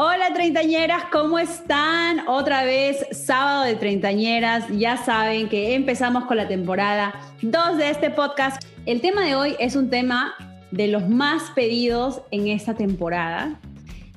Hola 0.00 0.32
treintañeras, 0.32 1.06
¿cómo 1.10 1.40
están? 1.40 2.28
Otra 2.28 2.62
vez 2.62 3.04
sábado 3.10 3.64
de 3.64 3.74
treintañeras. 3.74 4.66
Ya 4.70 4.96
saben 4.96 5.48
que 5.48 5.74
empezamos 5.74 6.26
con 6.26 6.36
la 6.36 6.46
temporada 6.46 7.12
2 7.42 7.78
de 7.78 7.90
este 7.90 8.08
podcast. 8.10 8.62
El 8.86 9.00
tema 9.00 9.22
de 9.24 9.34
hoy 9.34 9.56
es 9.58 9.74
un 9.74 9.90
tema 9.90 10.36
de 10.70 10.86
los 10.86 11.08
más 11.08 11.50
pedidos 11.50 12.22
en 12.30 12.46
esta 12.46 12.74
temporada 12.74 13.58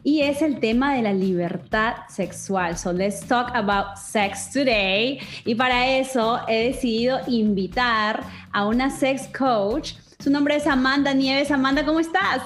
y 0.04 0.22
es 0.22 0.44
el 0.44 0.60
tema 0.60 0.94
de 0.94 1.02
la 1.02 1.14
libertad 1.14 1.96
sexual. 2.10 2.78
So 2.78 2.94
let's 2.94 3.22
talk 3.22 3.50
about 3.56 3.98
sex 3.98 4.52
today. 4.52 5.18
Y 5.46 5.56
para 5.56 5.98
eso 5.98 6.42
he 6.48 6.68
decidido 6.68 7.22
invitar 7.26 8.22
a 8.52 8.68
una 8.68 8.92
sex 8.92 9.28
coach. 9.36 9.94
Su 10.20 10.30
nombre 10.30 10.58
es 10.58 10.68
Amanda 10.68 11.12
Nieves. 11.12 11.50
Amanda, 11.50 11.84
¿cómo 11.84 12.00
estás? 12.00 12.44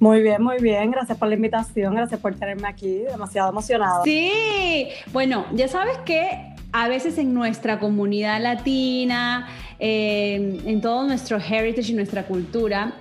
Muy 0.00 0.22
bien, 0.22 0.42
muy 0.42 0.58
bien. 0.58 0.90
Gracias 0.90 1.18
por 1.18 1.28
la 1.28 1.34
invitación. 1.34 1.94
Gracias 1.94 2.20
por 2.20 2.34
tenerme 2.34 2.68
aquí. 2.68 3.00
Demasiado 3.10 3.50
emocionada. 3.50 4.02
Sí. 4.04 4.88
Bueno, 5.12 5.46
ya 5.52 5.68
sabes 5.68 5.98
que 6.04 6.54
a 6.72 6.88
veces 6.88 7.18
en 7.18 7.34
nuestra 7.34 7.78
comunidad 7.78 8.40
latina, 8.40 9.48
eh, 9.78 10.60
en 10.64 10.80
todo 10.80 11.04
nuestro 11.04 11.38
heritage 11.38 11.92
y 11.92 11.94
nuestra 11.94 12.24
cultura, 12.24 12.94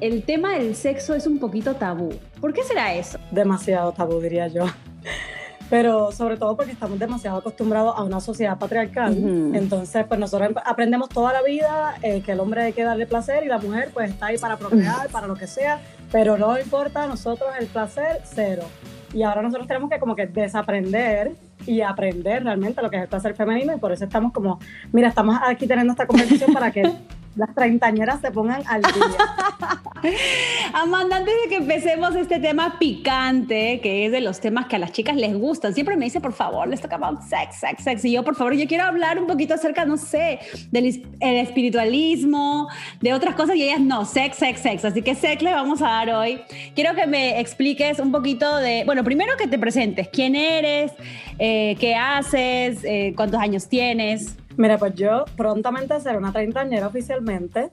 el 0.00 0.22
tema 0.22 0.54
del 0.54 0.74
sexo 0.74 1.14
es 1.14 1.26
un 1.26 1.38
poquito 1.38 1.76
tabú. 1.76 2.14
¿Por 2.40 2.52
qué 2.52 2.62
será 2.62 2.94
eso? 2.94 3.18
Demasiado 3.30 3.92
tabú, 3.92 4.20
diría 4.20 4.48
yo 4.48 4.64
pero 5.70 6.10
sobre 6.10 6.36
todo 6.36 6.56
porque 6.56 6.72
estamos 6.72 6.98
demasiado 6.98 7.38
acostumbrados 7.38 7.94
a 7.96 8.02
una 8.02 8.20
sociedad 8.20 8.58
patriarcal. 8.58 9.16
Entonces, 9.54 10.04
pues 10.06 10.18
nosotros 10.18 10.50
aprendemos 10.64 11.08
toda 11.08 11.32
la 11.32 11.42
vida 11.42 11.94
eh, 12.02 12.22
que 12.22 12.32
el 12.32 12.40
hombre 12.40 12.62
hay 12.62 12.72
que 12.72 12.82
darle 12.82 13.06
placer 13.06 13.44
y 13.44 13.46
la 13.46 13.58
mujer 13.58 13.90
pues 13.94 14.10
está 14.10 14.26
ahí 14.26 14.38
para 14.38 14.58
procrear, 14.58 15.08
para 15.12 15.28
lo 15.28 15.36
que 15.36 15.46
sea, 15.46 15.80
pero 16.10 16.36
no 16.36 16.58
importa 16.58 17.04
a 17.04 17.06
nosotros 17.06 17.48
el 17.58 17.66
placer, 17.66 18.20
cero. 18.24 18.64
Y 19.12 19.22
ahora 19.22 19.42
nosotros 19.42 19.66
tenemos 19.66 19.90
que 19.90 19.98
como 19.98 20.14
que 20.14 20.26
desaprender 20.26 21.32
y 21.66 21.80
aprender 21.80 22.44
realmente 22.44 22.80
lo 22.80 22.90
que 22.90 22.96
es 22.96 23.02
el 23.02 23.08
placer 23.08 23.34
femenino 23.34 23.74
y 23.74 23.78
por 23.78 23.92
eso 23.92 24.04
estamos 24.04 24.32
como, 24.32 24.58
mira, 24.92 25.08
estamos 25.08 25.38
aquí 25.42 25.66
teniendo 25.66 25.92
esta 25.92 26.06
conversación 26.06 26.52
para 26.52 26.70
que 26.70 26.82
las 27.36 27.54
treintañeras 27.54 28.20
se 28.20 28.30
pongan 28.30 28.62
al 28.66 28.82
día. 28.82 28.92
Amanda, 30.74 31.18
antes 31.18 31.34
de 31.44 31.48
que 31.48 31.56
empecemos 31.56 32.14
este 32.16 32.40
tema 32.40 32.76
picante, 32.78 33.80
que 33.80 34.06
es 34.06 34.12
de 34.12 34.20
los 34.20 34.40
temas 34.40 34.66
que 34.66 34.76
a 34.76 34.78
las 34.78 34.92
chicas 34.92 35.16
les 35.16 35.36
gustan, 35.36 35.74
siempre 35.74 35.96
me 35.96 36.06
dice, 36.06 36.20
por 36.20 36.32
favor, 36.32 36.66
let's 36.68 36.80
talk 36.80 36.92
about 36.92 37.20
sex, 37.22 37.56
sex, 37.60 37.84
sex. 37.84 38.04
Y 38.04 38.12
yo, 38.12 38.24
por 38.24 38.34
favor, 38.34 38.54
yo 38.54 38.66
quiero 38.66 38.84
hablar 38.84 39.18
un 39.18 39.26
poquito 39.26 39.54
acerca, 39.54 39.84
no 39.84 39.96
sé, 39.96 40.40
del 40.70 41.04
espiritualismo, 41.20 42.68
de 43.00 43.14
otras 43.14 43.34
cosas, 43.34 43.56
y 43.56 43.64
ellas 43.64 43.80
no, 43.80 44.04
sex, 44.04 44.36
sex, 44.36 44.60
sex. 44.60 44.84
Así 44.84 45.02
que 45.02 45.14
sex 45.14 45.42
le 45.42 45.52
vamos 45.52 45.82
a 45.82 45.86
dar 45.86 46.10
hoy. 46.10 46.40
Quiero 46.74 46.94
que 46.94 47.06
me 47.06 47.38
expliques 47.40 48.00
un 48.00 48.10
poquito 48.10 48.56
de, 48.56 48.84
bueno, 48.84 49.04
primero 49.04 49.36
que 49.36 49.46
te 49.46 49.58
presentes, 49.58 50.08
quién 50.08 50.34
eres, 50.34 50.92
eh, 51.38 51.76
qué 51.78 51.94
haces, 51.94 52.82
eh, 52.84 53.12
cuántos 53.16 53.40
años 53.40 53.68
tienes. 53.68 54.39
Mira, 54.56 54.78
pues 54.78 54.94
yo 54.94 55.24
prontamente 55.36 55.98
seré 56.00 56.18
una 56.18 56.32
treintañera 56.32 56.86
oficialmente, 56.86 57.70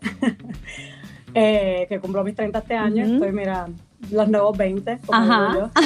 eh, 1.33 1.85
que 1.89 1.99
cumplo 1.99 2.23
mis 2.23 2.35
30 2.35 2.59
este 2.59 2.75
año, 2.75 3.03
estoy, 3.03 3.31
mira, 3.31 3.67
los 4.11 4.29
nuevos 4.29 4.57
20, 4.57 4.99
como 5.05 5.21
digo 5.21 5.53
yo. 5.53 5.69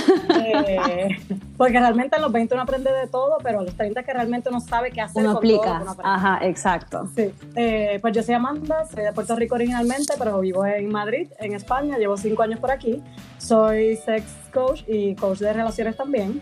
Eh, 0.44 1.18
porque 1.56 1.80
realmente 1.80 2.16
en 2.16 2.22
los 2.22 2.32
20 2.32 2.56
uno 2.56 2.64
aprende 2.64 2.92
de 2.92 3.08
todo, 3.08 3.38
pero 3.44 3.60
a 3.60 3.64
los 3.64 3.76
30 3.76 4.04
que 4.04 4.14
realmente 4.14 4.50
uno 4.50 4.60
sabe 4.60 4.92
qué 4.92 5.02
hacer 5.02 5.24
uno 5.24 5.38
aplica. 5.38 5.84
Ajá, 6.04 6.40
exacto. 6.42 7.08
Sí. 7.16 7.32
Eh, 7.56 8.00
pues 8.02 8.14
yo 8.14 8.24
soy 8.24 8.36
Amanda, 8.36 8.86
soy 8.86 9.04
de 9.04 9.14
Puerto 9.14 9.36
Rico 9.36 9.56
originalmente, 9.56 10.14
pero 10.18 10.40
vivo 10.40 10.66
en 10.66 10.90
Madrid, 10.92 11.30
en 11.40 11.54
España, 11.54 11.98
llevo 11.98 12.18
5 12.18 12.42
años 12.42 12.60
por 12.60 12.72
aquí. 12.72 13.02
Soy 13.38 13.96
sex 13.98 14.26
coach 14.54 14.84
y 14.88 15.16
coach 15.16 15.40
de 15.40 15.54
relaciones 15.54 15.96
también. 15.96 16.42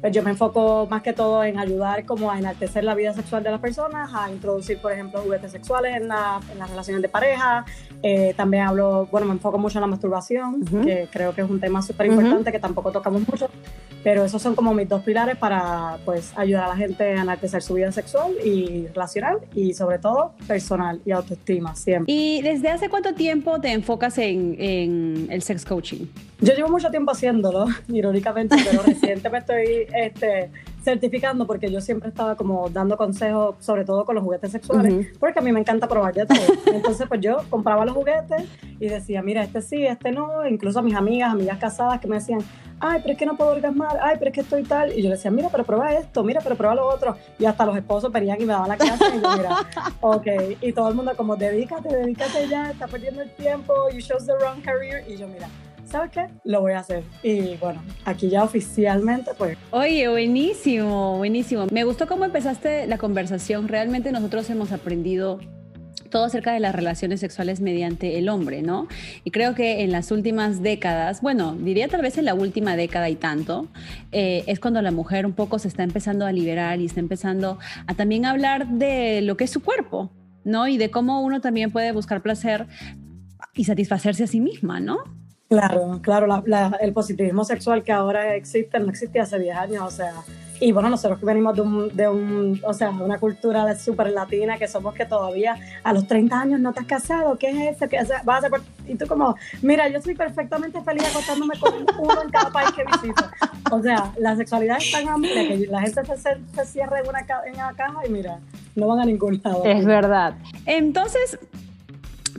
Pues 0.00 0.14
yo 0.14 0.22
me 0.22 0.30
enfoco 0.30 0.86
más 0.90 1.02
que 1.02 1.12
todo 1.12 1.44
en 1.44 1.58
ayudar 1.58 2.04
como 2.06 2.30
a 2.30 2.38
enaltecer 2.38 2.84
la 2.84 2.94
vida 2.94 3.12
sexual 3.12 3.42
de 3.42 3.50
las 3.50 3.60
personas, 3.60 4.10
a 4.14 4.30
introducir, 4.30 4.78
por 4.78 4.92
ejemplo, 4.92 5.20
juguetes 5.20 5.52
sexuales 5.52 5.96
en, 5.96 6.08
las 6.08 6.70
relaciones 6.70 7.02
de 7.02 7.08
pareja. 7.08 7.64
Eh, 8.02 8.32
también 8.36 8.64
hablo, 8.64 9.08
bueno, 9.10 9.26
me 9.26 9.32
enfoco 9.34 9.58
mucho 9.58 9.78
en 9.78 9.82
la 9.82 9.86
masturbación, 9.86 10.64
que 10.64 11.08
creo 11.10 11.34
que 11.34 11.42
es 11.42 11.50
un 11.50 11.60
tema 11.60 11.82
súper 11.82 12.06
importante 12.06 12.50
que 12.50 12.58
tampoco 12.58 12.90
tocamos 12.92 13.28
mucho, 13.28 13.50
pero 14.02 14.24
esos 14.24 14.40
son 14.40 14.54
como 14.54 14.72
mis 14.72 14.88
dos 14.88 15.02
pilares 15.02 15.36
para 15.36 15.98
pues 16.06 16.32
ayudar 16.36 16.64
a 16.64 16.68
la 16.68 16.76
gente 16.76 17.04
a 17.04 17.22
enaltecer 17.22 17.62
su 17.62 17.74
vida 17.74 17.92
sexual 17.92 18.32
y 18.42 18.86
relacional 18.88 19.38
y 19.54 19.74
sobre 19.74 19.98
todo 19.98 20.32
personal 20.46 21.00
y 21.04 21.10
autoestima 21.10 21.74
siempre. 21.74 22.10
¿Y 22.12 22.40
desde 22.40 22.70
hace 22.70 22.88
cuánto 22.88 23.14
tiempo 23.14 23.60
te 23.60 23.70
enfocas 23.72 24.16
en, 24.16 24.56
en 24.58 25.26
el 25.30 25.42
sex 25.42 25.66
coaching? 25.66 26.06
Yo 26.42 26.54
llevo 26.54 26.70
mucho 26.70 26.90
tiempo 26.90 27.12
haciéndolo, 27.12 27.66
irónicamente, 27.88 28.56
pero 28.64 28.82
recientemente 28.82 29.28
me 29.28 29.38
estoy 29.38 29.86
este, 29.94 30.50
certificando 30.82 31.46
porque 31.46 31.70
yo 31.70 31.80
siempre 31.82 32.08
estaba 32.08 32.34
como 32.34 32.70
dando 32.70 32.96
consejos, 32.96 33.56
sobre 33.58 33.84
todo 33.84 34.06
con 34.06 34.14
los 34.14 34.24
juguetes 34.24 34.52
sexuales, 34.52 35.08
porque 35.18 35.38
a 35.38 35.42
mí 35.42 35.52
me 35.52 35.60
encanta 35.60 35.86
probar 35.86 36.14
de 36.14 36.24
todo. 36.24 36.38
Entonces, 36.72 37.06
pues 37.08 37.20
yo 37.20 37.38
compraba 37.50 37.84
los 37.84 37.94
juguetes 37.94 38.44
y 38.78 38.88
decía, 38.88 39.22
mira, 39.22 39.42
este 39.42 39.60
sí, 39.60 39.84
este 39.84 40.12
no. 40.12 40.46
Incluso 40.46 40.78
a 40.78 40.82
mis 40.82 40.94
amigas, 40.94 41.32
amigas 41.32 41.58
casadas 41.58 42.00
que 42.00 42.08
me 42.08 42.16
decían, 42.16 42.40
ay, 42.80 43.00
pero 43.02 43.12
es 43.12 43.18
que 43.18 43.26
no 43.26 43.36
puedo 43.36 43.50
orgasmar, 43.50 43.98
ay, 44.02 44.16
pero 44.18 44.30
es 44.30 44.34
que 44.34 44.40
estoy 44.40 44.62
tal. 44.62 44.98
Y 44.98 45.02
yo 45.02 45.10
le 45.10 45.16
decía, 45.16 45.30
mira, 45.30 45.48
pero 45.50 45.64
prueba 45.64 45.92
esto, 45.92 46.24
mira, 46.24 46.40
pero 46.42 46.56
prueba 46.56 46.74
lo 46.74 46.86
otro. 46.86 47.16
Y 47.38 47.44
hasta 47.44 47.66
los 47.66 47.76
esposos 47.76 48.10
venían 48.10 48.40
y 48.40 48.46
me 48.46 48.54
daban 48.54 48.68
la 48.68 48.76
clase 48.76 49.04
y 49.14 49.20
yo, 49.20 49.36
mira, 49.36 49.56
ok. 50.00 50.26
Y 50.62 50.72
todo 50.72 50.88
el 50.88 50.94
mundo 50.94 51.12
como, 51.16 51.36
dedícate, 51.36 51.94
dedícate 51.94 52.48
ya, 52.48 52.70
está 52.70 52.86
perdiendo 52.86 53.20
el 53.20 53.30
tiempo, 53.32 53.74
you 53.90 54.00
chose 54.00 54.24
the 54.24 54.32
wrong 54.38 54.62
career. 54.62 55.04
Y 55.06 55.18
yo, 55.18 55.28
mira, 55.28 55.48
¿sabes 55.90 56.10
qué? 56.10 56.26
Lo 56.44 56.60
voy 56.60 56.72
a 56.72 56.80
hacer. 56.80 57.02
Y 57.22 57.56
bueno, 57.56 57.82
aquí 58.04 58.28
ya 58.28 58.44
oficialmente, 58.44 59.32
pues. 59.36 59.58
Oye, 59.70 60.08
buenísimo, 60.08 61.18
buenísimo. 61.18 61.66
Me 61.72 61.84
gustó 61.84 62.06
cómo 62.06 62.24
empezaste 62.24 62.86
la 62.86 62.98
conversación. 62.98 63.68
Realmente 63.68 64.12
nosotros 64.12 64.48
hemos 64.50 64.72
aprendido 64.72 65.40
todo 66.10 66.24
acerca 66.24 66.52
de 66.52 66.60
las 66.60 66.74
relaciones 66.74 67.20
sexuales 67.20 67.60
mediante 67.60 68.18
el 68.18 68.28
hombre, 68.28 68.62
¿no? 68.62 68.88
Y 69.22 69.30
creo 69.30 69.54
que 69.54 69.82
en 69.82 69.92
las 69.92 70.10
últimas 70.10 70.60
décadas, 70.60 71.20
bueno, 71.22 71.54
diría 71.54 71.86
tal 71.86 72.02
vez 72.02 72.18
en 72.18 72.24
la 72.24 72.34
última 72.34 72.74
década 72.74 73.08
y 73.08 73.14
tanto, 73.14 73.68
eh, 74.10 74.42
es 74.48 74.58
cuando 74.58 74.82
la 74.82 74.90
mujer 74.90 75.24
un 75.24 75.32
poco 75.32 75.60
se 75.60 75.68
está 75.68 75.84
empezando 75.84 76.26
a 76.26 76.32
liberar 76.32 76.80
y 76.80 76.86
está 76.86 76.98
empezando 76.98 77.58
a 77.86 77.94
también 77.94 78.26
hablar 78.26 78.66
de 78.66 79.22
lo 79.22 79.36
que 79.36 79.44
es 79.44 79.50
su 79.50 79.62
cuerpo, 79.62 80.10
¿no? 80.42 80.66
Y 80.66 80.78
de 80.78 80.90
cómo 80.90 81.22
uno 81.22 81.40
también 81.40 81.70
puede 81.70 81.92
buscar 81.92 82.22
placer 82.22 82.66
y 83.54 83.64
satisfacerse 83.64 84.24
a 84.24 84.26
sí 84.26 84.40
misma, 84.40 84.80
¿no? 84.80 85.19
Claro, 85.50 85.98
claro, 86.00 86.44
el 86.80 86.92
positivismo 86.92 87.42
sexual 87.42 87.82
que 87.82 87.90
ahora 87.90 88.36
existe 88.36 88.78
no 88.78 88.88
existía 88.88 89.24
hace 89.24 89.36
10 89.36 89.56
años, 89.56 89.82
o 89.82 89.90
sea, 89.90 90.12
y 90.60 90.70
bueno, 90.70 90.88
nosotros 90.90 91.18
que 91.18 91.26
venimos 91.26 91.56
de, 91.56 91.62
un, 91.62 91.96
de 91.96 92.08
un, 92.08 92.60
o 92.64 92.72
sea, 92.72 92.90
una 92.90 93.18
cultura 93.18 93.74
súper 93.76 94.12
latina, 94.12 94.58
que 94.58 94.68
somos 94.68 94.94
que 94.94 95.06
todavía 95.06 95.56
a 95.82 95.92
los 95.92 96.06
30 96.06 96.40
años 96.40 96.60
no 96.60 96.72
te 96.72 96.78
has 96.78 96.86
casado, 96.86 97.36
¿qué 97.36 97.50
es 97.50 97.76
eso? 97.76 97.88
¿Qué 97.88 97.98
vas 98.24 98.44
a? 98.44 98.48
Y 98.86 98.94
tú 98.94 99.08
como, 99.08 99.34
mira, 99.60 99.88
yo 99.88 100.00
soy 100.00 100.14
perfectamente 100.14 100.80
feliz 100.82 101.02
acostándome 101.10 101.58
con 101.58 101.74
uno 101.98 102.22
en 102.22 102.30
cada 102.30 102.50
país 102.52 102.70
que 102.70 102.84
visito. 102.84 103.24
O 103.72 103.82
sea, 103.82 104.12
la 104.20 104.36
sexualidad 104.36 104.76
es 104.78 104.92
tan 104.92 105.08
amplia 105.08 105.48
que 105.48 105.66
la 105.66 105.80
gente 105.80 106.04
se, 106.04 106.36
se 106.54 106.64
cierra 106.64 107.00
en 107.00 107.08
una, 107.08 107.26
en 107.46 107.54
una 107.54 107.72
caja 107.74 108.06
y 108.06 108.08
mira, 108.08 108.38
no 108.76 108.86
van 108.86 109.00
a 109.00 109.04
ningún 109.04 109.40
lado. 109.42 109.64
Es 109.64 109.84
verdad. 109.84 110.34
Entonces, 110.66 111.40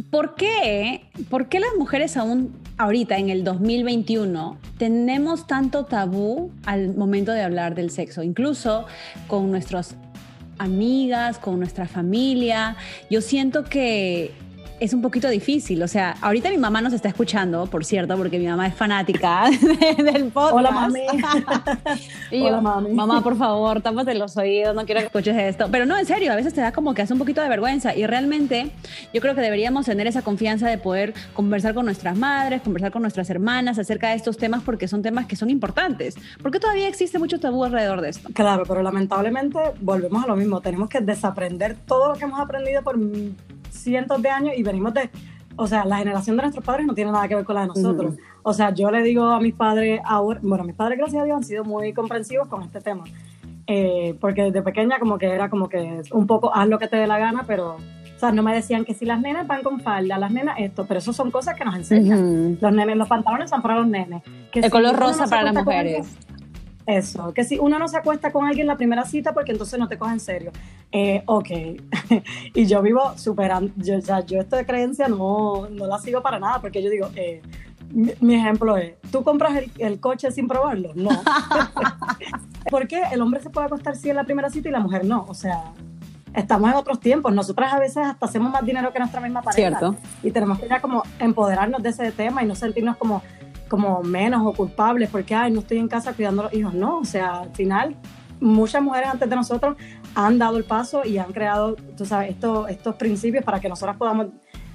¿por 0.09 0.35
qué, 0.35 1.05
¿por 1.29 1.49
qué 1.49 1.59
las 1.59 1.71
mujeres 1.77 2.17
aún 2.17 2.53
ahorita, 2.77 3.17
en 3.17 3.29
el 3.29 3.43
2021, 3.43 4.57
tenemos 4.77 5.45
tanto 5.45 5.85
tabú 5.85 6.51
al 6.65 6.95
momento 6.95 7.31
de 7.31 7.43
hablar 7.43 7.75
del 7.75 7.91
sexo, 7.91 8.23
incluso 8.23 8.85
con 9.27 9.51
nuestras 9.51 9.95
amigas, 10.57 11.37
con 11.37 11.59
nuestra 11.59 11.87
familia. 11.87 12.75
Yo 13.09 13.21
siento 13.21 13.63
que 13.63 14.31
es 14.81 14.95
un 14.95 15.01
poquito 15.03 15.29
difícil. 15.29 15.81
O 15.83 15.87
sea, 15.87 16.17
ahorita 16.21 16.49
mi 16.49 16.57
mamá 16.57 16.81
nos 16.81 16.91
está 16.91 17.07
escuchando, 17.07 17.67
por 17.67 17.85
cierto, 17.85 18.17
porque 18.17 18.39
mi 18.39 18.47
mamá 18.47 18.65
es 18.65 18.73
fanática 18.73 19.43
del 19.97 20.31
podcast. 20.31 20.55
Hola, 20.55 20.71
mami. 20.71 21.01
y 22.31 22.41
Hola, 22.41 22.61
mami. 22.61 22.91
Mamá, 22.91 23.21
por 23.21 23.37
favor, 23.37 23.79
tápate 23.81 24.15
los 24.15 24.35
oídos, 24.37 24.75
no 24.75 24.83
quiero 24.85 25.01
que 25.01 25.05
escuches 25.05 25.37
esto. 25.37 25.67
Pero 25.71 25.85
no, 25.85 25.95
en 25.99 26.07
serio, 26.07 26.33
a 26.33 26.35
veces 26.35 26.55
te 26.55 26.61
da 26.61 26.71
como 26.71 26.95
que 26.95 27.03
hace 27.03 27.13
un 27.13 27.19
poquito 27.19 27.43
de 27.43 27.47
vergüenza. 27.47 27.95
Y 27.95 28.07
realmente 28.07 28.71
yo 29.13 29.21
creo 29.21 29.35
que 29.35 29.41
deberíamos 29.41 29.85
tener 29.85 30.07
esa 30.07 30.23
confianza 30.23 30.67
de 30.67 30.79
poder 30.79 31.13
conversar 31.35 31.75
con 31.75 31.85
nuestras 31.85 32.17
madres, 32.17 32.63
conversar 32.63 32.91
con 32.91 33.03
nuestras 33.03 33.29
hermanas 33.29 33.77
acerca 33.77 34.09
de 34.09 34.15
estos 34.15 34.37
temas, 34.37 34.63
porque 34.63 34.87
son 34.87 35.03
temas 35.03 35.27
que 35.27 35.35
son 35.35 35.51
importantes. 35.51 36.15
Porque 36.41 36.59
todavía 36.59 36.87
existe 36.87 37.19
mucho 37.19 37.39
tabú 37.39 37.63
alrededor 37.63 38.01
de 38.01 38.09
esto. 38.09 38.29
Claro, 38.33 38.63
pero 38.67 38.81
lamentablemente 38.81 39.59
volvemos 39.79 40.23
a 40.23 40.27
lo 40.27 40.35
mismo. 40.35 40.59
Tenemos 40.59 40.89
que 40.89 41.01
desaprender 41.01 41.77
todo 41.85 42.13
lo 42.13 42.15
que 42.15 42.23
hemos 42.23 42.39
aprendido 42.39 42.81
por 42.81 42.97
cientos 43.71 44.21
de 44.21 44.29
años 44.29 44.53
y 44.55 44.63
venimos 44.63 44.93
de, 44.93 45.09
o 45.55 45.67
sea, 45.67 45.85
la 45.85 45.97
generación 45.97 46.35
de 46.37 46.43
nuestros 46.43 46.63
padres 46.63 46.85
no 46.85 46.93
tiene 46.93 47.11
nada 47.11 47.27
que 47.27 47.35
ver 47.35 47.45
con 47.45 47.55
la 47.55 47.61
de 47.61 47.67
nosotros. 47.67 48.15
O 48.43 48.53
sea, 48.53 48.73
yo 48.73 48.91
le 48.91 49.01
digo 49.03 49.25
a 49.25 49.39
mis 49.39 49.53
padres 49.53 50.01
ahora, 50.05 50.39
bueno, 50.43 50.63
mis 50.63 50.75
padres, 50.75 50.97
gracias 50.97 51.21
a 51.21 51.25
Dios, 51.25 51.37
han 51.37 51.43
sido 51.43 51.63
muy 51.63 51.93
comprensivos 51.93 52.47
con 52.47 52.63
este 52.63 52.81
tema. 52.81 53.03
Eh, 53.67 54.15
porque 54.19 54.43
desde 54.43 54.61
pequeña 54.63 54.99
como 54.99 55.17
que 55.17 55.27
era 55.27 55.49
como 55.49 55.69
que 55.69 56.01
un 56.11 56.27
poco 56.27 56.53
haz 56.53 56.67
lo 56.67 56.79
que 56.79 56.87
te 56.87 56.97
dé 56.97 57.07
la 57.07 57.19
gana, 57.19 57.43
pero 57.45 57.75
o 57.75 58.19
sea, 58.19 58.31
no 58.31 58.43
me 58.43 58.53
decían 58.53 58.85
que 58.85 58.93
si 58.93 59.05
las 59.05 59.19
nenas 59.19 59.47
van 59.47 59.63
con 59.63 59.79
falda, 59.79 60.17
las 60.17 60.31
nenas 60.31 60.55
esto, 60.59 60.85
pero 60.85 60.99
eso 60.99 61.11
son 61.11 61.31
cosas 61.31 61.55
que 61.55 61.65
nos 61.65 61.75
enseñan. 61.75 62.57
Los 62.61 62.71
nenes, 62.71 62.95
los 62.95 63.07
pantalones 63.07 63.49
son 63.49 63.61
para 63.63 63.77
los 63.77 63.87
nenes. 63.87 64.21
Que 64.51 64.59
El 64.59 64.69
color 64.69 64.95
rosa 64.95 65.25
para 65.27 65.43
las 65.43 65.55
mujeres. 65.55 66.07
Eso, 66.97 67.33
que 67.33 67.43
si 67.43 67.57
uno 67.57 67.79
no 67.79 67.87
se 67.87 67.97
acuesta 67.97 68.31
con 68.31 68.45
alguien 68.45 68.65
en 68.65 68.67
la 68.67 68.77
primera 68.77 69.05
cita 69.05 69.33
porque 69.33 69.51
entonces 69.51 69.79
no 69.79 69.87
te 69.87 69.97
coge 69.97 70.13
en 70.13 70.19
serio. 70.19 70.51
Eh, 70.91 71.23
ok, 71.25 71.49
y 72.53 72.65
yo 72.65 72.81
vivo 72.81 73.17
superando, 73.17 73.71
yo, 73.77 73.97
o 73.97 74.25
yo 74.25 74.39
esto 74.41 74.55
de 74.55 74.65
creencia 74.65 75.07
no, 75.07 75.69
no 75.69 75.87
la 75.87 75.99
sigo 75.99 76.21
para 76.21 76.39
nada 76.39 76.59
porque 76.59 76.83
yo 76.83 76.89
digo, 76.89 77.09
eh, 77.15 77.41
mi, 77.91 78.35
ejemplo 78.35 78.77
es, 78.77 78.95
¿tú 79.11 79.23
compras 79.23 79.55
el, 79.55 79.71
el 79.77 79.99
coche 79.99 80.31
sin 80.31 80.47
probarlo? 80.47 80.91
No. 80.95 81.09
porque 82.71 83.01
el 83.11 83.21
hombre 83.21 83.41
se 83.41 83.49
puede 83.49 83.67
acostar 83.67 83.95
sí 83.95 84.09
en 84.09 84.17
la 84.17 84.23
primera 84.23 84.49
cita 84.49 84.69
y 84.69 84.71
la 84.71 84.79
mujer 84.79 85.05
no, 85.05 85.25
o 85.27 85.33
sea, 85.33 85.73
estamos 86.33 86.69
en 86.69 86.75
otros 86.75 86.99
tiempos. 86.99 87.33
Nosotras 87.33 87.73
a 87.73 87.79
veces 87.79 87.97
hasta 87.97 88.25
hacemos 88.25 88.51
más 88.51 88.65
dinero 88.65 88.91
que 88.91 88.99
nuestra 88.99 89.21
misma 89.21 89.41
pareja. 89.41 89.69
Cierto. 89.69 89.95
Y 90.23 90.31
tenemos 90.31 90.59
que 90.59 90.67
ya 90.67 90.81
como 90.81 91.03
empoderarnos 91.19 91.81
de 91.81 91.89
ese 91.89 92.11
tema 92.11 92.43
y 92.43 92.45
no 92.45 92.55
sentirnos 92.55 92.97
como 92.97 93.21
como 93.71 94.03
menos 94.03 94.41
o 94.45 94.51
culpables 94.51 95.09
porque, 95.09 95.33
ay, 95.33 95.49
no 95.49 95.61
estoy 95.61 95.77
en 95.77 95.87
casa 95.87 96.11
cuidando 96.11 96.41
a 96.41 96.45
los 96.45 96.53
hijos. 96.53 96.73
No, 96.73 96.97
o 96.97 97.05
sea, 97.05 97.39
al 97.43 97.55
final, 97.55 97.95
muchas 98.41 98.83
mujeres 98.83 99.07
antes 99.09 99.29
de 99.29 99.33
nosotros 99.33 99.77
han 100.13 100.37
dado 100.37 100.57
el 100.57 100.65
paso 100.65 101.05
y 101.05 101.17
han 101.17 101.31
creado, 101.31 101.77
tú 101.95 102.05
sabes, 102.05 102.31
estos, 102.31 102.69
estos 102.69 102.95
principios 102.95 103.45
para 103.45 103.61
que 103.61 103.69
nosotras 103.69 103.95
podamos 103.95 104.27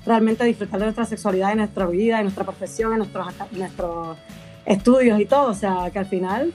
realmente 0.07 0.45
disfrutar 0.45 0.81
de 0.81 0.87
nuestra 0.87 1.05
sexualidad, 1.05 1.53
en 1.53 1.59
nuestra 1.59 1.85
vida, 1.85 2.17
en 2.21 2.23
nuestra 2.23 2.45
profesión, 2.45 2.93
en 2.93 2.99
nuestros, 3.01 3.27
nuestros 3.53 4.17
estudios 4.65 5.21
y 5.21 5.27
todo. 5.27 5.51
O 5.51 5.55
sea, 5.55 5.91
que 5.93 5.99
al 5.99 6.07
final 6.07 6.55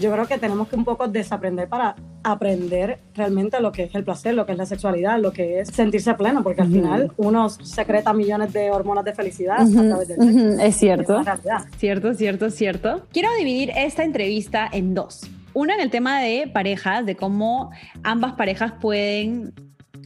yo 0.00 0.12
creo 0.12 0.26
que 0.26 0.38
tenemos 0.38 0.68
que 0.68 0.76
un 0.76 0.84
poco 0.84 1.08
desaprender 1.08 1.68
para 1.68 1.96
aprender 2.22 2.98
realmente 3.14 3.60
lo 3.60 3.72
que 3.72 3.84
es 3.84 3.94
el 3.94 4.04
placer, 4.04 4.34
lo 4.34 4.46
que 4.46 4.52
es 4.52 4.58
la 4.58 4.66
sexualidad, 4.66 5.18
lo 5.20 5.32
que 5.32 5.60
es 5.60 5.68
sentirse 5.68 6.12
pleno, 6.14 6.42
porque 6.42 6.62
al 6.62 6.70
final 6.70 7.12
uno 7.16 7.48
secreta 7.48 8.12
millones 8.12 8.52
de 8.52 8.70
hormonas 8.70 9.04
de 9.04 9.14
felicidad 9.14 9.60
a 9.60 9.88
través 9.88 10.08
del 10.08 10.60
Es 10.60 10.76
cierto. 10.76 11.20
Es 11.20 11.76
cierto, 11.76 12.14
cierto, 12.14 12.50
cierto. 12.50 13.06
Quiero 13.12 13.28
dividir 13.38 13.72
esta 13.76 14.04
entrevista 14.04 14.68
en 14.70 14.94
dos. 14.94 15.22
Una 15.52 15.74
en 15.74 15.80
el 15.80 15.90
tema 15.90 16.20
de 16.20 16.48
parejas, 16.52 17.04
de 17.06 17.16
cómo 17.16 17.70
ambas 18.02 18.34
parejas 18.34 18.72
pueden 18.80 19.52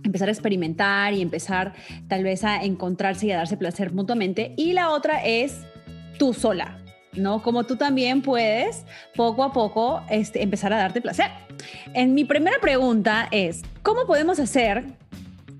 empezar 0.02 0.28
a 0.28 0.32
experimentar 0.32 1.12
y 1.14 1.22
empezar 1.22 1.72
tal 2.08 2.22
vez 2.22 2.44
a 2.44 2.62
encontrarse 2.62 3.26
y 3.26 3.32
a 3.32 3.38
darse 3.38 3.56
placer 3.56 3.92
mutuamente. 3.92 4.54
Y 4.56 4.72
la 4.72 4.90
otra 4.90 5.24
es 5.24 5.60
tú 6.18 6.32
sola, 6.32 6.78
¿no? 7.16 7.42
Como 7.42 7.64
tú 7.64 7.76
también 7.76 8.22
puedes 8.22 8.84
poco 9.14 9.44
a 9.44 9.52
poco 9.52 10.02
este, 10.10 10.42
empezar 10.42 10.72
a 10.72 10.76
darte 10.76 11.00
placer. 11.00 11.30
En 11.92 12.14
mi 12.14 12.24
primera 12.24 12.56
pregunta 12.60 13.28
es, 13.30 13.62
¿cómo 13.82 14.06
podemos 14.06 14.38
hacer 14.38 14.84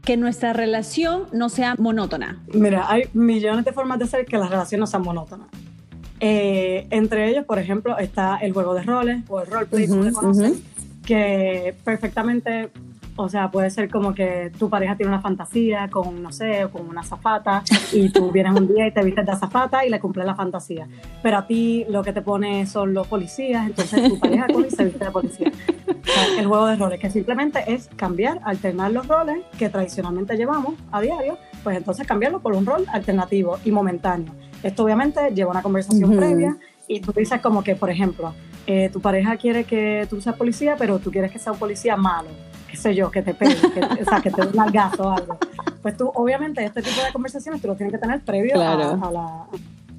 que 0.03 0.17
nuestra 0.17 0.53
relación 0.53 1.27
no 1.33 1.49
sea 1.49 1.75
monótona? 1.79 2.43
Mira, 2.53 2.91
hay 2.91 3.05
millones 3.15 3.65
de 3.65 3.73
formas 3.73 3.99
de 3.99 4.05
hacer 4.05 4.27
que 4.27 4.37
la 4.37 4.49
relación 4.49 4.81
no 4.81 4.87
sea 4.87 4.99
monótona. 4.99 5.49
Eh, 6.21 6.87
entre 6.91 7.29
ellos, 7.29 7.45
por 7.45 7.59
ejemplo, 7.59 7.99
está 7.99 8.37
el 8.39 8.53
juego 8.53 8.75
de 8.75 8.83
roles 8.83 9.25
o 9.29 9.41
el 9.41 9.47
roleplay, 9.47 9.89
como 9.89 10.03
le 10.05 10.13
conocen, 10.13 10.63
que 11.05 11.75
perfectamente 11.85 12.71
o 13.17 13.29
sea, 13.29 13.51
puede 13.51 13.71
ser 13.71 13.89
como 13.89 14.13
que 14.13 14.51
tu 14.59 14.69
pareja 14.69 14.97
tiene 14.97 15.13
una 15.13 15.21
fantasía 15.21 15.89
con, 15.89 16.23
no 16.23 16.33
sé, 16.33 16.67
con 16.73 16.89
una 16.89 17.03
zafata 17.05 17.63
y 17.93 18.09
tú 18.09 18.33
vienes 18.33 18.53
un 18.59 18.67
día 18.67 18.89
y 18.89 18.93
te 18.93 19.03
vistes 19.05 19.25
de 19.25 19.33
azafata 19.33 19.85
y 19.87 19.91
le 19.91 20.01
cumples 20.01 20.27
la 20.27 20.35
fantasía. 20.35 20.89
Pero 21.23 21.39
a 21.39 21.47
ti 21.47 21.85
lo 21.89 22.03
que 22.03 22.13
te 22.13 22.23
pone 22.23 22.67
son 22.67 22.93
los 22.93 23.07
policías, 23.07 23.67
entonces 23.67 24.09
tu 24.09 24.19
pareja 24.19 24.47
coge 24.53 24.67
y 24.67 24.71
se 24.71 24.85
viste 24.85 25.05
de 25.05 25.11
policía. 25.11 25.53
el 26.39 26.47
juego 26.47 26.67
de 26.67 26.77
roles, 26.77 26.99
que 26.99 27.11
simplemente 27.11 27.63
es 27.73 27.89
cambiar, 27.97 28.41
alternar 28.45 28.91
los 28.91 29.07
roles 29.07 29.39
que 29.59 29.69
tradicionalmente 29.69 30.37
llevamos 30.37 30.75
a 30.91 31.01
diario, 31.01 31.39
pues 31.63 31.77
entonces 31.77 32.07
cambiarlo 32.07 32.41
por 32.41 32.55
un 32.55 32.67
rol 32.67 32.85
alternativo 32.93 33.59
y 33.65 33.71
momentáneo. 33.71 34.33
Esto 34.63 34.83
obviamente 34.83 35.21
lleva 35.35 35.51
una 35.51 35.63
conversación 35.63 36.17
previa 36.17 36.57
y 36.89 37.01
tú 37.01 37.13
dices 37.13 37.41
como 37.41 37.63
que, 37.63 37.77
por 37.77 37.91
ejemplo, 37.91 38.35
eh, 38.67 38.89
tu 38.91 39.01
pareja 39.01 39.37
quiere 39.37 39.65
que 39.65 40.07
tú 40.09 40.21
seas 40.21 40.37
policía, 40.37 40.77
pero 40.79 40.99
tú 40.99 41.11
quieres 41.11 41.31
que 41.31 41.39
sea 41.39 41.53
un 41.53 41.59
policía 41.59 41.97
malo 41.97 42.29
qué 42.75 42.81
sé 42.81 42.95
yo, 42.95 43.11
que 43.11 43.23
te 43.23 43.35
pegue, 43.35 43.55
que, 43.55 43.81
o 43.81 44.05
sea, 44.05 44.21
que 44.21 44.31
te 44.31 44.43
dé 44.43 44.49
un 44.49 44.59
o 44.59 45.11
algo. 45.11 45.39
Pues 45.81 45.97
tú, 45.97 46.11
obviamente, 46.15 46.65
este 46.65 46.83
tipo 46.83 47.03
de 47.05 47.13
conversaciones 47.13 47.61
tú 47.61 47.69
lo 47.69 47.77
tienes 47.77 47.93
que 47.93 47.99
tener 47.99 48.21
previo 48.23 48.61
a, 48.61 48.77
la, 49.13 49.47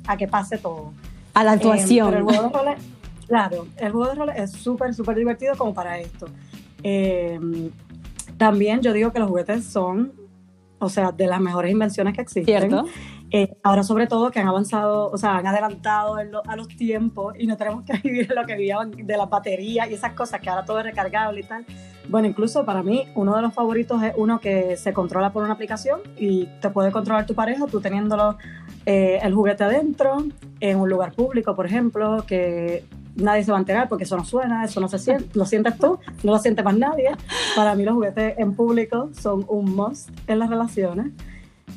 a, 0.07 0.17
que 0.17 0.27
pase 0.27 0.57
todo. 0.57 0.91
A 1.33 1.43
la 1.43 1.53
actuación. 1.53 2.09
pero 2.09 2.17
el 2.17 2.23
juego 2.25 2.49
de 2.49 2.57
roles, 2.57 2.83
claro, 3.27 3.67
el 3.77 3.91
juego 3.91 4.07
de 4.09 4.15
roles 4.15 4.35
es 4.37 4.51
súper, 4.51 4.93
súper 4.93 5.15
divertido 5.15 5.55
como 5.55 5.73
para 5.73 5.99
esto. 5.99 6.27
Eh, 6.83 7.39
también 8.37 8.81
yo 8.81 8.91
digo 8.91 9.11
que 9.13 9.19
los 9.19 9.29
juguetes 9.29 9.63
son, 9.65 10.11
o 10.79 10.89
sea, 10.89 11.13
de 11.13 11.27
las 11.27 11.39
mejores 11.39 11.71
invenciones 11.71 12.13
que 12.13 12.21
existen. 12.21 12.59
Cierto. 12.59 12.85
Eh, 13.31 13.55
ahora 13.63 13.83
sobre 13.83 14.07
todo 14.07 14.31
que 14.31 14.39
han 14.39 14.47
avanzado, 14.47 15.09
o 15.11 15.17
sea, 15.17 15.37
han 15.37 15.47
adelantado 15.47 16.15
a 16.15 16.55
los 16.55 16.67
tiempos 16.67 17.35
y 17.39 17.47
no 17.47 17.55
tenemos 17.57 17.83
que 17.85 17.93
vivir 18.03 18.31
lo 18.35 18.45
que 18.45 18.55
vivían 18.55 18.91
de 18.91 19.17
la 19.17 19.25
batería 19.27 19.87
y 19.89 19.93
esas 19.93 20.13
cosas 20.13 20.41
que 20.41 20.49
ahora 20.49 20.65
todo 20.65 20.79
es 20.79 20.85
recargable 20.85 21.39
y 21.39 21.43
tal. 21.43 21.65
Bueno, 22.09 22.27
incluso 22.27 22.65
para 22.65 22.83
mí 22.83 23.07
uno 23.15 23.35
de 23.35 23.41
los 23.41 23.53
favoritos 23.53 24.01
es 24.03 24.13
uno 24.15 24.39
que 24.39 24.77
se 24.77 24.93
controla 24.93 25.31
por 25.31 25.43
una 25.43 25.53
aplicación 25.53 26.01
y 26.17 26.45
te 26.61 26.69
puede 26.69 26.91
controlar 26.91 27.25
tu 27.25 27.33
pareja, 27.33 27.65
tú 27.65 27.81
teniéndolo 27.81 28.37
eh, 28.85 29.19
el 29.21 29.33
juguete 29.33 29.63
adentro, 29.63 30.23
en 30.59 30.79
un 30.79 30.89
lugar 30.89 31.13
público, 31.13 31.55
por 31.55 31.65
ejemplo, 31.65 32.23
que 32.27 32.85
nadie 33.15 33.43
se 33.43 33.51
va 33.51 33.57
a 33.57 33.61
enterar 33.61 33.89
porque 33.89 34.03
eso 34.03 34.17
no 34.17 34.25
suena, 34.25 34.63
eso 34.63 34.79
no 34.79 34.87
se 34.87 34.99
siente, 34.99 35.29
lo 35.33 35.45
sientes 35.45 35.77
tú, 35.77 35.99
no 36.23 36.33
lo 36.33 36.39
siente 36.39 36.61
más 36.63 36.77
nadie. 36.77 37.11
Para 37.55 37.75
mí 37.75 37.83
los 37.83 37.95
juguetes 37.95 38.35
en 38.37 38.53
público 38.53 39.09
son 39.19 39.45
un 39.47 39.75
must 39.75 40.09
en 40.27 40.39
las 40.39 40.49
relaciones. 40.49 41.07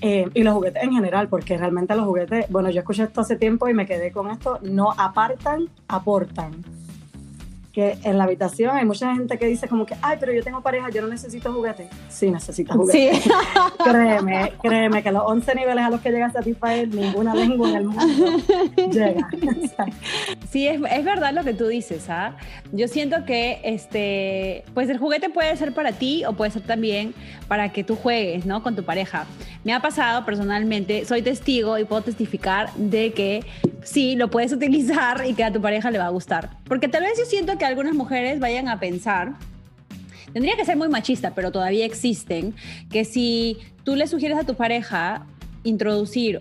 Eh, 0.00 0.28
y 0.32 0.44
los 0.44 0.54
juguetes 0.54 0.80
en 0.84 0.92
general, 0.92 1.28
porque 1.28 1.56
realmente 1.58 1.96
los 1.96 2.04
juguetes, 2.04 2.46
bueno, 2.50 2.70
yo 2.70 2.80
escuché 2.80 3.02
esto 3.02 3.20
hace 3.20 3.34
tiempo 3.34 3.68
y 3.68 3.74
me 3.74 3.84
quedé 3.84 4.12
con 4.12 4.30
esto, 4.30 4.60
no 4.62 4.92
apartan, 4.96 5.68
aportan 5.88 6.52
en 7.80 8.18
la 8.18 8.24
habitación 8.24 8.76
hay 8.76 8.84
mucha 8.84 9.14
gente 9.14 9.38
que 9.38 9.46
dice 9.46 9.68
como 9.68 9.86
que, 9.86 9.94
ay, 10.02 10.16
pero 10.18 10.32
yo 10.32 10.42
tengo 10.42 10.60
pareja, 10.60 10.90
yo 10.90 11.02
no 11.02 11.08
necesito 11.08 11.52
juguetes. 11.52 11.88
Sí, 12.08 12.30
necesitas 12.30 12.76
juguetes. 12.76 13.22
Sí. 13.22 13.30
créeme, 13.84 14.52
créeme 14.60 15.02
que 15.02 15.12
los 15.12 15.22
11 15.24 15.54
niveles 15.54 15.84
a 15.84 15.90
los 15.90 16.00
que 16.00 16.10
llegas 16.10 16.34
a 16.36 16.40
ninguna 16.86 17.34
lengua 17.34 17.68
en 17.70 17.76
el 17.76 17.84
mundo 17.84 18.04
llega. 18.90 19.28
sí, 20.50 20.66
es, 20.66 20.80
es, 20.90 21.04
verdad 21.04 21.32
lo 21.32 21.44
que 21.44 21.54
tú 21.54 21.66
dices, 21.66 22.08
¿ah? 22.08 22.36
Yo 22.72 22.88
siento 22.88 23.24
que, 23.24 23.60
este, 23.64 24.64
pues 24.74 24.88
el 24.88 24.98
juguete 24.98 25.28
puede 25.30 25.56
ser 25.56 25.72
para 25.72 25.92
ti 25.92 26.24
o 26.24 26.32
puede 26.32 26.50
ser 26.50 26.62
también 26.62 27.14
para 27.48 27.72
que 27.72 27.84
tú 27.84 27.96
juegues, 27.96 28.46
¿no? 28.46 28.62
Con 28.62 28.76
tu 28.76 28.84
pareja. 28.84 29.26
Me 29.64 29.72
ha 29.72 29.80
pasado 29.80 30.24
personalmente, 30.24 31.04
soy 31.04 31.22
testigo 31.22 31.78
y 31.78 31.84
puedo 31.84 32.02
testificar 32.02 32.72
de 32.74 33.12
que 33.12 33.44
sí, 33.82 34.16
lo 34.16 34.28
puedes 34.28 34.52
utilizar 34.58 35.24
y 35.26 35.34
que 35.34 35.44
a 35.44 35.52
tu 35.52 35.60
pareja 35.60 35.90
le 35.90 35.98
va 35.98 36.06
a 36.06 36.10
gustar. 36.10 36.50
Porque 36.64 36.88
tal 36.88 37.02
vez 37.02 37.18
yo 37.18 37.24
siento 37.24 37.56
que 37.58 37.64
algunas 37.68 37.94
mujeres 37.94 38.40
vayan 38.40 38.68
a 38.68 38.80
pensar, 38.80 39.34
tendría 40.32 40.56
que 40.56 40.64
ser 40.64 40.76
muy 40.76 40.88
machista, 40.88 41.34
pero 41.34 41.52
todavía 41.52 41.84
existen, 41.84 42.54
que 42.90 43.04
si 43.04 43.58
tú 43.84 43.94
le 43.94 44.06
sugieres 44.06 44.38
a 44.38 44.44
tu 44.44 44.54
pareja 44.54 45.26
introducir 45.64 46.40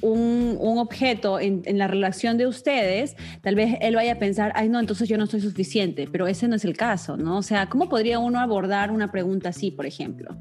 un, 0.00 0.56
objeto 0.78 1.40
en, 1.40 1.62
la 1.78 1.88
relación 1.88 2.38
de 2.38 2.46
ustedes, 2.46 3.16
tal 3.40 3.54
vez 3.54 3.76
él 3.80 3.96
vaya 3.96 4.12
a 4.12 4.18
pensar, 4.18 4.52
ay 4.54 4.68
no, 4.68 4.78
entonces 4.78 5.08
yo 5.08 5.18
no 5.18 5.26
soy 5.26 5.40
suficiente, 5.40 6.08
pero 6.10 6.26
ese 6.26 6.46
no 6.46 6.56
es 6.56 6.64
el 6.64 6.76
caso, 6.76 7.16
¿no? 7.16 7.38
O 7.38 7.42
sea, 7.42 7.68
¿cómo 7.68 7.88
podría 7.88 8.18
uno 8.18 8.38
abordar 8.38 8.90
una 8.90 9.10
pregunta 9.10 9.48
así, 9.48 9.70
por 9.70 9.86
ejemplo? 9.86 10.36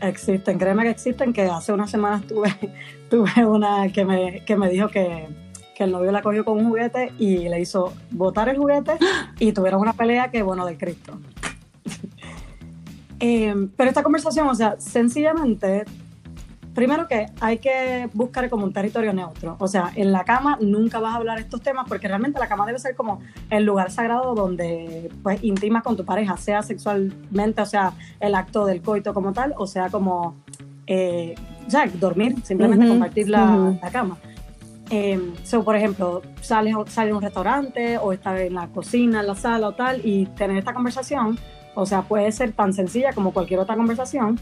Existen, 0.00 0.58
créeme 0.58 0.84
que 0.84 0.90
existen, 0.90 1.32
que 1.32 1.42
hace 1.42 1.72
unas 1.72 1.90
semanas 1.90 2.26
tuve, 2.26 2.50
tuve 3.10 3.44
una 3.44 3.88
que 3.92 4.04
me, 4.04 4.44
que 4.44 4.56
me 4.56 4.70
dijo 4.70 4.88
que 4.88 5.28
que 5.74 5.84
el 5.84 5.92
novio 5.92 6.12
la 6.12 6.22
cogió 6.22 6.44
con 6.44 6.58
un 6.58 6.68
juguete 6.68 7.12
y 7.18 7.48
le 7.48 7.60
hizo 7.60 7.92
botar 8.10 8.48
el 8.48 8.58
juguete 8.58 8.92
y 9.38 9.52
tuvieron 9.52 9.80
una 9.80 9.92
pelea 9.92 10.30
que, 10.30 10.42
bueno, 10.42 10.64
del 10.66 10.78
Cristo. 10.78 11.18
Em, 13.20 13.70
pero 13.70 13.88
esta 13.88 14.02
conversación, 14.02 14.48
o 14.48 14.54
sea, 14.54 14.74
sencillamente 14.78 15.84
primero 16.74 17.06
que 17.06 17.26
hay 17.40 17.58
que 17.58 18.10
buscar 18.12 18.50
como 18.50 18.64
un 18.64 18.72
territorio 18.72 19.12
neutro. 19.12 19.56
O 19.60 19.68
sea, 19.68 19.92
en 19.94 20.12
la 20.12 20.24
cama 20.24 20.58
nunca 20.60 20.98
vas 20.98 21.14
a 21.14 21.16
hablar 21.16 21.38
estos 21.38 21.62
temas 21.62 21.86
porque 21.88 22.08
realmente 22.08 22.38
la 22.38 22.48
cama 22.48 22.66
debe 22.66 22.78
ser 22.78 22.94
como 22.94 23.20
el 23.48 23.64
lugar 23.64 23.90
sagrado 23.90 24.34
donde 24.34 25.10
pues 25.22 25.42
intimas 25.42 25.82
con 25.82 25.96
tu 25.96 26.04
pareja, 26.04 26.36
sea 26.36 26.62
sexualmente, 26.62 27.62
o 27.62 27.66
sea, 27.66 27.92
el 28.20 28.34
acto 28.34 28.66
del 28.66 28.82
coito 28.82 29.14
como 29.14 29.32
tal, 29.32 29.54
o 29.56 29.66
sea, 29.66 29.88
como, 29.88 30.34
eh, 30.86 31.34
sea, 31.68 31.86
dormir, 31.86 32.34
simplemente 32.42 32.88
compartir 32.88 33.28
la, 33.28 33.78
cama. 33.92 34.18
Eh, 34.90 35.18
por 35.64 35.76
ejemplo, 35.76 36.22
sales, 36.40 36.74
sales 36.88 37.12
a 37.12 37.16
un 37.16 37.22
restaurante 37.22 37.98
o 37.98 38.12
estás 38.12 38.40
en 38.40 38.54
la 38.54 38.68
cocina, 38.68 39.20
en 39.20 39.26
la 39.26 39.34
sala 39.34 39.68
o 39.68 39.72
tal, 39.72 40.00
y 40.04 40.26
tener 40.26 40.58
esta 40.58 40.74
conversación, 40.74 41.38
o 41.74 41.86
sea, 41.86 42.02
puede 42.02 42.30
ser 42.32 42.52
tan 42.52 42.72
sencilla 42.72 43.12
como 43.12 43.32
cualquier 43.32 43.60
otra 43.60 43.76
conversación, 43.76 44.38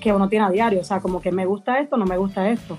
que 0.00 0.12
uno 0.12 0.28
tiene 0.28 0.44
a 0.44 0.50
diario, 0.50 0.80
o 0.80 0.84
sea, 0.84 1.00
como 1.00 1.20
que 1.20 1.32
me 1.32 1.46
gusta 1.46 1.78
esto, 1.78 1.96
no 1.96 2.04
me 2.04 2.16
gusta 2.16 2.48
esto. 2.48 2.76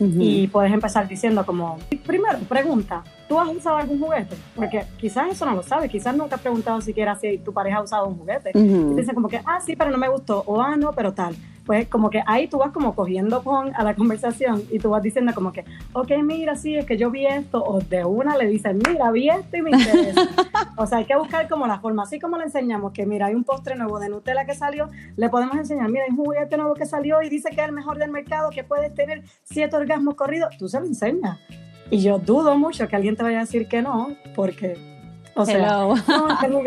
Y 0.00 0.46
puedes 0.46 0.72
empezar 0.72 1.08
diciendo 1.08 1.44
como, 1.44 1.76
primero, 2.06 2.38
pregunta, 2.48 3.02
¿tú 3.28 3.36
has 3.40 3.48
usado 3.48 3.78
algún 3.78 3.98
juguete? 3.98 4.36
Porque 4.54 4.84
quizás 4.96 5.26
eso 5.32 5.44
no 5.44 5.56
lo 5.56 5.62
sabes, 5.64 5.90
quizás 5.90 6.16
nunca 6.16 6.36
has 6.36 6.40
preguntado 6.40 6.80
siquiera 6.80 7.16
si 7.16 7.38
tu 7.38 7.52
pareja 7.52 7.78
ha 7.78 7.82
usado 7.82 8.06
un 8.06 8.16
juguete. 8.16 8.52
Y 8.54 8.94
dicen 8.94 9.16
como 9.16 9.28
que, 9.28 9.40
ah, 9.44 9.58
sí, 9.60 9.74
pero 9.74 9.90
no 9.90 9.98
me 9.98 10.08
gustó, 10.08 10.44
o 10.46 10.62
ah, 10.62 10.76
no, 10.76 10.92
pero 10.92 11.12
tal 11.14 11.34
pues 11.68 11.86
como 11.86 12.08
que 12.08 12.22
ahí 12.24 12.48
tú 12.48 12.56
vas 12.56 12.72
como 12.72 12.94
cogiendo 12.94 13.44
con 13.44 13.74
a 13.74 13.84
la 13.84 13.94
conversación 13.94 14.62
y 14.70 14.78
tú 14.78 14.88
vas 14.88 15.02
diciendo 15.02 15.34
como 15.34 15.52
que, 15.52 15.66
ok, 15.92 16.12
mira, 16.24 16.56
sí, 16.56 16.74
es 16.74 16.86
que 16.86 16.96
yo 16.96 17.10
vi 17.10 17.26
esto, 17.26 17.62
o 17.62 17.80
de 17.80 18.06
una 18.06 18.38
le 18.38 18.46
dicen, 18.46 18.78
mira, 18.88 19.10
vi 19.10 19.28
esto 19.28 19.54
y 19.58 19.60
me 19.60 19.72
interesa. 19.72 20.22
o 20.78 20.86
sea, 20.86 20.96
hay 20.96 21.04
que 21.04 21.14
buscar 21.14 21.46
como 21.46 21.66
la 21.66 21.78
forma, 21.78 22.04
así 22.04 22.18
como 22.18 22.38
le 22.38 22.44
enseñamos 22.44 22.92
que, 22.92 23.04
mira, 23.04 23.26
hay 23.26 23.34
un 23.34 23.44
postre 23.44 23.76
nuevo 23.76 24.00
de 24.00 24.08
Nutella 24.08 24.46
que 24.46 24.54
salió, 24.54 24.88
le 25.14 25.28
podemos 25.28 25.56
enseñar, 25.56 25.90
mira, 25.90 26.04
hay 26.04 26.10
un 26.10 26.16
juguete 26.16 26.56
nuevo 26.56 26.72
que 26.72 26.86
salió 26.86 27.20
y 27.20 27.28
dice 27.28 27.50
que 27.50 27.60
es 27.60 27.68
el 27.68 27.74
mejor 27.74 27.98
del 27.98 28.10
mercado, 28.10 28.48
que 28.48 28.64
puedes 28.64 28.94
tener 28.94 29.24
siete 29.42 29.76
orgasmos 29.76 30.14
corridos, 30.14 30.56
tú 30.58 30.70
se 30.70 30.80
lo 30.80 30.86
enseñas. 30.86 31.38
Y 31.90 32.00
yo 32.00 32.18
dudo 32.18 32.56
mucho 32.56 32.88
que 32.88 32.96
alguien 32.96 33.14
te 33.14 33.24
vaya 33.24 33.36
a 33.36 33.40
decir 33.40 33.68
que 33.68 33.82
no, 33.82 34.16
porque, 34.34 34.78
o 35.34 35.44
sea, 35.44 35.82
no, 36.48 36.62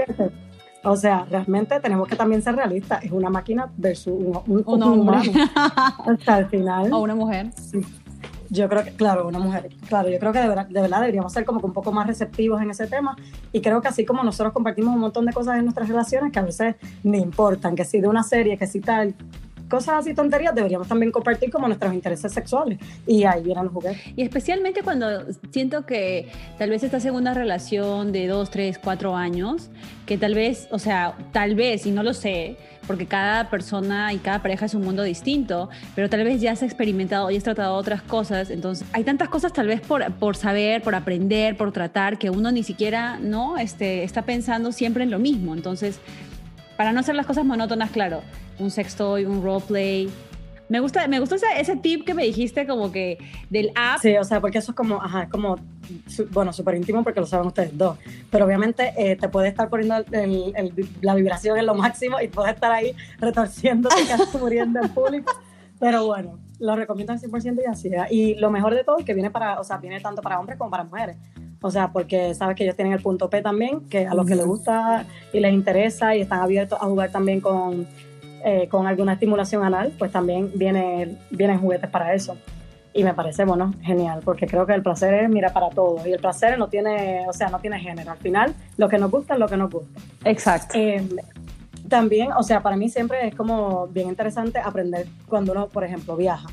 o 0.83 0.95
sea, 0.95 1.25
realmente 1.29 1.79
tenemos 1.79 2.07
que 2.07 2.15
también 2.15 2.41
ser 2.41 2.55
realistas. 2.55 3.03
Es 3.03 3.11
una 3.11 3.29
máquina 3.29 3.69
versus 3.77 4.13
un, 4.13 4.63
un, 4.65 4.83
hombre. 4.83 5.19
Hasta 5.55 6.37
el 6.39 6.45
final. 6.47 6.91
O 6.91 6.99
una 6.99 7.15
mujer. 7.15 7.51
Sí. 7.55 7.81
Yo 8.49 8.67
creo 8.67 8.83
que, 8.83 8.91
claro, 8.91 9.27
una 9.27 9.39
mujer. 9.39 9.69
Claro, 9.87 10.09
yo 10.09 10.19
creo 10.19 10.33
que 10.33 10.39
de 10.39 10.47
verdad, 10.49 10.67
de 10.67 10.81
verdad 10.81 10.99
deberíamos 10.99 11.31
ser 11.31 11.45
como 11.45 11.61
que 11.61 11.67
un 11.67 11.73
poco 11.73 11.93
más 11.93 12.05
receptivos 12.05 12.61
en 12.61 12.69
ese 12.69 12.85
tema. 12.87 13.15
Y 13.53 13.61
creo 13.61 13.81
que 13.81 13.87
así 13.87 14.03
como 14.03 14.23
nosotros 14.23 14.51
compartimos 14.51 14.93
un 14.93 14.99
montón 14.99 15.25
de 15.25 15.31
cosas 15.31 15.57
en 15.57 15.63
nuestras 15.63 15.87
relaciones 15.87 16.33
que 16.33 16.39
a 16.39 16.43
veces 16.43 16.75
ni 17.03 17.19
importan, 17.19 17.75
que 17.75 17.85
si 17.85 18.01
de 18.01 18.09
una 18.09 18.23
serie, 18.23 18.57
que 18.57 18.67
si 18.67 18.81
tal, 18.81 19.15
cosas 19.71 19.99
así 19.99 20.13
tonterías 20.13 20.53
deberíamos 20.53 20.87
también 20.87 21.11
compartir 21.11 21.49
como 21.49 21.67
nuestros 21.67 21.93
intereses 21.93 22.31
sexuales 22.31 22.77
y 23.07 23.23
ahí 23.23 23.41
vienen 23.41 23.63
los 23.63 23.73
juguetes. 23.73 24.01
Y 24.15 24.21
especialmente 24.21 24.83
cuando 24.83 25.25
siento 25.51 25.85
que 25.85 26.29
tal 26.59 26.69
vez 26.69 26.83
esta 26.83 26.99
segunda 26.99 27.33
relación 27.33 28.11
de 28.11 28.27
dos, 28.27 28.51
tres, 28.51 28.77
cuatro 28.77 29.15
años, 29.15 29.71
que 30.05 30.17
tal 30.17 30.35
vez, 30.35 30.67
o 30.71 30.77
sea, 30.77 31.15
tal 31.31 31.55
vez, 31.55 31.85
y 31.85 31.91
no 31.91 32.03
lo 32.03 32.13
sé, 32.13 32.57
porque 32.85 33.05
cada 33.05 33.49
persona 33.49 34.11
y 34.11 34.17
cada 34.17 34.41
pareja 34.41 34.65
es 34.65 34.73
un 34.73 34.83
mundo 34.83 35.03
distinto, 35.03 35.69
pero 35.95 36.09
tal 36.09 36.23
vez 36.25 36.41
ya 36.41 36.51
has 36.51 36.63
experimentado 36.63 37.31
y 37.31 37.37
has 37.37 37.43
tratado 37.43 37.75
otras 37.75 38.01
cosas, 38.01 38.49
entonces 38.49 38.85
hay 38.91 39.05
tantas 39.05 39.29
cosas 39.29 39.53
tal 39.53 39.67
vez 39.67 39.79
por, 39.79 40.11
por 40.13 40.35
saber, 40.35 40.81
por 40.81 40.95
aprender, 40.95 41.55
por 41.55 41.71
tratar, 41.71 42.17
que 42.17 42.29
uno 42.29 42.51
ni 42.51 42.63
siquiera, 42.63 43.17
¿no? 43.19 43.57
Este, 43.57 44.03
está 44.03 44.23
pensando 44.23 44.73
siempre 44.73 45.03
en 45.03 45.11
lo 45.11 45.19
mismo, 45.19 45.53
entonces 45.53 45.99
para 46.81 46.93
no 46.93 47.01
hacer 47.01 47.13
las 47.13 47.27
cosas 47.27 47.45
monótonas, 47.45 47.91
claro, 47.91 48.23
un 48.57 48.71
sextoy, 48.71 49.25
un 49.25 49.43
roleplay. 49.43 50.09
Me 50.67 50.79
gusta, 50.79 51.07
me 51.07 51.19
gustó 51.19 51.35
ese, 51.35 51.75
tip 51.75 52.07
que 52.07 52.15
me 52.15 52.23
dijiste 52.23 52.65
como 52.65 52.91
que 52.91 53.19
del 53.51 53.71
app. 53.75 53.99
Sí, 54.01 54.17
o 54.17 54.23
sea, 54.23 54.41
porque 54.41 54.57
eso 54.57 54.71
es 54.71 54.75
como, 54.75 54.99
ajá, 54.99 55.29
como, 55.29 55.57
bueno, 56.31 56.51
súper 56.51 56.73
íntimo 56.73 57.03
porque 57.03 57.19
lo 57.19 57.27
saben 57.27 57.45
ustedes 57.45 57.77
dos. 57.77 57.99
Pero 58.31 58.45
obviamente 58.45 58.95
eh, 58.97 59.15
te 59.15 59.29
puede 59.29 59.49
estar 59.49 59.69
poniendo 59.69 60.03
la 61.01 61.13
vibración 61.13 61.59
en 61.59 61.67
lo 61.67 61.75
máximo 61.75 62.19
y 62.19 62.29
puedes 62.29 62.55
estar 62.55 62.71
ahí 62.71 62.95
retorciéndote, 63.19 64.07
casi 64.07 64.35
muriendo 64.39 64.81
en 64.81 64.89
público. 64.89 65.31
Pero 65.79 66.07
bueno, 66.07 66.39
lo 66.57 66.75
recomiendo 66.75 67.13
al 67.13 67.19
100% 67.19 67.61
y 67.63 67.69
así. 67.69 67.91
Y 68.09 68.35
lo 68.39 68.49
mejor 68.49 68.73
de 68.73 68.83
todo 68.83 68.97
es 68.97 69.05
que 69.05 69.13
viene 69.13 69.29
para, 69.29 69.59
o 69.59 69.63
sea, 69.63 69.77
viene 69.77 69.99
tanto 69.99 70.23
para 70.23 70.39
hombres 70.39 70.57
como 70.57 70.71
para 70.71 70.83
mujeres. 70.83 71.15
O 71.61 71.69
sea, 71.69 71.91
porque 71.91 72.33
sabes 72.33 72.55
que 72.55 72.63
ellos 72.63 72.75
tienen 72.75 72.93
el 72.93 73.01
punto 73.01 73.29
P 73.29 73.41
también, 73.41 73.81
que 73.81 74.07
a 74.07 74.15
los 74.15 74.25
que 74.25 74.35
les 74.35 74.45
gusta 74.45 75.05
y 75.31 75.39
les 75.39 75.53
interesa 75.53 76.15
y 76.15 76.21
están 76.21 76.41
abiertos 76.41 76.79
a 76.81 76.85
jugar 76.85 77.11
también 77.11 77.39
con, 77.39 77.87
eh, 78.43 78.67
con 78.67 78.87
alguna 78.87 79.13
estimulación 79.13 79.63
anal, 79.63 79.93
pues 79.97 80.11
también 80.11 80.51
viene, 80.55 81.17
vienen 81.29 81.59
juguetes 81.59 81.89
para 81.89 82.13
eso. 82.15 82.35
Y 82.93 83.03
me 83.03 83.13
parece, 83.13 83.45
bueno, 83.45 83.73
genial, 83.83 84.21
porque 84.25 84.47
creo 84.47 84.65
que 84.65 84.73
el 84.73 84.81
placer 84.81 85.13
es, 85.13 85.29
mira, 85.29 85.53
para 85.53 85.69
todos. 85.69 86.05
Y 86.05 86.11
el 86.11 86.19
placer 86.19 86.57
no 86.57 86.67
tiene, 86.67 87.25
o 87.29 87.31
sea, 87.31 87.49
no 87.49 87.59
tiene 87.59 87.79
género. 87.79 88.11
Al 88.11 88.17
final, 88.17 88.53
lo 88.77 88.89
que 88.89 88.97
nos 88.97 89.11
gusta 89.11 89.35
es 89.35 89.39
lo 89.39 89.47
que 89.47 89.55
nos 89.55 89.69
gusta. 89.69 90.01
Exacto. 90.25 90.77
Eh, 90.77 91.07
también, 91.87 92.31
o 92.33 92.43
sea, 92.43 92.61
para 92.61 92.75
mí 92.75 92.89
siempre 92.89 93.27
es 93.27 93.35
como 93.35 93.87
bien 93.87 94.09
interesante 94.09 94.59
aprender 94.59 95.07
cuando 95.27 95.51
uno, 95.51 95.67
por 95.67 95.83
ejemplo, 95.83 96.17
viaja. 96.17 96.49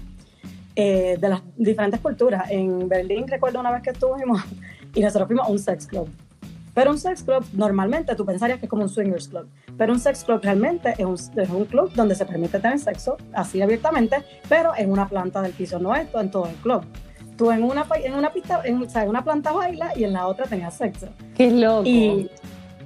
Eh, 0.77 1.17
de 1.19 1.29
las 1.29 1.43
diferentes 1.57 1.99
culturas. 1.99 2.49
En 2.50 2.88
Berlín 2.88 3.27
recuerdo 3.27 3.59
una 3.59 3.73
vez 3.73 3.83
que 3.83 3.91
estuvimos 3.91 4.41
y 4.99 5.00
nosotros 5.00 5.28
fuimos 5.28 5.47
a 5.47 5.50
un 5.50 5.59
sex 5.61 5.87
club. 5.87 6.09
Pero 6.75 6.90
un 6.90 6.99
sex 6.99 7.23
club 7.23 7.45
normalmente 7.52 8.14
tú 8.17 8.26
pensarías 8.26 8.59
que 8.59 8.67
es 8.67 8.71
como 8.71 8.83
un 8.83 8.88
swingers 8.88 9.28
club, 9.28 9.49
pero 9.76 9.93
un 9.93 10.00
sex 10.00 10.25
club 10.25 10.40
realmente 10.43 10.93
es 10.99 11.05
un, 11.05 11.14
es 11.14 11.50
un 11.50 11.64
club 11.67 11.93
donde 11.95 12.17
se 12.17 12.26
permite 12.26 12.59
tener 12.59 12.81
sexo 12.81 13.17
así 13.33 13.62
abiertamente, 13.62 14.17
pero 14.49 14.73
en 14.76 14.90
una 14.90 15.09
planta 15.09 15.40
del 15.40 15.52
piso, 15.52 15.78
no 15.78 15.95
esto 15.95 16.21
en 16.21 16.33
todo 16.33 16.47
el 16.47 16.57
club. 16.57 16.83
Tú 17.37 17.52
en 17.52 17.62
una, 17.62 17.87
en 18.02 18.14
una 18.14 18.33
pista, 18.33 18.61
en, 18.64 18.83
o 18.83 18.90
sea, 18.90 19.05
en 19.05 19.11
una 19.11 19.23
planta 19.23 19.52
baila 19.52 19.93
y 19.97 20.02
en 20.02 20.12
la 20.12 20.26
otra 20.26 20.47
tenías 20.47 20.76
sexo. 20.76 21.09
Qué 21.37 21.49
loco. 21.52 21.88
Y, 21.88 22.28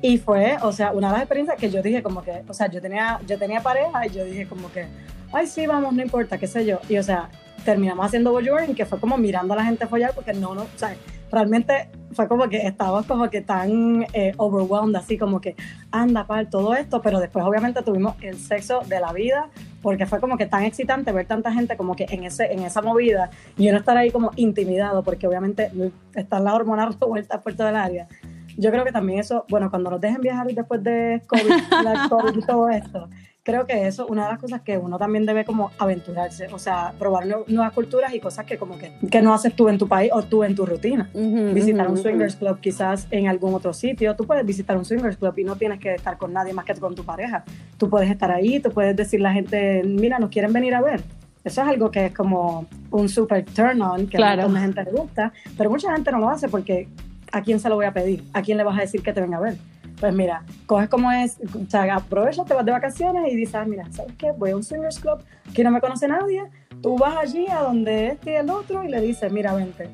y 0.02 0.18
fue, 0.18 0.58
o 0.62 0.72
sea, 0.72 0.92
una 0.92 1.06
de 1.06 1.12
las 1.14 1.22
experiencias 1.22 1.58
que 1.58 1.70
yo 1.70 1.80
dije 1.80 2.02
como 2.02 2.22
que, 2.22 2.42
o 2.46 2.52
sea, 2.52 2.70
yo 2.70 2.82
tenía, 2.82 3.20
yo 3.26 3.38
tenía 3.38 3.62
pareja 3.62 4.06
y 4.06 4.10
yo 4.10 4.24
dije 4.24 4.46
como 4.46 4.70
que, 4.70 4.86
ay, 5.32 5.46
sí, 5.46 5.66
vamos, 5.66 5.94
no 5.94 6.02
importa, 6.02 6.36
qué 6.36 6.46
sé 6.46 6.66
yo. 6.66 6.78
Y, 6.90 6.98
o 6.98 7.02
sea, 7.02 7.30
terminamos 7.64 8.04
haciendo 8.04 8.32
voyeuring, 8.32 8.74
que 8.74 8.84
fue 8.84 9.00
como 9.00 9.16
mirando 9.16 9.54
a 9.54 9.56
la 9.56 9.64
gente 9.64 9.86
follar, 9.86 10.12
porque 10.14 10.34
no, 10.34 10.54
no, 10.54 10.62
o 10.62 10.78
sea, 10.78 10.94
realmente 11.30 11.88
fue 12.14 12.28
como 12.28 12.48
que 12.48 12.66
estábamos 12.66 13.06
como 13.06 13.28
que 13.30 13.40
tan 13.40 14.06
eh, 14.12 14.32
overwhelmed, 14.36 14.96
así 14.96 15.18
como 15.18 15.40
que 15.40 15.56
anda 15.90 16.26
para 16.26 16.48
todo 16.48 16.74
esto, 16.74 17.02
pero 17.02 17.20
después 17.20 17.44
obviamente 17.44 17.82
tuvimos 17.82 18.16
el 18.20 18.38
sexo 18.38 18.80
de 18.86 19.00
la 19.00 19.12
vida, 19.12 19.48
porque 19.80 20.06
fue 20.06 20.20
como 20.20 20.36
que 20.36 20.46
tan 20.46 20.64
excitante 20.64 21.12
ver 21.12 21.26
tanta 21.26 21.52
gente 21.52 21.76
como 21.76 21.96
que 21.96 22.06
en, 22.08 22.24
ese, 22.24 22.52
en 22.52 22.60
esa 22.60 22.82
movida 22.82 23.30
y 23.56 23.68
uno 23.68 23.78
estar 23.78 23.96
ahí 23.96 24.10
como 24.10 24.30
intimidado, 24.36 25.02
porque 25.02 25.26
obviamente 25.26 25.70
están 26.14 26.44
las 26.44 26.54
hormonas 26.54 26.96
revueltas 27.00 27.42
por 27.42 27.54
todo 27.54 27.68
el 27.68 27.76
área. 27.76 28.08
Yo 28.56 28.70
creo 28.70 28.84
que 28.84 28.92
también 28.92 29.18
eso, 29.20 29.44
bueno, 29.48 29.70
cuando 29.70 29.90
nos 29.90 30.00
dejen 30.00 30.20
viajar 30.20 30.46
después 30.46 30.82
de 30.82 31.22
COVID, 31.26 31.84
la 31.84 32.08
COVID 32.10 32.36
y 32.36 32.46
todo 32.46 32.68
esto, 32.68 33.08
creo 33.42 33.66
que 33.66 33.86
eso 33.86 34.06
una 34.06 34.24
de 34.24 34.32
las 34.32 34.40
cosas 34.40 34.62
que 34.62 34.78
uno 34.78 34.98
también 34.98 35.26
debe 35.26 35.44
como 35.44 35.70
aventurarse, 35.78 36.46
o 36.52 36.58
sea, 36.58 36.92
probar 36.98 37.26
nuevas 37.26 37.72
culturas 37.72 38.14
y 38.14 38.20
cosas 38.20 38.46
que 38.46 38.56
como 38.56 38.78
que, 38.78 38.92
que 39.10 39.22
no 39.22 39.34
haces 39.34 39.54
tú 39.54 39.68
en 39.68 39.78
tu 39.78 39.88
país 39.88 40.10
o 40.14 40.22
tú 40.22 40.44
en 40.44 40.54
tu 40.54 40.64
rutina. 40.64 41.10
visitar 41.12 41.88
un 41.88 41.96
swingers 41.96 42.36
club 42.36 42.60
quizás 42.60 43.06
en 43.10 43.28
algún 43.28 43.54
otro 43.54 43.72
sitio, 43.72 44.14
tú 44.14 44.26
puedes 44.26 44.46
visitar 44.46 44.76
un 44.76 44.84
swingers 44.84 45.16
club 45.16 45.34
y 45.38 45.44
no 45.44 45.56
tienes 45.56 45.80
que 45.80 45.94
estar 45.94 46.16
con 46.18 46.32
nadie 46.32 46.52
más 46.52 46.64
que 46.64 46.74
con 46.74 46.94
tu 46.94 47.04
pareja. 47.04 47.44
Tú 47.78 47.88
puedes 47.88 48.10
estar 48.10 48.30
ahí, 48.30 48.60
tú 48.60 48.70
puedes 48.70 48.96
decirle 48.96 49.26
a 49.26 49.30
la 49.30 49.34
gente, 49.34 49.82
mira, 49.84 50.18
nos 50.18 50.30
quieren 50.30 50.52
venir 50.52 50.74
a 50.74 50.80
ver. 50.80 51.02
Eso 51.44 51.62
es 51.62 51.68
algo 51.68 51.90
que 51.90 52.06
es 52.06 52.14
como 52.14 52.66
un 52.90 53.08
super 53.08 53.44
turn 53.44 53.82
on, 53.82 54.06
que 54.06 54.16
a 54.16 54.36
mucha 54.36 54.60
gente 54.60 54.84
le 54.84 54.90
gusta, 54.92 55.32
pero 55.58 55.70
mucha 55.70 55.92
gente 55.92 56.12
no 56.12 56.20
lo 56.20 56.28
hace 56.28 56.48
porque 56.48 56.88
¿a 57.32 57.42
quién 57.42 57.58
se 57.58 57.68
lo 57.68 57.74
voy 57.74 57.86
a 57.86 57.92
pedir? 57.92 58.22
¿A 58.32 58.42
quién 58.42 58.58
le 58.58 58.64
vas 58.64 58.78
a 58.78 58.82
decir 58.82 59.02
que 59.02 59.12
te 59.12 59.20
venga 59.20 59.38
a 59.38 59.40
ver? 59.40 59.56
Pues 59.98 60.14
mira, 60.14 60.42
coges 60.66 60.88
como 60.88 61.10
es, 61.12 61.38
o 61.54 61.70
sea, 61.70 61.94
aprovecha, 61.94 62.44
te 62.44 62.54
vas 62.54 62.64
de 62.64 62.72
vacaciones 62.72 63.32
y 63.32 63.36
dices, 63.36 63.54
ah, 63.54 63.64
mira, 63.64 63.86
¿sabes 63.92 64.14
qué? 64.16 64.32
Voy 64.32 64.50
a 64.50 64.56
un 64.56 64.62
swingers 64.62 64.98
club, 64.98 65.22
que 65.54 65.62
no 65.62 65.70
me 65.70 65.80
conoce 65.80 66.08
nadie, 66.08 66.44
tú 66.82 66.98
vas 66.98 67.16
allí 67.16 67.46
a 67.48 67.60
donde 67.60 68.08
este 68.08 68.32
y 68.32 68.34
el 68.34 68.50
otro 68.50 68.82
y 68.84 68.88
le 68.88 69.00
dices, 69.00 69.30
mira, 69.32 69.54
vente, 69.54 69.90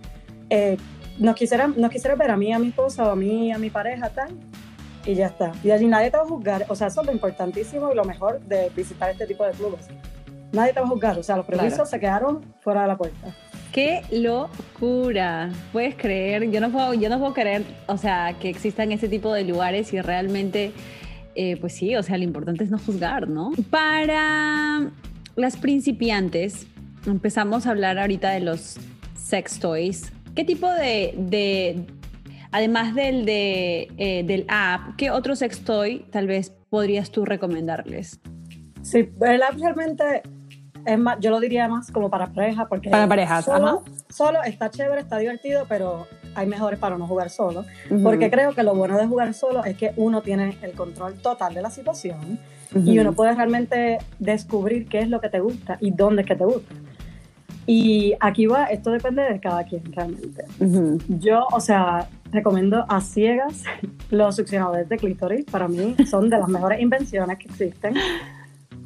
eh, 0.51 0.77
nos, 1.19 1.35
quisiera, 1.35 1.67
nos 1.69 1.91
quisiera 1.91 2.17
ver 2.17 2.31
a 2.31 2.37
mí, 2.37 2.53
a 2.53 2.59
mi 2.59 2.69
esposa 2.69 3.07
o 3.07 3.11
a 3.11 3.17
mí, 3.17 3.53
a 3.53 3.59
mi 3.59 3.71
pareja, 3.71 4.09
tal, 4.09 4.31
y 5.05 5.15
ya 5.15 5.27
está. 5.27 5.53
Y 5.63 5.71
allí 5.71 5.87
nadie 5.87 6.11
te 6.11 6.17
va 6.17 6.23
a 6.23 6.27
juzgar, 6.27 6.65
o 6.69 6.75
sea, 6.75 6.87
eso 6.87 7.03
es 7.03 7.07
lo 7.07 7.13
importantísimo 7.13 7.93
y 7.93 7.95
lo 7.95 8.05
mejor 8.05 8.41
de 8.41 8.71
visitar 8.75 9.11
este 9.11 9.27
tipo 9.27 9.45
de 9.45 9.53
clubes. 9.53 9.89
Nadie 10.53 10.73
te 10.73 10.81
va 10.81 10.87
a 10.87 10.89
juzgar, 10.89 11.19
o 11.19 11.23
sea, 11.23 11.37
los 11.37 11.45
prejuicios 11.45 11.91
se 11.91 12.01
quedaron 12.01 12.41
fuera 12.61 12.83
de 12.83 12.89
la 12.89 12.97
puerta. 12.97 13.35
¡Qué 13.79 14.03
locura! 14.11 15.53
Puedes 15.73 15.95
creer, 15.95 16.51
yo 16.51 16.61
no 16.61 16.73
puedo, 16.73 16.95
yo 16.95 17.09
no 17.09 17.21
puedo 17.21 17.33
creer, 17.33 17.63
o 17.87 17.97
sea, 17.97 18.35
que 18.41 18.49
existan 18.49 18.91
ese 18.91 19.09
tipo 19.09 19.33
de 19.33 19.45
lugares 19.45 19.93
y 19.93 20.01
realmente, 20.01 20.73
eh, 21.37 21.57
pues 21.59 21.75
sí, 21.75 21.95
o 21.95 22.03
sea, 22.03 22.19
lo 22.19 22.25
importante 22.25 22.65
es 22.65 22.71
no 22.71 22.79
juzgar, 22.81 23.29
¿no? 23.29 23.53
Para 23.71 24.91
las 25.37 25.57
principiantes, 25.59 26.67
empezamos 27.07 27.69
a 27.69 27.71
hablar 27.71 28.01
ahorita 28.01 28.33
de 28.33 28.41
los 28.41 28.79
sex 29.15 29.61
toys. 29.61 30.13
¿Qué 30.35 30.43
tipo 30.43 30.69
de, 30.73 31.87
además 32.51 32.97
del, 32.97 33.25
de, 33.25 33.93
eh, 33.97 34.25
del 34.25 34.45
app, 34.49 34.97
qué 34.97 35.13
otro 35.13 35.37
sex 35.37 35.61
toy 35.61 36.05
tal 36.11 36.27
vez 36.27 36.53
podrías 36.69 37.13
tú 37.13 37.25
recomendarles? 37.25 38.19
Sí, 38.83 39.09
el 39.21 39.41
app 39.41 39.57
realmente 39.57 40.23
es 40.89 40.99
más, 40.99 41.19
yo 41.21 41.31
lo 41.31 41.39
diría 41.39 41.69
más 41.69 41.91
como 41.93 42.09
para 42.09 42.27
pareja, 42.29 42.67
porque 42.67 42.89
para 42.89 43.07
parejas, 43.07 43.45
solo, 43.45 43.85
solo 44.09 44.43
está 44.43 44.71
chévere, 44.71 45.01
está 45.01 45.19
divertido, 45.19 45.67
pero 45.69 46.07
hay 46.35 46.47
mejores 46.47 46.79
para 46.79 46.97
no 46.97 47.07
jugar 47.07 47.31
solo, 47.31 47.65
porque 48.03 48.31
creo 48.31 48.55
que 48.55 48.63
lo 48.63 48.75
bueno 48.75 48.97
de 48.97 49.07
jugar 49.07 49.35
solo 49.35 49.65
es 49.65 49.77
que 49.77 49.93
uno 49.97 50.23
tiene 50.23 50.57
el 50.63 50.73
control 50.73 51.15
total 51.21 51.55
de 51.55 51.63
la 51.63 51.71
situación 51.71 52.39
y 52.75 52.99
uno 52.99 53.13
puede 53.13 53.35
realmente 53.35 53.99
descubrir 54.19 54.89
qué 54.89 55.01
es 55.01 55.09
lo 55.09 55.21
que 55.21 55.29
te 55.29 55.41
gusta 55.41 55.77
y 55.81 55.91
dónde 55.91 56.23
es 56.23 56.29
que 56.29 56.37
te 56.37 56.45
gusta. 56.45 56.75
Y 57.67 58.15
aquí 58.21 58.47
va, 58.47 58.65
esto 58.65 58.91
depende 58.91 59.23
de 59.23 59.41
cada 59.41 59.63
quien 59.65 59.93
realmente. 59.93 60.45
Yo, 61.21 61.47
o 61.53 61.61
sea, 61.61 62.09
recomiendo 62.33 62.87
a 62.89 63.01
ciegas 63.03 63.63
los 64.11 64.37
succionadores 64.37 64.89
de 64.89 64.97
clítoris. 64.97 65.45
Para 65.45 65.69
mí 65.69 65.95
son 66.09 66.31
de 66.31 66.39
las 66.39 66.49
mejores 66.49 66.81
invenciones 66.81 67.37
que 67.39 67.49
existen. 67.49 67.95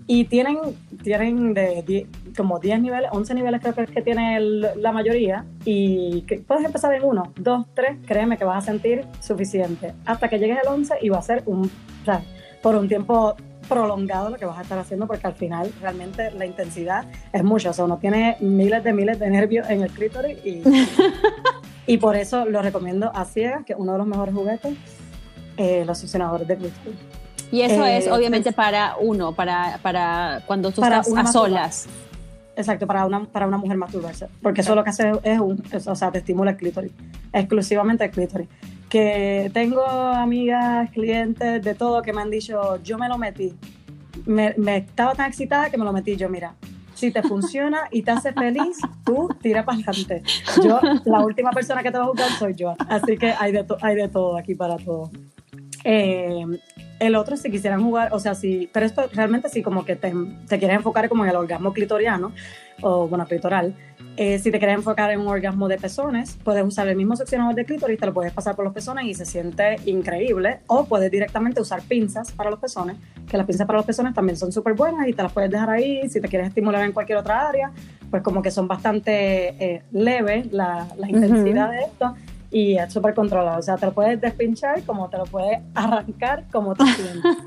Y 0.07 0.25
tienen, 0.25 0.59
tienen 1.03 1.55
de 1.55 2.07
como 2.37 2.59
10 2.59 2.81
niveles, 2.81 3.11
11 3.13 3.35
niveles 3.35 3.61
creo 3.61 3.75
que, 3.75 3.87
que 3.87 4.03
tiene 4.03 4.41
la 4.41 4.93
mayoría. 4.93 5.45
Y 5.65 6.23
que 6.23 6.39
puedes 6.39 6.65
empezar 6.65 6.93
en 6.95 7.05
uno, 7.05 7.33
dos, 7.37 7.67
tres, 7.75 7.99
créeme 8.07 8.37
que 8.37 8.45
vas 8.45 8.65
a 8.65 8.67
sentir 8.67 9.05
suficiente. 9.21 9.95
Hasta 10.05 10.29
que 10.29 10.39
llegues 10.39 10.59
al 10.65 10.75
11 10.75 10.95
y 11.03 11.09
va 11.09 11.19
a 11.19 11.23
ser 11.23 11.43
un, 11.47 11.71
o 12.03 12.05
sea, 12.05 12.23
por 12.63 12.77
un 12.77 12.89
tiempo 12.89 13.37
prolongado 13.69 14.31
lo 14.31 14.37
que 14.37 14.45
vas 14.45 14.59
a 14.59 14.63
estar 14.63 14.79
haciendo 14.79 15.07
porque 15.07 15.27
al 15.27 15.35
final 15.35 15.73
realmente 15.81 16.31
la 16.33 16.47
intensidad 16.47 17.07
es 17.33 17.43
mucha. 17.43 17.71
O 17.71 17.73
sea, 17.73 17.85
uno 17.85 17.99
tiene 17.99 18.37
miles 18.41 18.85
de 18.85 18.93
miles 18.93 19.19
de 19.19 19.31
nervios 19.31 19.69
en 19.71 19.83
el 19.83 19.91
clítoris 19.91 20.39
y, 20.45 20.63
y 21.87 21.97
por 21.99 22.17
eso 22.17 22.45
lo 22.45 22.63
recomiendo 22.63 23.11
a 23.15 23.25
ciegas, 23.25 23.65
que 23.65 23.73
es 23.73 23.79
uno 23.79 23.93
de 23.93 23.99
los 23.99 24.07
mejores 24.07 24.35
juguetes, 24.35 24.75
eh, 25.57 25.85
los 25.87 25.99
succionadores 25.99 26.47
de 26.49 26.57
clítoris. 26.57 27.12
Y 27.53 27.61
eso 27.63 27.85
es 27.85 28.07
eh, 28.07 28.11
obviamente 28.13 28.53
para 28.53 28.97
uno, 28.99 29.33
para, 29.33 29.79
para 29.83 30.43
cuando 30.47 30.73
tú 30.73 30.83
estás 30.83 31.09
a 31.15 31.27
solas. 31.27 31.87
Exacto, 32.57 32.87
para 32.87 33.07
una, 33.07 33.25
para 33.27 33.47
una 33.47 33.59
mujer 33.59 33.77
masturbarse. 33.77 34.27
Porque 34.43 34.63
eso 34.63 34.75
lo 34.75 34.83
que 34.83 34.91
hace 34.91 35.13
es, 35.23 35.39
un, 35.39 35.63
o 35.87 35.95
sea, 35.95 36.11
te 36.11 36.19
estimula 36.19 36.51
el 36.51 36.57
clítoris, 36.57 36.93
exclusivamente 37.33 38.05
el 38.05 38.11
clítoris 38.11 38.49
que 38.93 39.51
tengo 39.55 39.87
amigas, 39.87 40.91
clientes, 40.91 41.65
de 41.65 41.75
todo 41.75 42.03
que 42.03 42.13
me 42.13 42.21
han 42.21 42.29
dicho, 42.29 42.79
yo 42.83 42.99
me 42.99 43.09
lo 43.09 43.17
metí. 43.17 43.55
Me, 44.27 44.55
estaba 44.77 45.15
tan 45.15 45.31
excitada 45.31 45.71
que 45.71 45.79
me 45.79 45.85
lo 45.87 45.95
metí 45.95 46.15
yo, 46.15 46.29
mira, 46.29 46.57
si 46.93 47.11
te 47.11 47.23
funciona 47.23 47.89
y 47.91 48.03
te 48.03 48.11
hace 48.11 48.35
feliz, 48.35 48.77
tú 49.03 49.31
tira 49.41 49.65
para 49.65 49.79
adelante. 49.79 50.23
Yo, 50.63 50.79
la 51.07 51.21
última 51.21 51.53
persona 51.53 51.83
que 51.83 51.91
te 51.91 51.97
va 51.97 52.05
a 52.05 52.09
jugar 52.09 52.29
soy 52.39 52.55
yo. 52.55 52.75
Así 52.87 53.17
que 53.17 53.33
hay 53.33 53.53
de, 53.53 53.65
hay 53.81 53.97
de 53.97 54.09
todo 54.09 54.37
aquí 54.37 54.55
para 54.55 54.77
todo. 54.77 55.11
Eh, 55.85 56.45
el 57.03 57.17
otro, 57.17 57.37
si 57.37 57.51
quisieran 57.51 57.83
jugar, 57.83 58.11
o 58.13 58.19
sea, 58.21 58.35
si, 58.35 58.71
pero 58.73 58.87
esto 58.87 59.09
realmente 59.13 59.49
sí 59.49 59.63
como 59.63 59.85
que 59.85 59.97
te, 59.97 60.13
te 60.49 60.59
quieres 60.59 60.77
enfocar 60.77 61.09
como 61.09 61.25
en 61.25 61.31
el 61.31 61.37
orgasmo 61.37 61.73
clitoriano, 61.73 62.33
o 62.81 63.09
bueno, 63.09 63.27
clitoral, 63.27 63.75
eh, 64.17 64.39
si 64.39 64.51
te 64.51 64.59
quieres 64.59 64.77
enfocar 64.77 65.11
en 65.11 65.21
un 65.21 65.29
orgasmo 65.29 65.69
de 65.69 65.79
pezones, 65.79 66.39
puedes 66.45 66.65
usar 66.65 66.87
el 66.89 66.97
mismo 66.97 67.17
seccionador 67.17 67.55
de 67.55 67.65
clítoris, 67.65 67.99
te 67.99 68.07
lo 68.07 68.13
puedes 68.13 68.33
pasar 68.33 68.55
por 68.55 68.65
los 68.65 68.75
pezones 68.75 69.07
y 69.07 69.15
se 69.15 69.25
siente 69.25 69.77
increíble. 69.87 70.61
O 70.67 70.85
puedes 70.85 71.11
directamente 71.11 71.61
usar 71.61 71.83
pinzas 71.83 72.31
para 72.33 72.51
los 72.51 72.59
pezones, 72.59 72.97
que 73.27 73.37
las 73.37 73.47
pinzas 73.47 73.67
para 73.67 73.79
los 73.79 73.87
pezones 73.87 74.13
también 74.13 74.37
son 74.37 74.53
súper 74.53 74.75
buenas 74.75 75.09
y 75.09 75.13
te 75.15 75.23
las 75.23 75.33
puedes 75.33 75.51
dejar 75.51 75.71
ahí. 75.71 76.09
Si 76.11 76.21
te 76.21 76.29
quieres 76.29 76.49
estimular 76.49 76.85
en 76.85 76.93
cualquier 76.93 77.19
otra 77.19 77.49
área, 77.49 77.73
pues 78.11 78.23
como 78.23 78.43
que 78.43 78.51
son 78.51 78.69
bastante 78.69 79.49
eh, 79.65 79.83
leves 79.93 80.53
la, 80.53 80.87
la, 80.99 81.09
intensidad 81.09 81.71
de 81.71 81.81
esto 81.81 82.15
y 82.53 82.77
es 82.77 82.93
súper 82.93 83.15
controlado. 83.15 83.59
O 83.59 83.63
sea, 83.63 83.77
te 83.77 83.87
lo 83.87 83.93
puedes 83.93 84.21
despinchar 84.21 84.83
como 84.85 85.09
te 85.09 85.17
lo 85.17 85.25
puedes 85.25 85.61
arrancar 85.75 86.45
como 86.53 86.75
te 86.75 86.85
sientes. 86.85 87.23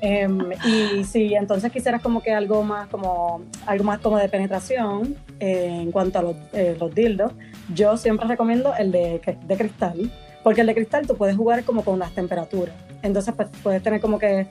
Em, 0.00 0.52
y 0.64 1.02
si 1.02 1.34
entonces 1.34 1.72
quisieras 1.72 2.00
como 2.00 2.22
que 2.22 2.32
algo 2.32 2.62
más 2.62 2.86
como 2.86 3.42
algo 3.66 3.82
más 3.82 3.98
como 3.98 4.16
de 4.16 4.28
penetración 4.28 5.16
eh, 5.40 5.80
en 5.82 5.90
cuanto 5.90 6.20
a 6.20 6.22
los, 6.22 6.36
eh, 6.52 6.76
los, 6.78 6.94
dildos, 6.94 7.32
yo 7.74 7.96
siempre 7.96 8.28
recomiendo 8.28 8.72
el 8.78 8.92
de, 8.92 9.20
de, 9.44 9.56
cristal, 9.56 10.08
porque 10.44 10.60
el 10.60 10.68
de 10.68 10.76
cristal 10.76 11.04
tú 11.04 11.16
puedes 11.16 11.36
jugar 11.36 11.64
como 11.64 11.82
con 11.82 11.98
las 11.98 12.12
temperaturas. 12.12 12.76
Entonces 13.02 13.34
pues, 13.34 13.48
puedes 13.60 13.82
tener 13.82 14.00
como 14.00 14.20
que 14.20 14.46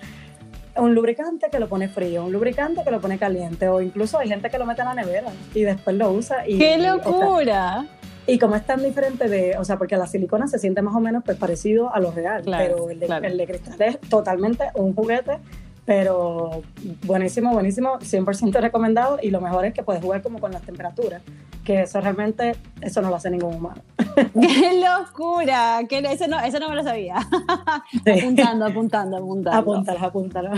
un 0.76 0.94
lubricante 0.94 1.48
que 1.50 1.60
lo 1.60 1.70
pone 1.70 1.88
frío, 1.88 2.26
un 2.26 2.34
lubricante 2.34 2.84
que 2.84 2.92
lo 2.92 3.00
pone 3.00 3.18
caliente, 3.18 3.70
o 3.70 3.82
incluso 3.82 4.20
hay 4.20 4.28
gente 4.28 4.50
que 4.50 4.58
lo 4.58 4.66
mete 4.66 4.82
en 4.82 4.88
la 4.90 4.96
nevera 4.96 5.30
y 5.54 5.62
después 5.62 5.96
lo 5.96 6.12
usa. 6.12 6.46
Y, 6.46 6.58
¡Qué 6.58 6.78
locura! 6.78 7.86
Y 7.86 7.98
como 8.40 8.56
es 8.56 8.66
tan 8.66 8.84
diferente 8.84 9.30
de, 9.30 9.58
o 9.58 9.64
sea, 9.64 9.78
porque 9.78 9.96
la 9.96 10.08
silicona 10.08 10.48
se 10.48 10.60
siente 10.60 10.82
más 10.82 10.96
o 10.96 11.00
menos 11.00 11.24
pues 11.24 11.38
parecido 11.38 11.94
a 11.94 12.00
lo 12.00 12.12
real, 12.12 12.44
pero 12.46 12.90
el 12.90 13.00
de, 13.00 13.08
el 13.24 13.38
de 13.38 13.48
cristal 13.48 13.82
es 13.82 14.00
totalmente 14.02 14.66
un 14.76 14.94
juguete, 14.94 15.40
pero 15.86 16.64
buenísimo, 17.06 17.54
buenísimo, 17.54 17.98
100% 18.00 18.60
recomendado 18.60 19.20
y 19.22 19.30
lo 19.30 19.40
mejor 19.40 19.64
es 19.64 19.74
que 19.74 19.84
puedes 19.84 20.04
jugar 20.04 20.22
como 20.22 20.40
con 20.40 20.52
las 20.52 20.62
temperaturas, 20.62 21.22
que 21.64 21.84
eso 21.84 22.02
realmente, 22.02 22.58
eso 22.82 23.02
no 23.02 23.10
lo 23.10 23.16
hace 23.16 23.30
ningún 23.32 23.56
humano. 23.56 23.82
¡Qué 24.16 24.82
locura! 24.84 25.80
Que 25.88 26.00
eso, 26.00 26.28
no, 26.28 26.40
eso 26.42 26.60
no 26.60 26.70
me 26.70 26.76
lo 26.76 26.84
sabía. 26.84 27.16
Apuntando, 28.06 28.66
apuntando, 28.66 29.18
apuntando. 29.18 29.60
Apúntalo, 29.60 30.00
apúntalo. 30.00 30.52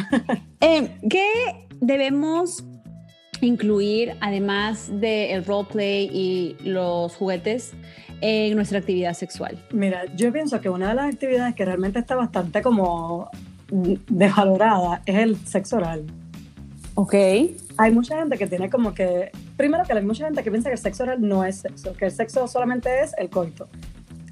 Eh, 0.61 0.97
¿Qué 1.07 1.67
debemos 1.79 2.63
incluir, 3.41 4.15
además 4.21 4.89
del 4.91 5.45
roleplay 5.45 6.09
y 6.11 6.57
los 6.63 7.15
juguetes, 7.15 7.73
en 8.21 8.55
nuestra 8.55 8.79
actividad 8.79 9.13
sexual? 9.13 9.63
Mira, 9.71 10.05
yo 10.15 10.31
pienso 10.31 10.59
que 10.61 10.69
una 10.69 10.89
de 10.89 10.95
las 10.95 11.13
actividades 11.13 11.55
que 11.55 11.65
realmente 11.65 11.99
está 11.99 12.15
bastante 12.15 12.61
como 12.61 13.29
desvalorada 13.71 15.01
es 15.05 15.15
el 15.15 15.37
sexo 15.45 15.77
oral. 15.77 16.05
Ok. 16.95 17.13
Hay 17.77 17.91
mucha 17.93 18.17
gente 18.17 18.37
que 18.37 18.47
tiene 18.47 18.69
como 18.69 18.93
que, 18.93 19.31
primero 19.55 19.85
que 19.85 19.93
hay 19.93 20.03
mucha 20.03 20.25
gente 20.25 20.43
que 20.43 20.51
piensa 20.51 20.69
que 20.69 20.73
el 20.73 20.81
sexo 20.81 21.03
oral 21.03 21.21
no 21.21 21.45
es 21.45 21.57
sexo, 21.57 21.93
que 21.93 22.05
el 22.05 22.11
sexo 22.11 22.47
solamente 22.47 23.01
es 23.01 23.13
el 23.17 23.29
coito. 23.29 23.69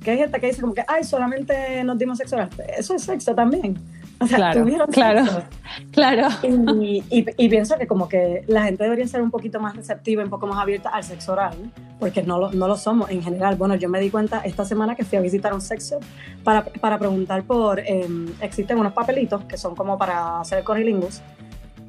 Que 0.03 0.11
hay 0.11 0.17
gente 0.17 0.39
que 0.39 0.47
dice 0.47 0.61
como 0.61 0.73
que, 0.73 0.83
ay, 0.87 1.03
solamente 1.03 1.83
nos 1.83 1.97
dimos 1.97 2.17
sexo 2.17 2.35
oral. 2.35 2.49
Eso 2.77 2.93
es 2.95 3.03
sexo 3.03 3.33
también. 3.33 3.77
O 4.19 4.25
sea, 4.25 4.37
claro, 4.37 4.87
claro, 4.91 5.25
claro. 5.91 6.27
Y, 6.43 7.03
y, 7.11 7.49
pienso 7.49 7.77
que 7.77 7.85
como 7.85 8.09
que 8.09 8.43
la 8.47 8.63
gente 8.63 8.83
debería 8.83 9.07
ser 9.07 9.21
un 9.21 9.29
poquito 9.29 9.59
más 9.59 9.75
receptiva, 9.75 10.23
un 10.23 10.29
poco 10.29 10.47
más 10.47 10.57
abierta 10.57 10.89
al 10.89 11.03
sexo 11.03 11.33
oral, 11.33 11.71
porque 11.99 12.23
no 12.23 12.39
lo, 12.39 12.51
no 12.51 12.67
lo 12.67 12.77
somos 12.77 13.11
en 13.11 13.21
general. 13.21 13.55
Bueno, 13.57 13.75
yo 13.75 13.89
me 13.89 13.99
di 13.99 14.09
cuenta 14.09 14.41
esta 14.41 14.65
semana 14.65 14.95
que 14.95 15.03
fui 15.03 15.19
a 15.19 15.21
visitar 15.21 15.53
un 15.53 15.61
sexo 15.61 15.99
para, 16.43 16.65
para 16.65 16.97
preguntar 16.97 17.43
por, 17.43 17.79
em, 17.79 18.27
existen 18.41 18.79
unos 18.79 18.93
papelitos 18.93 19.43
que 19.43 19.57
son 19.57 19.75
como 19.75 19.97
para 19.97 20.39
hacer 20.39 20.63
corrilingus. 20.63 21.21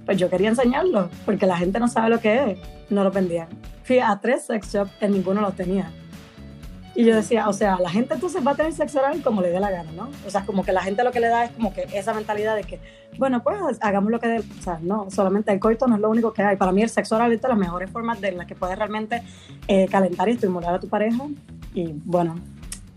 Pues 0.04 0.18
yo 0.18 0.28
quería 0.28 0.50
enseñarlos, 0.50 1.08
porque 1.24 1.46
la 1.46 1.56
gente 1.56 1.80
no 1.80 1.88
sabe 1.88 2.10
lo 2.10 2.20
que 2.20 2.52
es, 2.52 2.58
no 2.90 3.04
lo 3.04 3.10
vendían. 3.10 3.48
Fui 3.84 4.00
a 4.00 4.18
tres 4.20 4.44
sex 4.44 4.72
shops, 4.72 4.90
en 5.00 5.12
ninguno 5.12 5.40
los 5.40 5.54
tenía. 5.54 5.90
Y 6.98 7.04
yo 7.04 7.14
decía, 7.14 7.48
o 7.48 7.52
sea, 7.52 7.78
la 7.78 7.90
gente 7.90 8.14
entonces 8.14 8.44
va 8.44 8.50
a 8.50 8.54
tener 8.56 8.72
sexo 8.72 8.98
oral 8.98 9.22
como 9.22 9.40
le 9.40 9.50
dé 9.50 9.60
la 9.60 9.70
gana, 9.70 9.92
¿no? 9.92 10.10
O 10.26 10.30
sea, 10.30 10.44
como 10.44 10.64
que 10.64 10.72
la 10.72 10.82
gente 10.82 11.04
lo 11.04 11.12
que 11.12 11.20
le 11.20 11.28
da 11.28 11.44
es 11.44 11.52
como 11.52 11.72
que 11.72 11.86
esa 11.92 12.12
mentalidad 12.12 12.56
de 12.56 12.64
que, 12.64 12.80
bueno, 13.16 13.40
pues 13.40 13.78
hagamos 13.82 14.10
lo 14.10 14.18
que 14.18 14.26
dé. 14.26 14.38
O 14.40 14.62
sea, 14.62 14.80
no, 14.82 15.08
solamente 15.08 15.52
el 15.52 15.60
coito 15.60 15.86
no 15.86 15.94
es 15.94 16.00
lo 16.00 16.10
único 16.10 16.32
que 16.32 16.42
hay. 16.42 16.56
Para 16.56 16.72
mí 16.72 16.82
el 16.82 16.88
sexo 16.88 17.14
oral 17.14 17.32
es 17.32 17.40
de 17.40 17.46
las 17.46 17.56
mejores 17.56 17.88
formas 17.88 18.20
de 18.20 18.32
las 18.32 18.48
que 18.48 18.56
puedes 18.56 18.76
realmente 18.76 19.22
eh, 19.68 19.86
calentar 19.86 20.28
y 20.28 20.32
estimular 20.32 20.74
a 20.74 20.80
tu 20.80 20.88
pareja. 20.88 21.22
Y 21.72 21.92
bueno, 22.04 22.34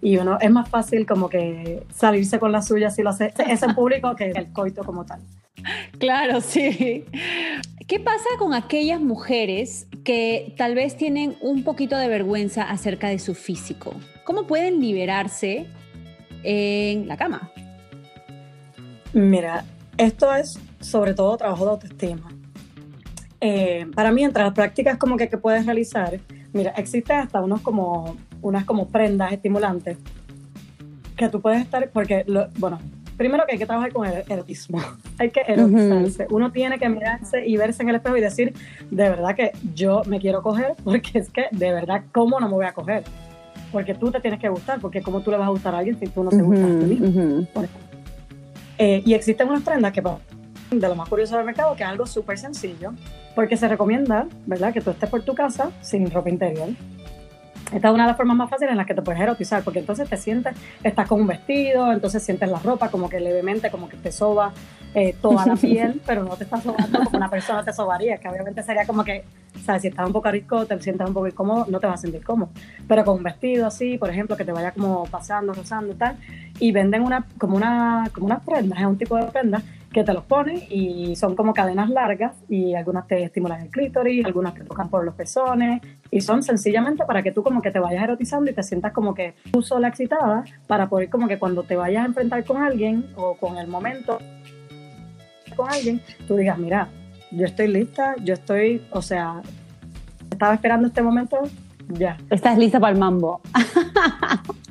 y 0.01 0.17
uno 0.17 0.39
es 0.41 0.49
más 0.49 0.67
fácil 0.67 1.05
como 1.05 1.29
que 1.29 1.85
salirse 1.93 2.39
con 2.39 2.51
la 2.51 2.63
suya 2.63 2.89
si 2.89 3.03
lo 3.03 3.11
hace 3.11 3.31
ese 3.47 3.65
en 3.67 3.75
público 3.75 4.15
que 4.15 4.31
el 4.31 4.51
coito 4.51 4.83
como 4.83 5.05
tal. 5.05 5.19
Claro, 6.00 6.41
sí. 6.41 7.06
¿Qué 7.88 8.00
pasa 8.00 8.30
con 8.39 8.54
aquellas 8.54 9.02
mujeres 9.02 9.88
que 10.04 10.54
tal 10.58 10.76
vez 10.76 10.95
tienen 10.95 11.36
un 11.41 11.63
poquito 11.63 11.97
de 11.97 12.08
vergüenza 12.08 12.63
acerca 12.63 13.10
de 13.10 13.19
su 13.19 13.36
físico? 13.36 13.93
¿Cómo 14.24 14.47
pueden 14.47 14.80
liberarse 14.80 15.67
en 16.43 17.08
la 17.08 17.17
cama? 17.17 17.52
Mira, 19.13 19.65
esto 19.97 20.34
es 20.34 20.58
sobre 20.80 21.13
todo 21.13 21.36
trabajo 21.38 21.65
de 21.65 21.71
autoestima. 21.71 22.32
Eh, 23.41 23.88
para 23.93 24.12
mí, 24.12 24.24
entre 24.24 24.43
las 24.43 24.54
prácticas 24.54 24.97
como 24.97 25.17
que, 25.17 25.28
que 25.28 25.38
puedes 25.38 25.65
realizar, 25.65 26.19
mira, 26.54 26.71
existen 26.78 27.17
hasta 27.17 27.41
unos 27.41 27.62
como, 27.62 28.15
unas 28.41 28.65
como 28.65 28.88
prendas 28.88 29.34
estimulantes 29.34 29.97
que 31.17 31.28
tú 31.28 31.41
puedes 31.41 31.62
estar, 31.62 31.89
porque, 31.91 32.26
bueno, 32.58 32.80
primero 33.21 33.45
que 33.45 33.51
hay 33.51 33.60
que 33.60 33.67
trabajar 33.67 33.93
con 33.93 34.07
el 34.07 34.23
erotismo, 34.27 34.81
hay 35.19 35.29
que 35.29 35.41
erotizarse. 35.47 36.25
Uno 36.31 36.51
tiene 36.51 36.79
que 36.79 36.89
mirarse 36.89 37.45
y 37.45 37.55
verse 37.55 37.84
en 37.84 37.89
el 37.89 37.97
espejo 37.97 38.17
y 38.17 38.21
decir, 38.21 38.51
de 38.89 39.10
verdad 39.10 39.36
que 39.36 39.51
yo 39.75 40.01
me 40.07 40.19
quiero 40.19 40.41
coger, 40.41 40.73
porque 40.84 41.19
es 41.19 41.29
que 41.29 41.45
de 41.51 41.71
verdad, 41.71 42.03
¿cómo 42.12 42.39
no 42.39 42.47
me 42.47 42.55
voy 42.55 42.65
a 42.65 42.71
coger? 42.71 43.03
Porque 43.71 43.93
tú 43.93 44.10
te 44.10 44.19
tienes 44.21 44.39
que 44.39 44.49
gustar, 44.49 44.79
porque 44.79 45.03
¿cómo 45.03 45.21
tú 45.21 45.29
le 45.29 45.38
vas 45.38 45.45
a 45.45 45.51
gustar 45.51 45.75
a 45.75 45.77
alguien 45.77 45.99
si 45.99 46.07
tú 46.07 46.23
no 46.23 46.31
te 46.31 46.41
gustas 46.41 46.65
a 46.65 46.79
ti 46.79 46.86
mismo? 46.86 47.47
Eh, 48.79 49.03
y 49.05 49.13
existen 49.13 49.47
unas 49.47 49.62
prendas 49.62 49.93
que, 49.93 50.01
de 50.01 50.88
lo 50.88 50.95
más 50.95 51.07
curioso 51.07 51.38
del 51.38 51.45
mercado, 51.45 51.75
que 51.75 51.84
es 51.84 51.89
algo 51.89 52.07
súper 52.07 52.39
sencillo, 52.39 52.91
porque 53.36 53.55
se 53.55 53.67
recomienda, 53.67 54.27
¿verdad?, 54.47 54.73
que 54.73 54.81
tú 54.81 54.89
estés 54.89 55.10
por 55.12 55.21
tu 55.21 55.36
casa 55.36 55.69
sin 55.81 56.10
ropa 56.10 56.31
interior. 56.31 56.69
Esta 57.73 57.88
es 57.88 57.93
una 57.93 58.03
de 58.03 58.10
las 58.10 58.17
formas 58.17 58.36
más 58.36 58.49
fáciles 58.49 58.71
en 58.71 58.77
las 58.77 58.86
que 58.86 58.93
te 58.93 59.01
puedes 59.01 59.21
erotizar, 59.21 59.63
porque 59.63 59.79
entonces 59.79 60.10
te 60.10 60.17
sientes, 60.17 60.55
estás 60.84 61.07
con 61.07 61.21
un 61.21 61.27
vestido, 61.27 61.91
entonces 61.91 62.21
sientes 62.21 62.49
la 62.49 62.60
ropa 62.60 62.89
como 62.89 63.10
que 63.10 63.19
levemente, 63.19 63.71
como 63.71 63.88
que 63.88 63.97
te 63.97 64.12
soba 64.12 64.51
eh, 64.93 65.15
toda 65.21 65.45
la 65.45 65.55
piel, 65.55 66.01
pero 66.05 66.23
no 66.23 66.36
te 66.36 66.43
estás 66.43 66.63
sobando 66.63 66.99
como 67.03 67.17
una 67.17 67.29
persona 67.29 67.63
te 67.63 67.71
sobaría, 67.71 68.17
que 68.17 68.27
obviamente 68.27 68.62
sería 68.62 68.86
como 68.86 69.03
que, 69.03 69.23
¿sabes? 69.63 69.84
Si 69.84 69.88
estás 69.88 70.05
un 70.05 70.13
poco 70.13 70.29
rico, 70.29 70.65
te 70.65 70.79
sientes 70.81 71.07
un 71.07 71.13
poco 71.13 71.27
incómodo, 71.27 71.65
no 71.69 71.79
te 71.79 71.88
vas 71.88 71.99
a 71.99 72.01
sentir 72.01 72.23
cómodo. 72.23 72.49
Pero 72.88 73.05
con 73.05 73.17
un 73.17 73.23
vestido 73.23 73.67
así, 73.67 73.97
por 73.97 74.10
ejemplo, 74.10 74.36
que 74.36 74.43
te 74.43 74.51
vaya 74.51 74.71
como 74.71 75.05
pasando, 75.05 75.53
rozando 75.53 75.93
y 75.93 75.95
tal, 75.95 76.17
y 76.60 76.71
venden 76.71 77.03
una, 77.03 77.25
como 77.38 77.55
una, 77.55 78.10
como 78.13 78.25
unas 78.25 78.43
prendas, 78.43 78.79
es 78.79 78.86
un 78.86 78.97
tipo 78.97 79.15
de 79.15 79.23
prendas 79.25 79.63
que 79.91 80.04
te 80.04 80.13
los 80.13 80.23
pones 80.23 80.63
y 80.69 81.15
son 81.15 81.36
como 81.36 81.54
cadenas 81.54 81.89
largas 81.89 82.34
y 82.47 82.75
algunas 82.75 83.08
te 83.08 83.23
estimulan 83.23 83.62
el 83.62 83.69
clítoris, 83.69 84.25
algunas 84.25 84.54
te 84.54 84.63
tocan 84.63 84.89
por 84.89 85.04
los 85.04 85.15
pezones 85.15 85.82
y 86.10 86.21
son 86.21 86.43
sencillamente 86.43 87.04
para 87.06 87.21
que 87.21 87.32
tú 87.32 87.43
como 87.43 87.62
que 87.62 87.71
te 87.71 87.80
vayas 87.80 88.04
erotizando 88.04 88.49
y 88.49 88.54
te 88.54 88.63
sientas 88.63 88.93
como 88.93 89.13
que 89.13 89.36
tú 89.51 89.62
sola 89.62 89.89
excitada 89.89 90.45
para 90.67 90.88
poder 90.88 91.10
como 91.10 91.27
que 91.27 91.38
cuando 91.38 91.63
te 91.63 91.75
vayas 91.75 92.04
a 92.04 92.08
enfrentar 92.08 92.43
con 92.45 92.62
alguien 92.62 93.08
o 93.15 93.36
con 93.36 93.58
el 93.58 93.67
momento 93.67 94.19
con 95.56 95.69
alguien, 95.69 96.01
tú 96.27 96.36
digas, 96.36 96.58
mira, 96.58 96.88
yo 97.32 97.45
estoy 97.45 97.67
lista, 97.67 98.15
yo 98.23 98.34
estoy, 98.34 98.82
o 98.91 99.01
sea, 99.01 99.41
estaba 100.30 100.54
esperando 100.54 100.88
este 100.88 101.01
momento, 101.01 101.39
ya. 101.89 102.17
Estás 102.30 102.58
lista 102.58 102.80
para 102.80 102.93
el 102.93 102.99
mambo. 102.99 103.41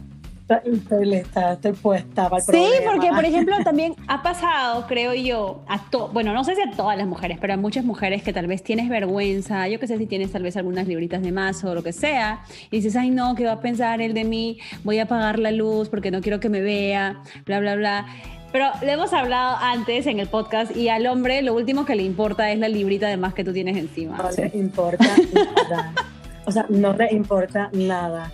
Estoy 0.56 1.06
lista, 1.06 1.52
estoy 1.52 1.72
puesta 1.72 2.28
para 2.28 2.42
el 2.42 2.52
Sí, 2.52 2.66
porque 2.84 3.10
por 3.10 3.24
ejemplo 3.24 3.56
también 3.62 3.94
ha 4.08 4.22
pasado, 4.22 4.86
creo 4.86 5.14
yo, 5.14 5.62
a 5.68 5.78
to 5.90 6.08
bueno, 6.08 6.32
no 6.32 6.44
sé 6.44 6.54
si 6.56 6.62
a 6.62 6.70
todas 6.72 6.98
las 6.98 7.06
mujeres, 7.06 7.38
pero 7.40 7.54
a 7.54 7.56
muchas 7.56 7.84
mujeres 7.84 8.22
que 8.22 8.32
tal 8.32 8.46
vez 8.46 8.62
tienes 8.62 8.88
vergüenza, 8.88 9.68
yo 9.68 9.78
que 9.78 9.86
sé 9.86 9.98
si 9.98 10.06
tienes 10.06 10.32
tal 10.32 10.42
vez 10.42 10.56
algunas 10.56 10.86
libritas 10.88 11.22
de 11.22 11.32
más 11.32 11.62
o 11.64 11.74
lo 11.74 11.82
que 11.82 11.92
sea, 11.92 12.42
y 12.70 12.76
dices, 12.76 12.96
ay 12.96 13.10
no, 13.10 13.34
¿qué 13.34 13.44
va 13.44 13.52
a 13.52 13.60
pensar 13.60 14.00
él 14.00 14.14
de 14.14 14.24
mí? 14.24 14.58
Voy 14.84 14.98
a 14.98 15.04
apagar 15.04 15.38
la 15.38 15.52
luz 15.52 15.88
porque 15.88 16.10
no 16.10 16.20
quiero 16.20 16.40
que 16.40 16.48
me 16.48 16.60
vea, 16.60 17.22
bla, 17.46 17.60
bla, 17.60 17.76
bla. 17.76 18.06
Pero 18.52 18.66
le 18.82 18.92
hemos 18.92 19.12
hablado 19.12 19.56
antes 19.60 20.06
en 20.06 20.18
el 20.18 20.26
podcast 20.26 20.76
y 20.76 20.88
al 20.88 21.06
hombre 21.06 21.40
lo 21.42 21.54
último 21.54 21.84
que 21.84 21.94
le 21.94 22.02
importa 22.02 22.50
es 22.50 22.58
la 22.58 22.68
librita 22.68 23.06
de 23.06 23.16
más 23.16 23.32
que 23.32 23.44
tú 23.44 23.52
tienes 23.52 23.76
encima. 23.76 24.16
No 24.16 24.30
le 24.30 24.50
importa 24.54 25.06
nada. 25.32 25.92
O 26.46 26.52
sea, 26.52 26.66
no 26.68 26.92
le 26.94 27.12
importa 27.12 27.68
nada. 27.72 28.32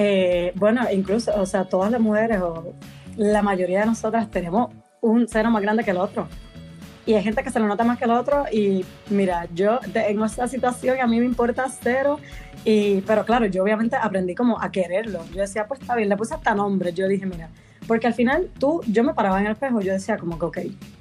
Eh, 0.00 0.52
bueno, 0.54 0.82
incluso, 0.92 1.32
o 1.40 1.44
sea, 1.44 1.64
todas 1.64 1.90
las 1.90 2.00
mujeres 2.00 2.40
o 2.40 2.72
la 3.16 3.42
mayoría 3.42 3.80
de 3.80 3.86
nosotras 3.86 4.30
tenemos 4.30 4.70
un 5.00 5.26
seno 5.26 5.50
más 5.50 5.60
grande 5.60 5.82
que 5.82 5.90
el 5.90 5.96
otro. 5.96 6.28
Y 7.04 7.14
hay 7.14 7.22
gente 7.24 7.42
que 7.42 7.50
se 7.50 7.58
lo 7.58 7.66
nota 7.66 7.82
más 7.82 7.98
que 7.98 8.04
el 8.04 8.12
otro 8.12 8.44
y 8.52 8.84
mira, 9.10 9.48
yo 9.52 9.80
en 9.92 10.22
esta 10.22 10.46
situación 10.46 11.00
a 11.00 11.08
mí 11.08 11.18
me 11.18 11.26
importa 11.26 11.66
cero, 11.68 12.20
y, 12.64 13.00
pero 13.00 13.24
claro, 13.24 13.46
yo 13.46 13.64
obviamente 13.64 13.96
aprendí 13.96 14.36
como 14.36 14.62
a 14.62 14.70
quererlo. 14.70 15.24
Yo 15.34 15.40
decía, 15.40 15.66
pues 15.66 15.80
está 15.80 15.96
bien, 15.96 16.08
le 16.08 16.16
puse 16.16 16.32
hasta 16.32 16.54
nombre. 16.54 16.92
Yo 16.92 17.08
dije, 17.08 17.26
mira, 17.26 17.48
porque 17.88 18.06
al 18.06 18.14
final 18.14 18.50
tú, 18.60 18.82
yo 18.86 19.02
me 19.02 19.14
paraba 19.14 19.40
en 19.40 19.46
el 19.46 19.52
espejo, 19.52 19.80
yo 19.80 19.92
decía 19.92 20.16
como 20.16 20.38
que, 20.38 20.44
ok, 20.44 20.58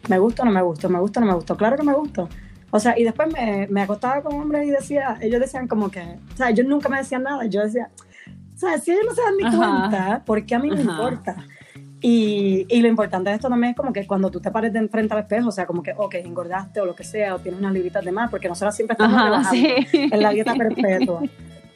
me 0.09 0.17
gusta 0.17 0.41
o 0.41 0.45
no 0.45 0.51
me 0.51 0.61
gusta, 0.63 0.89
me 0.89 0.99
gusta 0.99 1.19
o 1.19 1.21
no 1.21 1.27
me 1.27 1.35
gusta, 1.35 1.55
claro 1.55 1.77
que 1.77 1.83
me 1.83 1.93
gusta. 1.93 2.27
O 2.71 2.79
sea, 2.79 2.97
y 2.97 3.03
después 3.03 3.31
me, 3.31 3.67
me 3.69 3.83
acostaba 3.83 4.23
con 4.23 4.41
hombres 4.41 4.67
y 4.67 4.71
decía, 4.71 5.19
ellos 5.21 5.39
decían 5.39 5.67
como 5.67 5.91
que, 5.91 6.01
o 6.01 6.37
sea, 6.37 6.49
ellos 6.49 6.65
nunca 6.65 6.89
me 6.89 6.97
decían 6.97 7.21
nada, 7.23 7.45
yo 7.45 7.63
decía, 7.63 7.91
o 8.57 8.59
sea, 8.59 8.79
si 8.79 8.89
ellos 8.89 9.03
no 9.07 9.13
se 9.13 9.21
dan 9.21 9.37
ni 9.37 9.55
cuenta, 9.55 10.23
¿por 10.25 10.43
qué 10.43 10.55
a 10.55 10.59
mí 10.59 10.71
me 10.71 10.81
importa? 10.81 11.35
Y, 12.01 12.65
y, 12.69 12.81
lo 12.81 12.87
importante 12.87 13.29
de 13.29 13.35
esto 13.35 13.49
también 13.49 13.71
es 13.71 13.77
como 13.77 13.93
que 13.93 14.07
cuando 14.07 14.31
tú 14.31 14.39
te 14.39 14.49
pares 14.49 14.73
de 14.73 14.87
frente 14.87 15.13
al 15.13 15.19
espejo, 15.19 15.49
o 15.49 15.51
sea, 15.51 15.67
como 15.67 15.83
que, 15.83 15.93
ok, 15.95 16.15
engordaste 16.15 16.81
o 16.81 16.85
lo 16.85 16.95
que 16.95 17.03
sea, 17.03 17.35
o 17.35 17.39
tienes 17.39 17.59
unas 17.59 17.71
libritas 17.71 18.03
de 18.03 18.11
más, 18.11 18.31
porque 18.31 18.49
nosotros 18.49 18.75
siempre 18.75 18.93
estamos 18.93 19.15
trabajando 19.15 19.67
en 19.91 20.21
la 20.23 20.31
dieta 20.31 20.55
perpetua. 20.55 21.21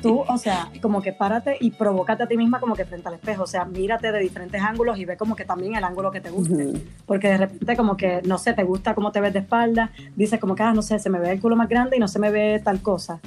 Tú, 0.02 0.24
o 0.28 0.38
sea, 0.40 0.70
como 0.82 1.04
que 1.04 1.14
párate 1.14 1.58
y 1.60 1.70
provócate 1.70 2.24
a 2.24 2.28
ti 2.28 2.36
misma 2.36 2.60
como 2.60 2.76
que 2.76 2.86
frente 2.86 3.08
al 3.08 3.14
espejo, 3.14 3.44
o 3.44 3.48
sea, 3.48 3.66
mírate 3.66 4.12
de 4.12 4.18
diferentes 4.18 4.60
ángulos 4.60 4.98
y 4.98 5.06
ve 5.06 5.18
como 5.18 5.36
que 5.36 5.46
también 5.46 5.76
el 5.76 5.84
ángulo 5.84 6.10
que 6.10 6.22
te 6.22 6.32
guste. 6.32 6.74
Porque 7.06 7.28
de 7.28 7.38
repente 7.38 7.78
como 7.78 7.96
que, 7.96 8.24
no 8.26 8.40
sé, 8.40 8.54
te 8.54 8.64
gusta 8.64 8.96
cómo 8.96 9.12
te 9.12 9.22
ves 9.22 9.34
de 9.34 9.40
espalda, 9.40 9.92
dices 10.16 10.40
como 10.40 10.56
que, 10.56 10.64
ah, 10.64 10.74
no 10.74 10.82
sé, 10.82 10.98
se 10.98 11.12
me 11.12 11.20
ve 11.20 11.32
el 11.34 11.40
culo 11.40 11.56
más 11.56 11.70
grande 11.70 11.98
y 11.98 12.00
no 12.00 12.08
se 12.08 12.18
me 12.18 12.32
ve 12.32 12.60
tal 12.64 12.82
cosa 12.82 13.20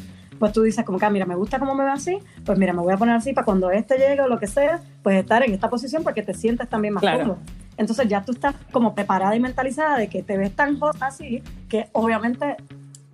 pues 0.44 0.52
tú 0.52 0.60
dices 0.60 0.84
como 0.84 0.98
que, 0.98 1.06
ah, 1.06 1.08
mira, 1.08 1.24
me 1.24 1.36
gusta 1.36 1.58
cómo 1.58 1.74
me 1.74 1.84
ve 1.84 1.90
así, 1.90 2.18
pues 2.44 2.58
mira, 2.58 2.74
me 2.74 2.82
voy 2.82 2.92
a 2.92 2.98
poner 2.98 3.16
así 3.16 3.32
para 3.32 3.46
cuando 3.46 3.70
este 3.70 3.96
llegue 3.96 4.20
o 4.20 4.28
lo 4.28 4.38
que 4.38 4.46
sea, 4.46 4.78
pues 5.02 5.16
estar 5.16 5.42
en 5.42 5.54
esta 5.54 5.70
posición 5.70 6.02
porque 6.02 6.22
te 6.22 6.34
sientes 6.34 6.68
también 6.68 6.92
más 6.92 7.02
cómodo. 7.02 7.38
Entonces 7.78 8.06
ya 8.08 8.22
tú 8.22 8.32
estás 8.32 8.54
como 8.70 8.94
preparada 8.94 9.34
y 9.34 9.40
mentalizada 9.40 9.96
de 9.96 10.08
que 10.08 10.22
te 10.22 10.36
ves 10.36 10.54
tan 10.54 10.78
hot 10.78 10.96
así 11.00 11.42
que 11.70 11.88
obviamente 11.92 12.58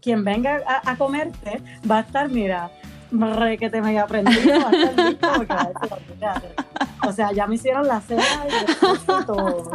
quien 0.03 0.25
venga 0.25 0.61
a, 0.85 0.97
comerte 0.97 1.63
va 1.89 1.99
a 1.99 2.01
estar, 2.01 2.29
mira, 2.29 2.69
re 3.13 3.59
que 3.59 3.71
te 3.71 3.81
me 3.81 3.97
aprendido, 3.97 4.61
va 4.63 4.69
a 4.69 4.73
estar 4.73 5.07
listo 5.07 5.29
porque 5.37 5.55
va 5.55 5.61
a 5.61 6.35
decir, 6.35 6.51
o 7.07 7.13
sea, 7.13 7.31
ya 7.31 7.47
me 7.47 7.55
hicieron 7.55 7.87
la 7.87 8.01
cena 8.01 8.25
y 8.49 9.25
todo. 9.25 9.71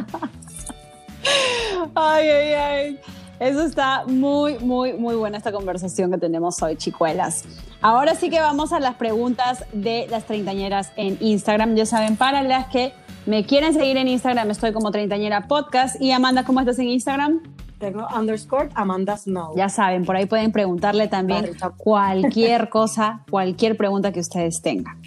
Ay, 1.96 2.28
ay, 2.28 2.54
ay. 2.54 3.00
Eso 3.40 3.64
está 3.64 4.06
muy, 4.08 4.60
muy, 4.60 4.94
muy 4.94 5.16
buena 5.16 5.38
esta 5.38 5.52
conversación 5.52 6.10
que 6.12 6.18
tenemos 6.18 6.62
hoy, 6.62 6.78
chicuelas. 6.78 7.44
Ahora 7.82 8.16
sí 8.16 8.30
que 8.30 8.40
vamos 8.40 8.72
a 8.72 8.80
las 8.80 8.96
preguntas 8.96 9.66
de 9.74 10.08
las 10.10 10.26
treintañeras 10.26 10.92
en 10.96 11.18
Instagram. 11.20 11.76
Ya 11.76 11.86
saben, 11.86 12.16
para 12.16 12.44
las 12.44 12.68
que 12.68 12.94
me 13.26 13.46
quieren 13.46 13.74
seguir 13.74 13.98
en 13.98 14.08
Instagram, 14.08 14.50
estoy 14.52 14.72
como 14.72 14.92
treintañera 14.92 15.48
podcast. 15.48 16.02
Y 16.02 16.12
Amanda, 16.12 16.46
¿cómo 16.46 16.62
estás 16.62 16.80
en 16.80 16.88
Instagram? 16.88 17.42
Tengo 17.78 18.08
underscore 18.18 18.70
Amanda 18.74 19.18
Snow. 19.18 19.54
Ya 19.58 19.68
saben, 19.68 20.06
por 20.06 20.16
ahí 20.16 20.28
pueden 20.28 20.54
preguntarle 20.54 21.10
también 21.10 21.52
cualquier 21.76 22.70
cosa, 22.70 23.24
cualquier 23.30 23.76
pregunta 23.76 24.14
que 24.14 24.22
ustedes 24.22 24.62
tengan. 24.62 25.02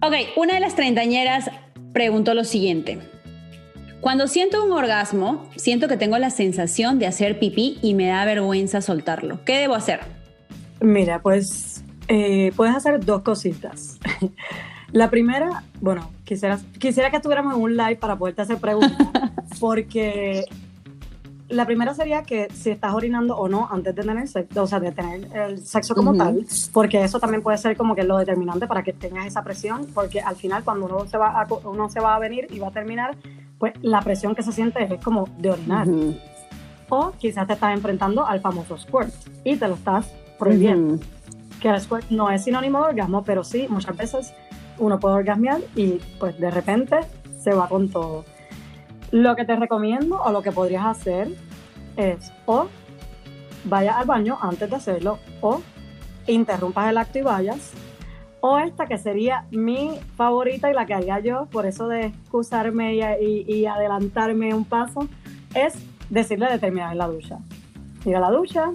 Ok, 0.00 0.14
una 0.36 0.54
de 0.54 0.60
las 0.60 0.74
treintañeras 0.74 1.50
preguntó 1.92 2.32
lo 2.32 2.44
siguiente. 2.44 3.13
Cuando 4.04 4.28
siento 4.28 4.62
un 4.62 4.70
orgasmo, 4.70 5.48
siento 5.56 5.88
que 5.88 5.96
tengo 5.96 6.18
la 6.18 6.28
sensación 6.28 6.98
de 6.98 7.06
hacer 7.06 7.38
pipí 7.38 7.78
y 7.80 7.94
me 7.94 8.08
da 8.08 8.26
vergüenza 8.26 8.82
soltarlo. 8.82 9.42
¿Qué 9.46 9.56
debo 9.56 9.74
hacer? 9.74 10.00
Mira, 10.82 11.22
pues 11.22 11.82
eh, 12.08 12.52
puedes 12.54 12.76
hacer 12.76 13.02
dos 13.02 13.22
cositas. 13.22 13.98
La 14.92 15.08
primera, 15.08 15.64
bueno, 15.80 16.10
quisiera, 16.24 16.60
quisiera 16.78 17.08
que 17.08 17.16
estuviéramos 17.16 17.54
en 17.54 17.62
un 17.62 17.78
live 17.78 17.96
para 17.96 18.14
poderte 18.18 18.42
hacer 18.42 18.58
preguntas, 18.58 19.08
porque 19.58 20.44
la 21.48 21.66
primera 21.66 21.94
sería 21.94 22.22
que 22.22 22.48
si 22.52 22.70
estás 22.70 22.94
orinando 22.94 23.36
o 23.36 23.48
no 23.48 23.68
antes 23.70 23.94
de 23.94 24.02
tener 24.02 24.26
sexo, 24.28 24.62
o 24.62 24.66
sea, 24.66 24.80
de 24.80 24.92
tener 24.92 25.28
el 25.34 25.64
sexo 25.64 25.94
como 25.94 26.16
tal, 26.16 26.46
porque 26.72 27.02
eso 27.02 27.20
también 27.20 27.42
puede 27.42 27.58
ser 27.58 27.76
como 27.76 27.94
que 27.94 28.02
lo 28.02 28.16
determinante 28.16 28.66
para 28.66 28.82
que 28.82 28.92
tengas 28.92 29.26
esa 29.26 29.42
presión, 29.42 29.86
porque 29.92 30.20
al 30.20 30.36
final 30.36 30.64
cuando 30.64 30.86
uno 30.86 31.06
se 31.06 31.18
va 31.18 31.40
a, 31.40 31.46
uno 31.64 31.90
se 31.90 32.00
va 32.00 32.14
a 32.14 32.18
venir 32.18 32.46
y 32.50 32.58
va 32.58 32.68
a 32.68 32.70
terminar, 32.70 33.16
pues 33.58 33.74
la 33.82 34.00
presión 34.00 34.34
que 34.34 34.42
se 34.42 34.52
siente 34.52 34.82
es 34.94 35.04
como 35.04 35.28
de 35.38 35.50
orinar. 35.50 35.86
O 36.88 37.12
quizás 37.18 37.46
te 37.46 37.54
estás 37.54 37.74
enfrentando 37.74 38.26
al 38.26 38.40
famoso 38.40 38.78
squirt 38.78 39.12
y 39.44 39.56
te 39.56 39.68
lo 39.68 39.74
estás 39.74 40.06
prohibiendo. 40.38 41.02
Que 41.60 41.68
el 41.68 41.80
squirt 41.80 42.10
no 42.10 42.30
es 42.30 42.44
sinónimo 42.44 42.78
de 42.80 42.90
orgasmo, 42.90 43.22
pero 43.22 43.44
sí, 43.44 43.66
muchas 43.68 43.96
veces 43.96 44.32
uno 44.78 44.98
puede 44.98 45.16
orgasmear 45.16 45.60
y 45.76 46.00
pues 46.18 46.38
de 46.38 46.50
repente 46.50 46.96
se 47.38 47.52
va 47.52 47.68
con 47.68 47.88
todo. 47.90 48.24
Lo 49.10 49.36
que 49.36 49.44
te 49.44 49.56
recomiendo 49.56 50.20
o 50.20 50.32
lo 50.32 50.42
que 50.42 50.52
podrías 50.52 50.84
hacer 50.84 51.28
es 51.96 52.32
o 52.46 52.66
vaya 53.64 53.98
al 53.98 54.06
baño 54.06 54.38
antes 54.40 54.68
de 54.68 54.76
hacerlo 54.76 55.18
o 55.40 55.62
interrumpas 56.26 56.90
el 56.90 56.98
acto 56.98 57.18
y 57.18 57.22
vayas 57.22 57.72
o 58.46 58.58
esta 58.58 58.84
que 58.84 58.98
sería 58.98 59.46
mi 59.52 59.98
favorita 60.16 60.70
y 60.70 60.74
la 60.74 60.84
que 60.84 60.92
haría 60.92 61.18
yo, 61.18 61.46
por 61.50 61.64
eso 61.64 61.88
de 61.88 62.08
excusarme 62.08 62.94
y, 62.94 63.64
adelantarme 63.64 64.52
un 64.52 64.66
paso, 64.66 65.08
es 65.54 65.72
decirle 66.10 66.50
de 66.50 66.58
terminar 66.58 66.92
en 66.92 66.98
la 66.98 67.06
ducha. 67.06 67.38
Ir 68.04 68.14
a 68.16 68.20
la 68.20 68.30
ducha, 68.30 68.70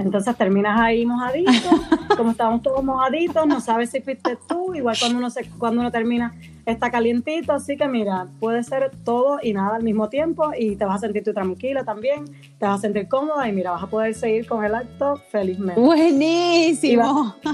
entonces 0.00 0.34
terminas 0.36 0.80
ahí 0.80 1.04
mojadito, 1.04 1.52
como 2.16 2.30
estábamos 2.30 2.62
todos 2.62 2.82
mojaditos, 2.82 3.46
no 3.46 3.60
sabes 3.60 3.90
si 3.90 4.00
fuiste 4.00 4.36
tú, 4.48 4.74
igual 4.74 4.96
cuando 4.98 5.18
uno, 5.18 5.30
se, 5.30 5.48
cuando 5.50 5.80
uno 5.80 5.90
termina 5.90 6.34
está 6.64 6.90
calientito, 6.90 7.52
así 7.52 7.76
que 7.76 7.86
mira, 7.86 8.26
puede 8.38 8.62
ser 8.62 8.90
todo 9.04 9.38
y 9.42 9.52
nada 9.52 9.76
al 9.76 9.82
mismo 9.82 10.08
tiempo 10.08 10.52
y 10.56 10.76
te 10.76 10.84
vas 10.84 10.96
a 10.96 10.98
sentir 11.06 11.22
tú 11.22 11.34
tranquila 11.34 11.84
también, 11.84 12.24
te 12.58 12.66
vas 12.66 12.78
a 12.78 12.80
sentir 12.80 13.08
cómoda 13.08 13.46
y 13.48 13.52
mira, 13.52 13.72
vas 13.72 13.82
a 13.82 13.86
poder 13.88 14.14
seguir 14.14 14.46
con 14.46 14.64
el 14.64 14.74
acto 14.74 15.20
felizmente. 15.30 15.80
Buenísimo. 15.80 17.36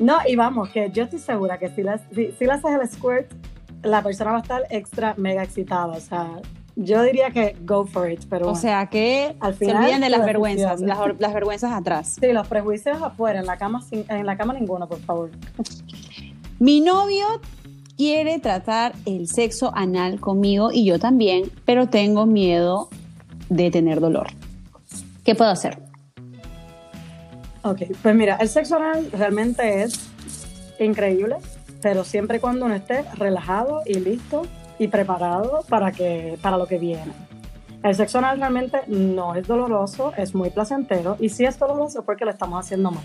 No, 0.00 0.16
y 0.26 0.34
vamos, 0.34 0.70
que 0.70 0.90
yo 0.90 1.04
estoy 1.04 1.20
segura 1.20 1.58
que 1.58 1.68
si 1.68 1.82
le 1.82 1.98
si, 2.12 2.44
haces 2.44 2.70
el 2.72 2.88
squirt, 2.88 3.30
la 3.82 4.02
persona 4.02 4.32
va 4.32 4.38
a 4.38 4.40
estar 4.40 4.62
extra 4.70 5.14
mega 5.16 5.44
excitada. 5.44 5.92
O 5.92 6.00
sea, 6.00 6.40
yo 6.76 7.02
diría 7.02 7.30
que 7.30 7.56
go 7.62 7.86
for 7.86 8.10
it, 8.10 8.24
pero. 8.28 8.48
O 8.48 8.54
sea 8.54 8.86
que 8.86 9.36
al 9.40 9.54
final, 9.54 9.76
se 9.76 9.82
olviden 9.82 10.00
de 10.00 10.10
las 10.10 10.24
vergüenzas, 10.24 10.80
las, 10.80 11.34
vergüenzas 11.34 11.72
atrás. 11.72 12.16
Sí, 12.20 12.32
los 12.32 12.46
prejuicios 12.48 13.00
afuera, 13.02 13.40
en 13.40 13.46
la 13.46 13.56
cama, 13.56 13.82
en 13.90 14.26
la 14.26 14.36
cama 14.36 14.54
ninguno, 14.54 14.88
por 14.88 15.00
favor. 15.00 15.30
Mi 16.58 16.80
novio 16.80 17.26
quiere 17.96 18.38
tratar 18.38 18.94
el 19.04 19.28
sexo 19.28 19.72
anal 19.74 20.20
conmigo 20.20 20.70
y 20.72 20.84
yo 20.84 20.98
también, 20.98 21.50
pero 21.64 21.88
tengo 21.88 22.26
miedo 22.26 22.88
de 23.48 23.70
tener 23.70 24.00
dolor. 24.00 24.28
¿Qué 25.24 25.34
puedo 25.34 25.50
hacer? 25.50 25.78
Ok, 27.62 27.82
pues 28.02 28.14
mira, 28.14 28.36
el 28.36 28.48
sexo 28.48 28.76
oral 28.76 29.08
realmente 29.12 29.82
es 29.82 30.08
increíble 30.80 31.36
pero 31.82 32.04
siempre 32.04 32.38
y 32.38 32.40
cuando 32.40 32.64
uno 32.64 32.74
esté 32.74 33.04
relajado 33.18 33.82
y 33.84 33.94
listo 33.98 34.46
y 34.82 34.88
preparado 34.88 35.64
para, 35.68 35.92
que, 35.92 36.38
para 36.42 36.56
lo 36.56 36.66
que 36.66 36.78
viene. 36.78 37.12
El 37.82 37.94
sexo 37.94 38.18
anal 38.18 38.38
realmente 38.38 38.80
no 38.88 39.34
es 39.34 39.46
doloroso, 39.46 40.12
es 40.16 40.34
muy 40.34 40.50
placentero 40.50 41.16
y 41.20 41.28
si 41.28 41.44
es 41.44 41.58
doloroso 41.58 42.04
porque 42.04 42.24
lo 42.24 42.30
estamos 42.30 42.64
haciendo 42.64 42.90
mal. 42.90 43.04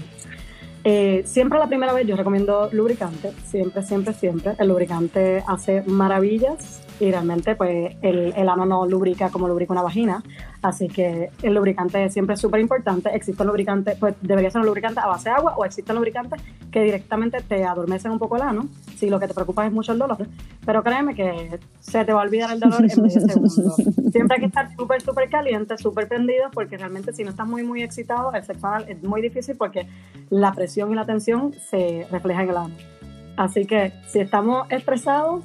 Eh, 0.84 1.24
siempre 1.26 1.60
la 1.60 1.68
primera 1.68 1.94
vez 1.94 2.08
yo 2.08 2.16
recomiendo 2.16 2.70
lubricante, 2.72 3.32
siempre, 3.46 3.84
siempre, 3.84 4.13
siempre. 4.13 4.54
El 4.58 4.70
lubricante 4.70 5.44
hace 5.48 5.84
maravillas 5.84 6.82
y 7.00 7.12
realmente 7.12 7.56
pues 7.56 7.96
el, 8.02 8.34
el 8.36 8.50
ano 8.50 8.66
no 8.66 8.86
lubrica 8.86 9.30
como 9.30 9.48
lubrica 9.48 9.74
una 9.74 9.82
vagina, 9.82 10.24
así 10.62 10.88
que 10.88 11.30
el 11.42 11.54
lubricante 11.54 12.10
siempre 12.10 12.36
es 12.36 12.42
súper 12.42 12.60
importante. 12.60 13.10
Existe 13.14 13.42
un 13.44 13.48
lubricante, 13.48 13.96
pues 14.00 14.16
debería 14.22 14.50
ser 14.50 14.62
un 14.62 14.68
lubricante 14.68 15.00
a 15.00 15.08
base 15.08 15.30
de 15.30 15.36
agua 15.36 15.56
o 15.58 15.66
existen 15.66 15.96
lubricantes 15.96 16.42
que 16.72 16.84
directamente 16.84 17.42
te 17.42 17.64
adormecen 17.64 18.12
un 18.12 18.20
poco 18.20 18.36
el 18.36 18.42
ano, 18.42 18.68
si 18.96 19.10
lo 19.10 19.20
que 19.20 19.28
te 19.28 19.34
preocupa 19.34 19.66
es 19.66 19.72
mucho 19.72 19.92
el 19.92 20.00
dolor, 20.00 20.28
pero 20.66 20.84
créeme 20.84 21.16
que 21.16 21.60
se 21.80 22.04
te 22.04 22.14
va 22.14 22.22
a 22.22 22.24
olvidar 22.24 22.52
el 22.52 22.60
dolor 22.60 22.82
en 22.82 23.02
medio 23.02 23.22
segundo. 23.22 23.50
Siempre 24.12 24.36
hay 24.36 24.40
que 24.42 24.48
estar 24.48 24.76
súper, 24.76 25.02
súper 25.02 25.30
caliente, 25.30 25.78
súper 25.78 26.08
prendido, 26.08 26.50
porque 26.54 26.78
realmente 26.78 27.14
si 27.14 27.24
no 27.24 27.30
estás 27.30 27.48
muy, 27.48 27.64
muy 27.64 27.84
excitado, 27.84 28.34
el 28.34 28.44
sexo 28.44 28.68
anal 28.68 28.86
es 28.88 29.02
muy 29.04 29.22
difícil 29.22 29.56
porque 29.56 29.88
la 30.30 30.52
presión 30.54 30.92
y 30.92 30.96
la 30.96 31.06
tensión 31.06 31.54
se 31.54 32.08
refleja 32.12 32.44
en 32.44 32.50
el 32.50 32.58
ano. 32.58 32.76
Así 33.38 33.66
que 33.66 33.94
si 34.08 34.20
estamos 34.20 34.66
estresados, 34.72 35.44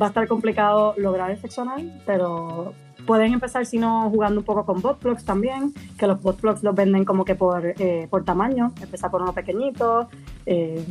va 0.00 0.06
a 0.06 0.08
estar 0.08 0.28
complicado 0.28 0.94
lograr 0.96 1.30
el 1.30 1.40
sexo 1.40 1.64
pero 2.04 2.74
pueden 3.06 3.32
empezar, 3.32 3.64
si 3.66 3.78
no, 3.78 4.10
jugando 4.10 4.40
un 4.40 4.44
poco 4.44 4.66
con 4.66 4.82
bot 4.82 4.98
plugs 4.98 5.24
también, 5.24 5.72
que 5.98 6.06
los 6.06 6.20
bot 6.20 6.40
plugs 6.40 6.62
los 6.62 6.74
venden 6.74 7.04
como 7.04 7.24
que 7.24 7.34
por, 7.34 7.64
eh, 7.66 8.06
por 8.10 8.24
tamaño, 8.24 8.72
empezar 8.80 9.10
por 9.10 9.22
uno 9.22 9.32
pequeñito, 9.32 10.08
eh, 10.44 10.84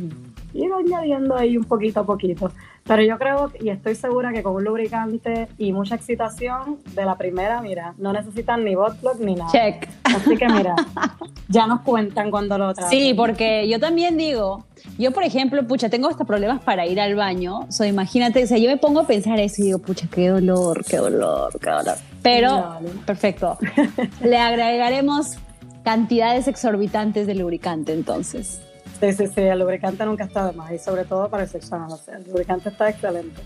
ir 0.56 0.72
añadiendo 0.72 1.36
ahí 1.36 1.56
un 1.56 1.64
poquito 1.64 2.00
a 2.00 2.06
poquito. 2.06 2.50
Pero 2.84 3.02
yo 3.02 3.18
creo 3.18 3.50
y 3.60 3.70
estoy 3.70 3.94
segura 3.96 4.32
que 4.32 4.42
con 4.42 4.54
un 4.54 4.64
lubricante 4.64 5.48
y 5.58 5.72
mucha 5.72 5.96
excitación 5.96 6.78
de 6.94 7.04
la 7.04 7.16
primera, 7.16 7.60
mira, 7.60 7.94
no 7.98 8.12
necesitan 8.12 8.64
ni 8.64 8.74
bot 8.74 8.96
plug 8.98 9.20
ni 9.20 9.34
nada. 9.34 9.50
Check. 9.50 9.88
Así 10.04 10.36
que 10.36 10.48
mira, 10.48 10.76
ya 11.48 11.66
nos 11.66 11.80
cuentan 11.80 12.30
cuando 12.30 12.56
lo 12.58 12.72
traten. 12.74 12.96
Sí, 12.96 13.12
porque 13.14 13.68
yo 13.68 13.80
también 13.80 14.16
digo, 14.16 14.64
yo 14.98 15.10
por 15.10 15.24
ejemplo, 15.24 15.66
pucha, 15.66 15.88
tengo 15.88 16.08
hasta 16.08 16.24
problemas 16.24 16.62
para 16.62 16.86
ir 16.86 17.00
al 17.00 17.16
baño. 17.16 17.60
O 17.60 17.72
sea, 17.72 17.88
imagínate, 17.88 18.44
o 18.44 18.46
sea, 18.46 18.58
yo 18.58 18.70
me 18.70 18.76
pongo 18.76 19.00
a 19.00 19.06
pensar 19.06 19.40
eso 19.40 19.62
y 19.62 19.66
digo, 19.66 19.78
pucha, 19.80 20.06
qué 20.08 20.28
dolor, 20.28 20.84
qué 20.84 20.98
dolor, 20.98 21.58
qué 21.60 21.70
dolor. 21.70 21.96
Pero, 22.22 22.78
perfecto. 23.04 23.58
Le 24.22 24.38
agregaremos 24.38 25.36
cantidades 25.82 26.48
exorbitantes 26.48 27.26
de 27.26 27.34
lubricante 27.34 27.92
entonces. 27.92 28.60
Sí, 29.00 29.12
sí, 29.12 29.26
sí, 29.26 29.40
el 29.40 29.58
lubricante 29.58 30.04
nunca 30.06 30.24
está 30.24 30.46
de 30.46 30.56
más 30.56 30.72
y 30.72 30.78
sobre 30.78 31.04
todo 31.04 31.28
para 31.28 31.42
el 31.42 31.48
sexo 31.48 31.74
anal. 31.74 31.98
El 32.08 32.24
lubricante 32.30 32.70
está 32.70 32.88
excelente. 32.88 33.42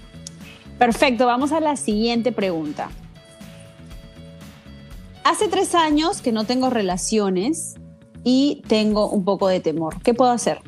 Perfecto, 0.78 1.26
vamos 1.26 1.52
a 1.52 1.60
la 1.60 1.76
siguiente 1.76 2.32
pregunta. 2.32 2.88
Hace 5.24 5.48
tres 5.48 5.74
años 5.74 6.22
que 6.22 6.32
no 6.32 6.44
tengo 6.44 6.70
relaciones 6.70 7.74
y 8.24 8.62
tengo 8.68 9.10
un 9.10 9.24
poco 9.24 9.48
de 9.48 9.60
temor. 9.60 10.00
¿Qué 10.02 10.14
puedo 10.14 10.30
hacer? 10.30 10.60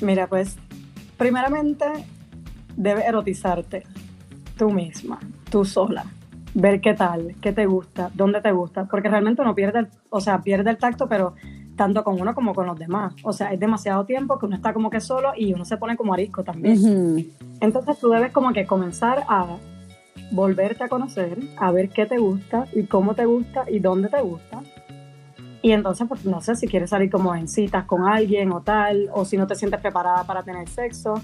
Mira, 0.00 0.26
pues, 0.26 0.56
primeramente, 1.16 1.84
debe 2.76 3.04
erotizarte 3.04 3.84
tú 4.56 4.70
misma, 4.70 5.18
tú 5.50 5.64
sola. 5.64 6.06
Ver 6.54 6.80
qué 6.80 6.94
tal, 6.94 7.34
qué 7.40 7.52
te 7.52 7.66
gusta, 7.66 8.10
dónde 8.14 8.40
te 8.40 8.52
gusta, 8.52 8.86
porque 8.86 9.08
realmente 9.08 9.42
uno 9.42 9.54
pierde, 9.54 9.80
el, 9.80 9.88
o 10.08 10.20
sea, 10.20 10.40
pierde 10.40 10.70
el 10.70 10.78
tacto, 10.78 11.06
pero 11.08 11.34
tanto 11.76 12.02
con 12.02 12.20
uno 12.20 12.34
como 12.34 12.54
con 12.54 12.66
los 12.66 12.78
demás. 12.78 13.14
O 13.22 13.32
sea, 13.32 13.52
es 13.52 13.60
demasiado 13.60 14.04
tiempo 14.04 14.38
que 14.38 14.46
uno 14.46 14.56
está 14.56 14.72
como 14.72 14.90
que 14.90 15.00
solo 15.00 15.32
y 15.36 15.52
uno 15.52 15.64
se 15.64 15.76
pone 15.76 15.96
como 15.96 16.14
arisco 16.14 16.42
también. 16.42 17.30
Entonces 17.60 17.98
tú 17.98 18.08
debes 18.08 18.32
como 18.32 18.52
que 18.52 18.66
comenzar 18.66 19.24
a 19.28 19.56
volverte 20.30 20.84
a 20.84 20.88
conocer, 20.88 21.38
a 21.56 21.70
ver 21.70 21.90
qué 21.90 22.06
te 22.06 22.18
gusta 22.18 22.66
y 22.72 22.84
cómo 22.84 23.14
te 23.14 23.26
gusta 23.26 23.64
y 23.70 23.78
dónde 23.78 24.08
te 24.08 24.20
gusta. 24.20 24.62
Y 25.62 25.72
entonces, 25.72 26.06
pues 26.08 26.24
no 26.24 26.40
sé 26.40 26.54
si 26.54 26.68
quieres 26.68 26.90
salir 26.90 27.10
como 27.10 27.34
en 27.34 27.48
citas 27.48 27.86
con 27.86 28.06
alguien 28.06 28.52
o 28.52 28.60
tal, 28.60 29.08
o 29.12 29.24
si 29.24 29.36
no 29.36 29.46
te 29.46 29.56
sientes 29.56 29.80
preparada 29.80 30.24
para 30.24 30.42
tener 30.44 30.68
sexo, 30.68 31.14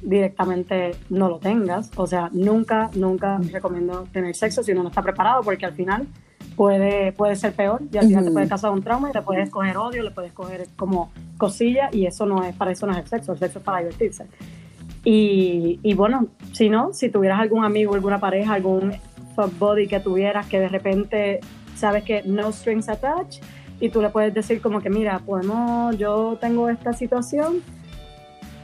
directamente 0.00 0.92
no 1.10 1.28
lo 1.28 1.38
tengas. 1.38 1.90
O 1.96 2.06
sea, 2.06 2.30
nunca, 2.32 2.90
nunca 2.94 3.38
recomiendo 3.50 4.04
tener 4.12 4.34
sexo 4.34 4.62
si 4.62 4.72
uno 4.72 4.82
no 4.82 4.88
está 4.88 5.02
preparado, 5.02 5.42
porque 5.42 5.66
al 5.66 5.74
final 5.74 6.06
puede, 6.56 7.12
puede 7.12 7.36
ser 7.36 7.52
peor 7.52 7.82
y 7.92 7.98
al 7.98 8.06
final 8.06 8.24
te 8.24 8.30
puede 8.30 8.48
causar 8.48 8.70
un 8.70 8.82
trauma 8.82 9.10
y 9.10 9.12
le 9.12 9.22
puedes 9.22 9.50
coger 9.50 9.76
odio, 9.76 10.02
le 10.02 10.10
puedes 10.10 10.32
coger 10.32 10.66
como 10.76 11.10
cosilla 11.38 11.88
y 11.92 12.06
eso 12.06 12.26
no 12.26 12.44
es, 12.44 12.54
para 12.54 12.72
eso 12.72 12.86
no 12.86 12.92
es 12.92 12.98
el 12.98 13.06
sexo, 13.06 13.32
el 13.32 13.38
sexo 13.38 13.58
es 13.58 13.64
para 13.64 13.78
divertirse. 13.78 14.26
Y, 15.04 15.80
y 15.82 15.94
bueno, 15.94 16.28
si 16.52 16.68
no, 16.68 16.92
si 16.92 17.08
tuvieras 17.08 17.40
algún 17.40 17.64
amigo, 17.64 17.94
alguna 17.94 18.20
pareja, 18.20 18.54
algún 18.54 18.92
body 19.58 19.86
que 19.88 20.00
tuvieras 20.00 20.46
que 20.46 20.60
de 20.60 20.68
repente 20.68 21.40
sabes 21.74 22.04
que 22.04 22.22
no 22.24 22.52
strings 22.52 22.88
attached 22.88 23.42
y 23.80 23.88
tú 23.88 24.00
le 24.00 24.10
puedes 24.10 24.32
decir 24.32 24.60
como 24.60 24.80
que 24.80 24.90
mira, 24.90 25.18
podemos, 25.18 25.96
yo 25.98 26.38
tengo 26.40 26.68
esta 26.68 26.92
situación, 26.92 27.62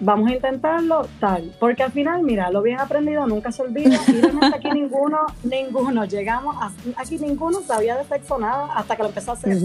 vamos 0.01 0.31
a 0.31 0.35
intentarlo, 0.35 1.07
tal. 1.21 1.53
Porque 1.59 1.83
al 1.83 1.93
final, 1.93 2.23
mira, 2.23 2.51
lo 2.51 2.63
bien 2.63 2.81
aprendido 2.81 3.27
nunca 3.27 3.53
se 3.53 3.63
olvida 3.63 3.99
y 4.07 4.13
realmente 4.13 4.57
aquí 4.57 4.71
ninguno, 4.75 5.19
ninguno, 5.43 6.05
llegamos, 6.05 6.57
a, 6.61 6.73
aquí 6.97 7.19
ninguno 7.19 7.61
sabía 7.61 7.97
de 7.97 8.05
sexo 8.05 8.39
nada 8.39 8.69
hasta 8.75 8.97
que 8.97 9.03
lo 9.03 9.09
empezó 9.09 9.33
a 9.33 9.35
hacer. 9.35 9.59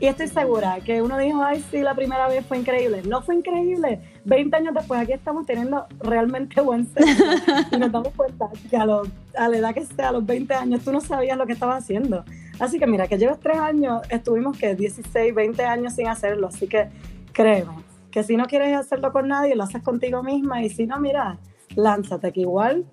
Y 0.00 0.06
estoy 0.06 0.28
segura 0.28 0.78
que 0.84 1.02
uno 1.02 1.18
dijo, 1.18 1.42
ay, 1.42 1.64
sí, 1.70 1.78
la 1.80 1.94
primera 1.94 2.28
vez 2.28 2.44
fue 2.46 2.58
increíble. 2.58 3.02
No 3.06 3.22
fue 3.22 3.36
increíble. 3.36 4.00
20 4.24 4.56
años 4.56 4.74
después 4.74 5.00
aquí 5.00 5.12
estamos 5.12 5.46
teniendo 5.46 5.86
realmente 6.00 6.60
buen 6.60 6.86
sexo 6.86 7.24
y 7.70 7.76
nos 7.76 7.92
damos 7.92 8.12
cuenta 8.14 8.48
que 8.70 8.76
a, 8.76 8.82
a 8.82 9.48
la 9.48 9.56
edad 9.56 9.74
que 9.74 9.84
sea, 9.84 10.08
a 10.08 10.12
los 10.12 10.26
20 10.26 10.54
años, 10.54 10.82
tú 10.84 10.92
no 10.92 11.00
sabías 11.00 11.36
lo 11.38 11.46
que 11.46 11.52
estabas 11.52 11.84
haciendo. 11.84 12.24
Así 12.58 12.78
que 12.78 12.86
mira, 12.86 13.08
que 13.08 13.18
llevas 13.18 13.40
3 13.40 13.58
años, 13.58 14.02
estuvimos 14.08 14.56
que 14.56 14.74
16, 14.74 15.34
20 15.34 15.64
años 15.64 15.94
sin 15.94 16.08
hacerlo. 16.08 16.48
Así 16.48 16.66
que 16.66 16.88
créeme, 17.32 17.72
que 18.14 18.22
si 18.22 18.36
no 18.36 18.44
quieres 18.44 18.76
hacerlo 18.76 19.10
con 19.10 19.26
nadie, 19.26 19.56
lo 19.56 19.64
haces 19.64 19.82
contigo 19.82 20.22
misma 20.22 20.62
y 20.62 20.70
si 20.70 20.86
no, 20.86 21.00
mira, 21.00 21.36
lánzate, 21.74 22.30
que 22.30 22.42
igual 22.42 22.84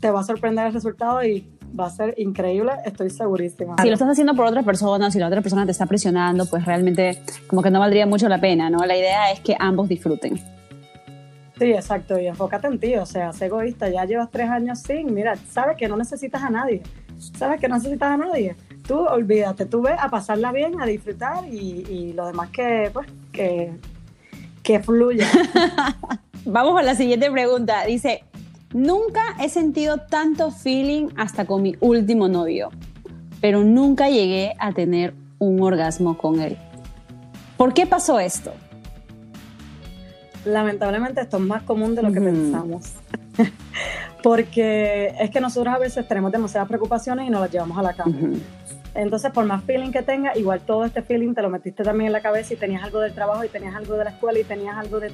te 0.00 0.10
va 0.10 0.20
a 0.20 0.22
sorprender 0.22 0.68
el 0.68 0.72
resultado 0.72 1.22
y 1.22 1.46
va 1.78 1.84
a 1.84 1.90
ser 1.90 2.14
increíble, 2.16 2.72
estoy 2.86 3.10
segurísima. 3.10 3.76
Si 3.82 3.88
lo 3.88 3.92
estás 3.92 4.08
haciendo 4.08 4.34
por 4.34 4.46
otra 4.46 4.62
persona, 4.62 5.10
si 5.10 5.18
la 5.18 5.26
otra 5.26 5.42
persona 5.42 5.66
te 5.66 5.72
está 5.72 5.84
presionando, 5.84 6.46
pues 6.46 6.64
realmente 6.64 7.22
como 7.46 7.62
que 7.62 7.70
no 7.70 7.78
valdría 7.78 8.06
mucho 8.06 8.26
la 8.30 8.40
pena, 8.40 8.70
¿no? 8.70 8.78
La 8.86 8.96
idea 8.96 9.30
es 9.30 9.40
que 9.40 9.54
ambos 9.58 9.86
disfruten. 9.86 10.38
Sí, 11.58 11.72
exacto, 11.72 12.18
y 12.18 12.26
enfócate 12.28 12.68
en 12.68 12.80
ti, 12.80 12.96
o 12.96 13.04
sea, 13.04 13.34
sé 13.34 13.46
egoísta, 13.46 13.90
ya 13.90 14.06
llevas 14.06 14.30
tres 14.30 14.48
años 14.48 14.78
sin, 14.78 15.12
mira, 15.12 15.36
sabes 15.36 15.76
que 15.76 15.88
no 15.88 15.98
necesitas 15.98 16.42
a 16.42 16.48
nadie, 16.48 16.82
sabes 17.18 17.60
que 17.60 17.68
no 17.68 17.74
necesitas 17.74 18.12
a 18.12 18.16
nadie, 18.16 18.56
tú 18.88 18.98
olvídate, 18.98 19.66
tú 19.66 19.82
ves 19.82 19.96
a 20.00 20.08
pasarla 20.08 20.52
bien, 20.52 20.80
a 20.80 20.86
disfrutar 20.86 21.46
y, 21.46 21.84
y 21.86 22.12
lo 22.14 22.26
demás 22.28 22.48
que, 22.48 22.88
pues, 22.94 23.06
que 23.30 23.74
que 24.62 24.80
fluya. 24.80 25.26
Vamos 26.44 26.78
a 26.78 26.82
la 26.82 26.94
siguiente 26.94 27.30
pregunta. 27.30 27.84
Dice, 27.86 28.24
nunca 28.72 29.36
he 29.40 29.48
sentido 29.48 29.98
tanto 29.98 30.50
feeling 30.50 31.08
hasta 31.16 31.44
con 31.44 31.62
mi 31.62 31.76
último 31.80 32.28
novio, 32.28 32.70
pero 33.40 33.62
nunca 33.62 34.08
llegué 34.08 34.54
a 34.58 34.72
tener 34.72 35.14
un 35.38 35.62
orgasmo 35.62 36.16
con 36.16 36.40
él. 36.40 36.56
¿Por 37.56 37.74
qué 37.74 37.86
pasó 37.86 38.18
esto? 38.18 38.52
Lamentablemente 40.44 41.20
esto 41.20 41.36
es 41.36 41.42
más 41.42 41.62
común 41.62 41.94
de 41.94 42.02
lo 42.02 42.12
que 42.12 42.20
pensamos. 42.20 42.92
Porque 44.22 45.14
es 45.18 45.30
que 45.30 45.40
nosotros 45.40 45.74
a 45.74 45.78
veces 45.78 46.06
tenemos 46.06 46.32
demasiadas 46.32 46.68
preocupaciones 46.68 47.26
y 47.26 47.30
nos 47.30 47.40
las 47.40 47.50
llevamos 47.50 47.76
a 47.78 47.82
la 47.82 47.92
cama. 47.92 48.14
Entonces, 49.00 49.32
por 49.32 49.46
más 49.46 49.64
feeling 49.64 49.92
que 49.92 50.02
tenga, 50.02 50.36
igual 50.36 50.60
todo 50.60 50.84
este 50.84 51.00
feeling 51.00 51.32
te 51.32 51.40
lo 51.40 51.48
metiste 51.48 51.82
también 51.82 52.08
en 52.08 52.12
la 52.12 52.20
cabeza 52.20 52.52
y 52.52 52.58
tenías 52.58 52.82
algo 52.82 53.00
del 53.00 53.14
trabajo 53.14 53.42
y 53.42 53.48
tenías 53.48 53.74
algo 53.74 53.94
de 53.94 54.04
la 54.04 54.10
escuela 54.10 54.38
y 54.38 54.44
tenías 54.44 54.76
algo 54.76 55.00
de, 55.00 55.10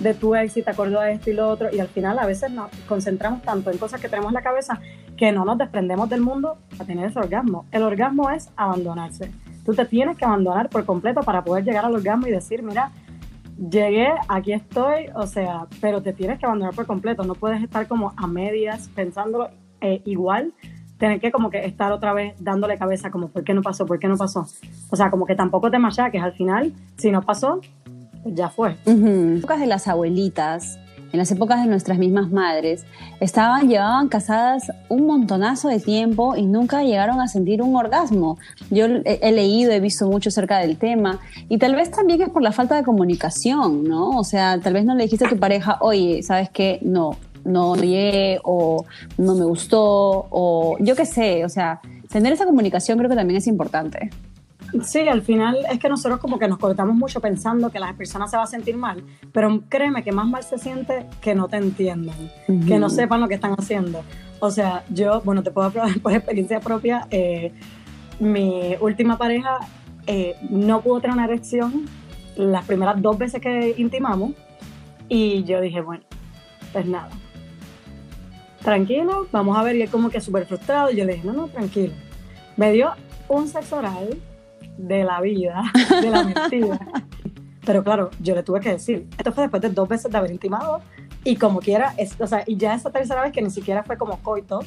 de 0.00 0.14
tu 0.14 0.34
ex 0.34 0.56
y 0.56 0.62
te 0.62 0.70
acordó 0.72 1.00
de 1.00 1.12
esto 1.12 1.30
y 1.30 1.34
lo 1.34 1.48
otro. 1.48 1.68
Y 1.72 1.78
al 1.78 1.86
final 1.86 2.18
a 2.18 2.26
veces 2.26 2.50
nos 2.50 2.68
concentramos 2.88 3.42
tanto 3.42 3.70
en 3.70 3.78
cosas 3.78 4.00
que 4.00 4.08
tenemos 4.08 4.30
en 4.30 4.34
la 4.34 4.42
cabeza 4.42 4.80
que 5.16 5.30
no 5.30 5.44
nos 5.44 5.56
desprendemos 5.56 6.08
del 6.08 6.20
mundo 6.20 6.58
a 6.80 6.84
tener 6.84 7.06
ese 7.06 7.20
orgasmo. 7.20 7.64
El 7.70 7.84
orgasmo 7.84 8.28
es 8.28 8.50
abandonarse. 8.56 9.30
Tú 9.64 9.72
te 9.72 9.84
tienes 9.84 10.16
que 10.16 10.24
abandonar 10.24 10.68
por 10.68 10.84
completo 10.84 11.20
para 11.20 11.44
poder 11.44 11.62
llegar 11.62 11.84
al 11.84 11.94
orgasmo 11.94 12.26
y 12.26 12.32
decir, 12.32 12.64
mira, 12.64 12.90
llegué, 13.56 14.08
aquí 14.26 14.52
estoy, 14.52 15.10
o 15.14 15.28
sea, 15.28 15.68
pero 15.80 16.02
te 16.02 16.12
tienes 16.12 16.40
que 16.40 16.46
abandonar 16.46 16.74
por 16.74 16.86
completo. 16.86 17.22
No 17.22 17.36
puedes 17.36 17.62
estar 17.62 17.86
como 17.86 18.14
a 18.16 18.26
medias 18.26 18.88
pensándolo 18.96 19.50
eh, 19.80 20.02
igual 20.06 20.52
tener 20.98 21.20
que 21.20 21.30
como 21.30 21.50
que 21.50 21.64
estar 21.64 21.92
otra 21.92 22.12
vez 22.12 22.34
dándole 22.38 22.76
cabeza 22.76 23.10
como 23.10 23.28
por 23.28 23.44
qué 23.44 23.54
no 23.54 23.62
pasó, 23.62 23.86
por 23.86 23.98
qué 23.98 24.08
no 24.08 24.16
pasó. 24.16 24.46
O 24.90 24.96
sea, 24.96 25.10
como 25.10 25.26
que 25.26 25.34
tampoco 25.34 25.70
te 25.70 25.78
machaques 25.78 26.22
al 26.22 26.32
final, 26.32 26.72
si 26.96 27.10
no 27.10 27.22
pasó, 27.22 27.60
pues 28.22 28.34
ya 28.34 28.48
fue. 28.48 28.76
Uh 28.84 29.40
de 29.58 29.66
las 29.66 29.88
abuelitas 29.88 30.78
en 31.12 31.18
las 31.18 31.30
épocas 31.30 31.62
de 31.62 31.68
nuestras 31.68 31.98
mismas 31.98 32.30
madres, 32.30 32.84
estaban, 33.20 33.68
llevaban 33.68 34.08
casadas 34.08 34.70
un 34.88 35.06
montonazo 35.06 35.68
de 35.68 35.80
tiempo 35.80 36.36
y 36.36 36.44
nunca 36.46 36.82
llegaron 36.82 37.20
a 37.20 37.28
sentir 37.28 37.62
un 37.62 37.76
orgasmo. 37.76 38.38
Yo 38.70 38.86
he, 38.86 39.32
leído, 39.32 39.72
he 39.72 39.80
visto 39.80 40.06
mucho 40.06 40.28
acerca 40.28 40.58
del 40.58 40.76
tema 40.76 41.18
y 41.48 41.58
tal 41.58 41.74
vez 41.74 41.90
también 41.90 42.20
es 42.22 42.28
por 42.28 42.42
la 42.42 42.52
falta 42.52 42.76
de 42.76 42.82
comunicación, 42.82 43.84
¿no? 43.84 44.10
O 44.10 44.24
sea, 44.24 44.58
tal 44.60 44.74
vez 44.74 44.84
no 44.84 44.94
le 44.94 45.04
dijiste 45.04 45.26
a 45.26 45.28
tu 45.30 45.38
pareja, 45.38 45.78
oye, 45.80 46.22
¿sabes 46.22 46.50
qué? 46.50 46.78
No, 46.82 47.16
no 47.48 47.74
llegué 47.76 48.40
o 48.44 48.84
no 49.16 49.34
me 49.34 49.44
gustó 49.44 50.26
o 50.30 50.76
yo 50.80 50.94
qué 50.94 51.06
sé, 51.06 51.44
o 51.44 51.48
sea, 51.48 51.80
tener 52.10 52.32
esa 52.32 52.44
comunicación 52.44 52.98
creo 52.98 53.10
que 53.10 53.16
también 53.16 53.38
es 53.38 53.46
importante. 53.46 54.10
Sí, 54.84 55.08
al 55.08 55.22
final 55.22 55.64
es 55.70 55.78
que 55.78 55.88
nosotros 55.88 56.20
como 56.20 56.38
que 56.38 56.46
nos 56.46 56.58
cortamos 56.58 56.94
mucho 56.94 57.20
pensando 57.20 57.70
que 57.70 57.80
la 57.80 57.94
persona 57.94 58.28
se 58.28 58.36
va 58.36 58.42
a 58.42 58.46
sentir 58.46 58.76
mal, 58.76 59.02
pero 59.32 59.62
créeme 59.68 60.04
que 60.04 60.12
más 60.12 60.26
mal 60.26 60.42
se 60.42 60.58
siente 60.58 61.06
que 61.22 61.34
no 61.34 61.48
te 61.48 61.56
entiendan, 61.56 62.16
que 62.66 62.78
no 62.78 62.90
sepan 62.90 63.20
lo 63.20 63.28
que 63.28 63.34
están 63.34 63.54
haciendo. 63.58 64.02
O 64.40 64.50
sea, 64.50 64.84
yo, 64.90 65.22
bueno, 65.22 65.42
te 65.42 65.50
puedo 65.50 65.68
hablar 65.68 65.98
por 66.02 66.12
experiencia 66.12 66.60
propia, 66.60 67.06
eh, 67.10 67.52
mi 68.20 68.76
última 68.80 69.16
pareja 69.16 69.58
eh, 70.06 70.36
no 70.50 70.80
pudo 70.82 71.00
tener 71.00 71.14
una 71.14 71.24
erección 71.24 71.86
las 72.36 72.64
primeras 72.66 73.00
dos 73.00 73.16
veces 73.16 73.40
que 73.40 73.74
intimamos 73.78 74.32
y 75.08 75.44
yo 75.44 75.60
dije, 75.60 75.80
bueno, 75.80 76.04
pues 76.72 76.86
nada, 76.86 77.08
tranquilo, 78.68 79.26
vamos 79.32 79.56
a 79.56 79.62
ver, 79.62 79.76
y 79.76 79.82
él 79.82 79.88
como 79.88 80.10
que 80.10 80.20
súper 80.20 80.44
frustrado, 80.44 80.90
yo 80.90 81.06
le 81.06 81.14
dije, 81.14 81.26
no, 81.26 81.32
no, 81.32 81.48
tranquilo. 81.48 81.94
Me 82.58 82.70
dio 82.70 82.90
un 83.28 83.48
sexo 83.48 83.78
oral 83.78 84.18
de 84.76 85.04
la 85.04 85.22
vida, 85.22 85.62
de 86.02 86.10
la 86.10 86.22
mentira. 86.22 86.78
Pero 87.64 87.82
claro, 87.82 88.10
yo 88.20 88.34
le 88.34 88.42
tuve 88.42 88.60
que 88.60 88.72
decir, 88.72 89.08
esto 89.16 89.32
fue 89.32 89.44
después 89.44 89.62
de 89.62 89.70
dos 89.70 89.88
veces 89.88 90.12
de 90.12 90.18
haber 90.18 90.30
intimado 90.30 90.82
y 91.24 91.36
como 91.36 91.60
quiera, 91.60 91.94
es, 91.96 92.14
o 92.20 92.26
sea, 92.26 92.44
y 92.46 92.58
ya 92.58 92.74
esa 92.74 92.90
tercera 92.90 93.22
vez 93.22 93.32
que 93.32 93.40
ni 93.40 93.50
siquiera 93.50 93.82
fue 93.84 93.96
como 93.96 94.18
coito, 94.18 94.60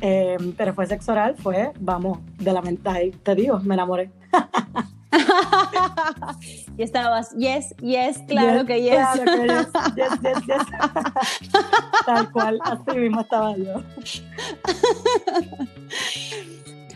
eh, 0.00 0.36
pero 0.56 0.74
fue 0.74 0.86
sexo 0.88 1.12
oral, 1.12 1.36
fue, 1.38 1.70
vamos, 1.78 2.18
de 2.38 2.52
la 2.52 2.62
mentira, 2.62 2.98
te 3.22 3.34
digo, 3.36 3.60
me 3.60 3.74
enamoré. 3.74 4.10
y 6.78 6.82
estabas, 6.82 7.34
yes, 7.36 7.74
yes, 7.80 8.18
claro 8.26 8.66
que 8.66 8.82
yes. 8.82 8.94
Claro 8.94 9.24
que 9.24 9.46
yes, 9.46 9.68
yes, 9.96 10.20
yes, 10.22 10.46
yes. 10.46 10.62
Tal 12.04 12.30
cual, 12.32 12.58
así 12.62 12.98
mismo 12.98 13.20
estaba 13.20 13.56
yo. 13.56 13.82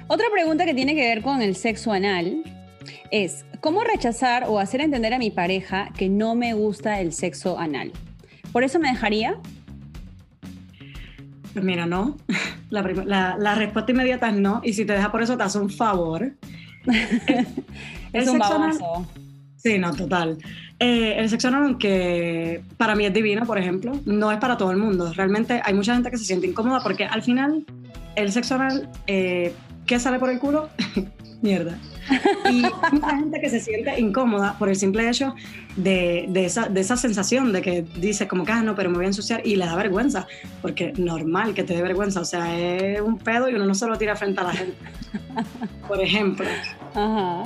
Otra 0.09 0.26
pregunta 0.33 0.64
que 0.64 0.74
tiene 0.74 0.94
que 0.94 1.02
ver 1.02 1.22
con 1.22 1.42
el 1.42 1.54
sexo 1.54 1.92
anal 1.92 2.42
es, 3.11 3.44
¿cómo 3.61 3.85
rechazar 3.85 4.44
o 4.48 4.59
hacer 4.59 4.80
entender 4.80 5.14
a 5.14 5.18
mi 5.18 5.30
pareja 5.30 5.90
que 5.96 6.09
no 6.09 6.35
me 6.35 6.54
gusta 6.54 7.00
el 7.00 7.12
sexo 7.12 7.59
anal? 7.59 7.92
¿Por 8.52 8.64
eso 8.64 8.78
me 8.78 8.88
dejaría? 8.88 9.38
Pues 11.52 11.64
mira, 11.64 11.87
no. 11.87 12.16
La, 12.70 13.54
respuesta 13.54 13.90
inmediata 13.90 14.28
es 14.28 14.37
no. 14.37 14.61
Y 14.64 14.72
si 14.72 14.85
te 14.85 14.92
deja 14.92 15.11
por 15.11 15.22
eso, 15.22 15.37
te 15.37 15.42
hace 15.42 15.59
un 15.59 15.70
favor. 15.70 16.33
es 18.12 18.28
un 18.28 18.38
baboso. 18.38 19.06
Sí, 19.56 19.78
no, 19.78 19.94
total. 19.94 20.38
Eh, 20.78 21.16
el 21.18 21.28
sexo 21.28 21.48
anal, 21.48 21.76
que 21.76 22.62
para 22.78 22.94
mí 22.94 23.04
es 23.04 23.12
divino, 23.12 23.44
por 23.44 23.58
ejemplo, 23.58 23.92
no 24.06 24.32
es 24.32 24.38
para 24.38 24.56
todo 24.56 24.70
el 24.70 24.78
mundo. 24.78 25.12
Realmente 25.12 25.60
hay 25.62 25.74
mucha 25.74 25.94
gente 25.94 26.10
que 26.10 26.16
se 26.16 26.24
siente 26.24 26.46
incómoda 26.46 26.80
porque 26.82 27.04
al 27.04 27.22
final 27.22 27.66
el 28.16 28.32
sexo 28.32 28.54
anal 28.54 28.88
eh, 29.06 29.52
¿Qué 29.90 29.98
sale 29.98 30.20
por 30.20 30.30
el 30.30 30.38
culo? 30.38 30.68
Mierda. 31.42 31.76
Y 32.50 32.62
mucha 32.92 33.16
gente 33.16 33.40
que 33.40 33.50
se 33.50 33.60
siente 33.60 33.98
incómoda 34.00 34.56
por 34.58 34.68
el 34.68 34.76
simple 34.76 35.08
hecho 35.08 35.34
de, 35.76 36.26
de, 36.28 36.44
esa, 36.46 36.68
de 36.68 36.80
esa 36.80 36.96
sensación 36.96 37.52
de 37.52 37.62
que 37.62 37.82
dice 37.82 38.26
como 38.28 38.44
que, 38.44 38.52
ah, 38.52 38.62
no, 38.62 38.74
pero 38.74 38.90
me 38.90 38.96
voy 38.96 39.04
a 39.04 39.08
ensuciar 39.08 39.46
y 39.46 39.56
le 39.56 39.66
da 39.66 39.76
vergüenza, 39.76 40.26
porque 40.62 40.92
normal 40.96 41.54
que 41.54 41.62
te 41.62 41.74
dé 41.74 41.82
vergüenza, 41.82 42.20
o 42.20 42.24
sea, 42.24 42.58
es 42.58 43.00
un 43.00 43.18
pedo 43.18 43.48
y 43.48 43.54
uno 43.54 43.66
no 43.66 43.74
se 43.74 43.86
lo 43.86 43.96
tira 43.96 44.16
frente 44.16 44.40
a 44.40 44.44
la 44.44 44.52
gente. 44.52 44.76
Por 45.88 46.00
ejemplo. 46.00 46.46
Ajá 46.94 47.44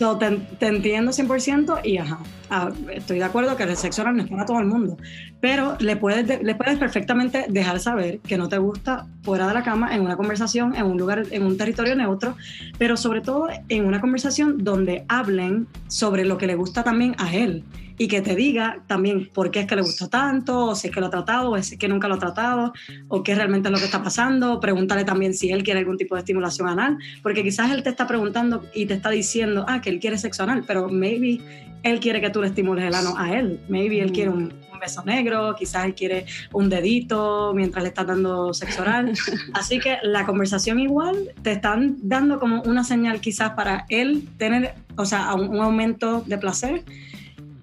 te, 0.00 0.66
entiendo 0.66 1.12
100% 1.12 1.80
y 1.84 1.98
ajá, 1.98 2.20
ah, 2.48 2.70
estoy 2.90 3.18
de 3.18 3.24
acuerdo 3.24 3.54
que 3.56 3.64
el 3.64 3.76
sexo 3.76 4.00
oral 4.00 4.16
no 4.16 4.22
es 4.22 4.30
para 4.30 4.46
todo 4.46 4.58
el 4.58 4.64
mundo, 4.64 4.96
pero 5.40 5.76
le 5.78 5.96
puedes, 5.96 6.42
le 6.42 6.54
puedes 6.54 6.78
perfectamente 6.78 7.44
dejar 7.48 7.80
saber 7.80 8.20
que 8.20 8.38
no 8.38 8.48
te 8.48 8.56
gusta 8.56 9.06
fuera 9.22 9.46
de 9.46 9.52
la 9.52 9.62
cama, 9.62 9.94
en 9.94 10.00
una 10.00 10.16
conversación, 10.16 10.74
en 10.74 10.86
un 10.86 10.96
lugar, 10.96 11.24
en 11.30 11.42
un 11.44 11.58
territorio 11.58 11.94
neutro, 11.94 12.34
pero 12.78 12.96
sobre 12.96 13.20
todo 13.20 13.48
en 13.68 13.84
una 13.84 14.00
conversación 14.00 14.64
donde 14.64 15.04
hablen 15.08 15.66
sobre 15.88 16.24
lo 16.24 16.38
que 16.38 16.46
le 16.46 16.54
gusta 16.54 16.82
también 16.82 17.14
a 17.18 17.34
él 17.34 17.62
y 18.00 18.08
que 18.08 18.22
te 18.22 18.34
diga 18.34 18.82
también 18.86 19.28
por 19.28 19.50
qué 19.50 19.60
es 19.60 19.66
que 19.66 19.76
le 19.76 19.82
gustó 19.82 20.08
tanto, 20.08 20.68
o 20.68 20.74
si 20.74 20.88
es 20.88 20.94
que 20.94 21.00
lo 21.00 21.08
ha 21.08 21.10
tratado, 21.10 21.50
o 21.50 21.62
si 21.62 21.74
es 21.74 21.78
que 21.78 21.86
nunca 21.86 22.08
lo 22.08 22.14
ha 22.14 22.18
tratado, 22.18 22.72
o 23.08 23.22
qué 23.22 23.34
realmente 23.34 23.68
es 23.68 23.72
lo 23.72 23.78
que 23.78 23.84
está 23.84 24.02
pasando. 24.02 24.58
Pregúntale 24.58 25.04
también 25.04 25.34
si 25.34 25.50
él 25.50 25.62
quiere 25.62 25.80
algún 25.80 25.98
tipo 25.98 26.14
de 26.14 26.20
estimulación 26.20 26.66
anal, 26.66 26.96
porque 27.22 27.42
quizás 27.42 27.70
él 27.72 27.82
te 27.82 27.90
está 27.90 28.06
preguntando 28.06 28.64
y 28.74 28.86
te 28.86 28.94
está 28.94 29.10
diciendo, 29.10 29.66
ah, 29.68 29.82
que 29.82 29.90
él 29.90 30.00
quiere 30.00 30.16
sexo 30.16 30.44
anal, 30.44 30.64
pero 30.66 30.88
maybe 30.88 31.42
él 31.82 32.00
quiere 32.00 32.22
que 32.22 32.30
tú 32.30 32.40
le 32.40 32.46
estimules 32.46 32.86
el 32.86 32.94
ano 32.94 33.18
a 33.18 33.34
él. 33.38 33.60
Maybe 33.68 34.00
él 34.00 34.12
quiere 34.12 34.30
un, 34.30 34.50
beso 34.80 35.04
negro, 35.04 35.54
quizás 35.58 35.84
él 35.84 35.94
quiere 35.94 36.24
un 36.54 36.70
dedito 36.70 37.52
mientras 37.54 37.82
le 37.82 37.90
estás 37.90 38.06
dando 38.06 38.54
sexo 38.54 38.80
oral. 38.80 39.12
Así 39.52 39.78
que 39.78 39.98
la 40.02 40.24
conversación 40.24 40.80
igual 40.80 41.34
te 41.42 41.52
están 41.52 41.98
dando 42.00 42.40
como 42.40 42.62
una 42.62 42.82
señal 42.82 43.20
quizás 43.20 43.50
para 43.50 43.84
él 43.90 44.26
tener, 44.38 44.72
o 44.96 45.04
sea, 45.04 45.34
un 45.34 45.60
aumento 45.60 46.24
de 46.26 46.38
placer 46.38 46.82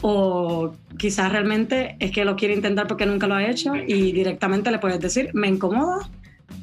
o 0.01 0.73
quizás 0.97 1.31
realmente 1.31 1.95
es 1.99 2.11
que 2.11 2.25
lo 2.25 2.35
quiere 2.35 2.53
intentar 2.53 2.87
porque 2.87 3.05
nunca 3.05 3.27
lo 3.27 3.35
ha 3.35 3.45
hecho 3.45 3.75
y 3.75 4.11
directamente 4.11 4.71
le 4.71 4.79
puedes 4.79 4.99
decir, 4.99 5.31
me 5.33 5.47
incomoda 5.47 6.09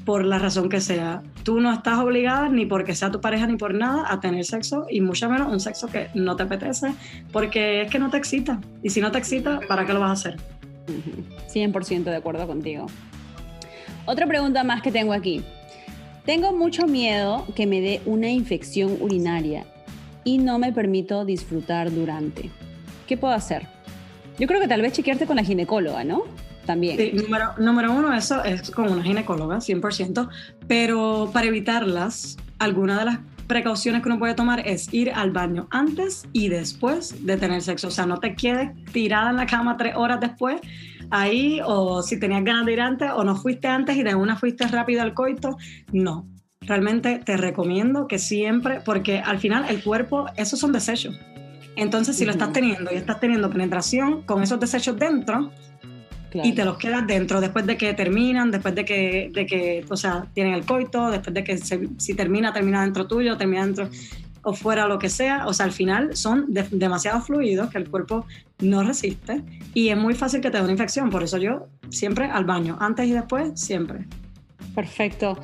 por 0.05 0.25
la 0.25 0.39
razón 0.39 0.69
que 0.69 0.81
sea. 0.81 1.23
Tú 1.43 1.61
no 1.61 1.73
estás 1.73 1.99
obligada 1.99 2.49
ni 2.49 2.67
porque 2.67 2.95
sea 2.95 3.11
tu 3.11 3.21
pareja 3.21 3.47
ni 3.47 3.57
por 3.57 3.75
nada 3.75 4.05
a 4.09 4.21
tener 4.21 4.45
sexo 4.45 4.87
y 4.91 5.01
mucho 5.01 5.29
menos 5.29 5.53
un 5.53 5.61
sexo 5.61 5.89
que 5.89 6.09
no 6.15 6.37
te 6.37 6.45
apetece 6.45 6.95
porque 7.33 7.83
es 7.83 7.91
que 7.91 7.99
no 7.99 8.11
te 8.11 8.19
excita. 8.19 8.61
Y 8.83 8.91
si 8.91 9.01
no 9.01 9.11
te 9.11 9.19
excita, 9.19 9.61
¿para 9.67 9.87
qué 9.87 9.93
lo 9.93 10.01
vas 10.01 10.11
a 10.11 10.31
hacer? 10.31 10.41
100% 11.53 12.05
de 12.05 12.17
acuerdo 12.17 12.47
contigo. 12.47 12.87
Otra 14.07 14.27
pregunta 14.27 14.65
más 14.65 14.83
que 14.83 14.93
tengo 14.93 15.13
aquí. 15.13 15.43
Tengo 16.27 16.53
mucho 16.53 16.87
miedo 16.87 17.47
que 17.55 17.67
me 17.67 17.81
dé 17.81 18.01
una 18.07 18.31
infección 18.31 18.97
urinaria 19.01 19.65
y 20.25 20.39
no 20.39 20.59
me 20.59 20.73
permito 20.73 21.25
disfrutar 21.25 21.91
durante. 21.91 22.51
¿Qué 23.07 23.17
puedo 23.17 23.35
hacer? 23.35 23.67
Yo 24.39 24.47
creo 24.47 24.61
que 24.61 24.69
tal 24.69 24.83
vez 24.83 24.93
chequearte 24.93 25.27
con 25.27 25.37
la 25.37 25.45
ginecóloga, 25.45 26.05
¿no? 26.05 26.25
También. 26.67 26.97
Sí, 26.97 27.13
número, 27.13 27.53
número 27.59 27.93
uno, 27.93 28.13
eso 28.15 28.43
es 28.43 28.71
con 28.71 28.91
una 28.91 29.03
ginecóloga, 29.03 29.59
100%, 29.59 30.29
pero 30.67 31.31
para 31.33 31.47
evitarlas, 31.47 32.37
alguna 32.59 32.99
de 32.99 33.05
las 33.05 33.19
precauciones 33.47 34.03
que 34.03 34.09
uno 34.09 34.19
puede 34.19 34.35
tomar 34.35 34.67
es 34.67 34.93
ir 34.93 35.11
al 35.11 35.31
baño 35.31 35.69
antes 35.71 36.27
y 36.33 36.49
después 36.49 37.27
de 37.27 37.37
tener 37.37 37.61
sexo. 37.63 37.89
O 37.89 37.91
sea, 37.91 38.07
no 38.07 38.19
te 38.19 38.35
quedes 38.35 38.71
tirada 38.93 39.31
en 39.31 39.37
la 39.37 39.47
cama 39.47 39.77
tres 39.77 39.95
horas 39.97 40.21
después, 40.21 40.61
ahí, 41.11 41.61
o 41.65 42.03
si 42.03 42.19
tenías 42.19 42.45
ganas 42.45 42.67
de 42.67 42.73
ir 42.73 42.81
antes, 42.81 43.11
o 43.15 43.25
no 43.25 43.37
fuiste 43.37 43.69
antes 43.69 43.97
y 43.97 44.03
de 44.03 44.15
una 44.15 44.37
fuiste 44.37 44.67
rápido 44.67 45.03
al 45.03 45.15
coito. 45.15 45.57
No. 45.93 46.27
Realmente 46.63 47.21
te 47.23 47.37
recomiendo 47.37 48.09
que 48.09 48.19
siempre, 48.19 48.81
porque 48.83 49.19
al 49.19 49.39
final 49.39 49.67
el 49.69 49.83
cuerpo, 49.83 50.27
esos 50.37 50.59
son 50.59 50.73
desechos. 50.73 51.15
Entonces, 51.77 52.17
si 52.17 52.25
lo 52.25 52.33
estás 52.33 52.53
teniendo 52.53 52.93
y 52.93 52.97
estás 52.97 53.21
teniendo 53.21 53.51
penetración 53.51 54.23
con 54.23 54.43
esos 54.43 54.61
desechos 54.61 54.99
dentro, 54.99 55.51
y 56.43 56.53
te 56.53 56.65
los 56.65 56.79
quedas 56.79 57.07
dentro 57.07 57.41
después 57.41 57.65
de 57.65 57.77
que 57.77 57.95
terminan, 57.95 58.51
después 58.51 58.75
de 58.75 58.85
que, 58.85 59.31
de 59.33 59.47
que 59.47 59.85
o 59.89 59.97
sea, 59.97 60.27
tienen 60.35 60.55
el 60.55 60.65
coito, 60.67 61.11
después 61.11 61.33
de 61.33 61.45
que 61.45 61.57
si 61.59 62.15
termina, 62.15 62.53
termina 62.53 62.83
dentro 62.83 63.07
tuyo, 63.07 63.37
termina 63.37 63.65
dentro 63.65 63.89
o 64.45 64.53
fuera 64.53 64.87
lo 64.87 64.99
que 64.99 65.09
sea, 65.09 65.47
o 65.47 65.55
sea, 65.55 65.67
al 65.67 65.73
final 65.73 66.17
son 66.17 66.47
demasiado 66.49 67.21
fluidos 67.23 67.71
que 67.71 67.79
el 67.79 67.89
cuerpo 67.89 68.27
no 68.61 68.83
resiste 68.83 69.43
y 69.73 69.89
es 69.89 69.97
muy 69.97 70.15
fácil 70.15 70.41
que 70.41 70.51
te 70.51 70.59
dé 70.59 70.63
una 70.63 70.73
infección, 70.73 71.09
por 71.09 71.23
eso 71.23 71.39
yo 71.39 71.69
siempre 71.89 72.27
al 72.27 72.45
baño, 72.45 72.77
antes 72.81 73.07
y 73.07 73.13
después, 73.13 73.59
siempre. 73.59 74.07
Perfecto. 74.75 75.39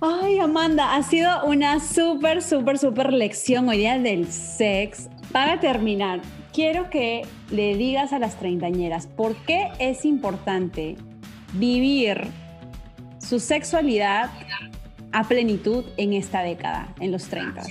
Ay, 0.00 0.38
Amanda, 0.38 0.94
ha 0.94 1.02
sido 1.02 1.44
una 1.46 1.80
súper, 1.80 2.42
súper, 2.42 2.78
súper 2.78 3.12
lección 3.12 3.68
hoy 3.68 3.78
día 3.78 3.98
del 3.98 4.30
sex. 4.30 5.08
Para 5.36 5.60
terminar, 5.60 6.22
quiero 6.50 6.88
que 6.88 7.20
le 7.50 7.76
digas 7.76 8.14
a 8.14 8.18
las 8.18 8.38
treintañeras 8.38 9.06
por 9.06 9.36
qué 9.44 9.68
es 9.78 10.06
importante 10.06 10.96
vivir 11.52 12.22
su 13.18 13.38
sexualidad 13.38 14.30
a 15.12 15.24
plenitud 15.24 15.84
en 15.98 16.14
esta 16.14 16.40
década, 16.40 16.88
en 17.00 17.12
los 17.12 17.24
30. 17.24 17.64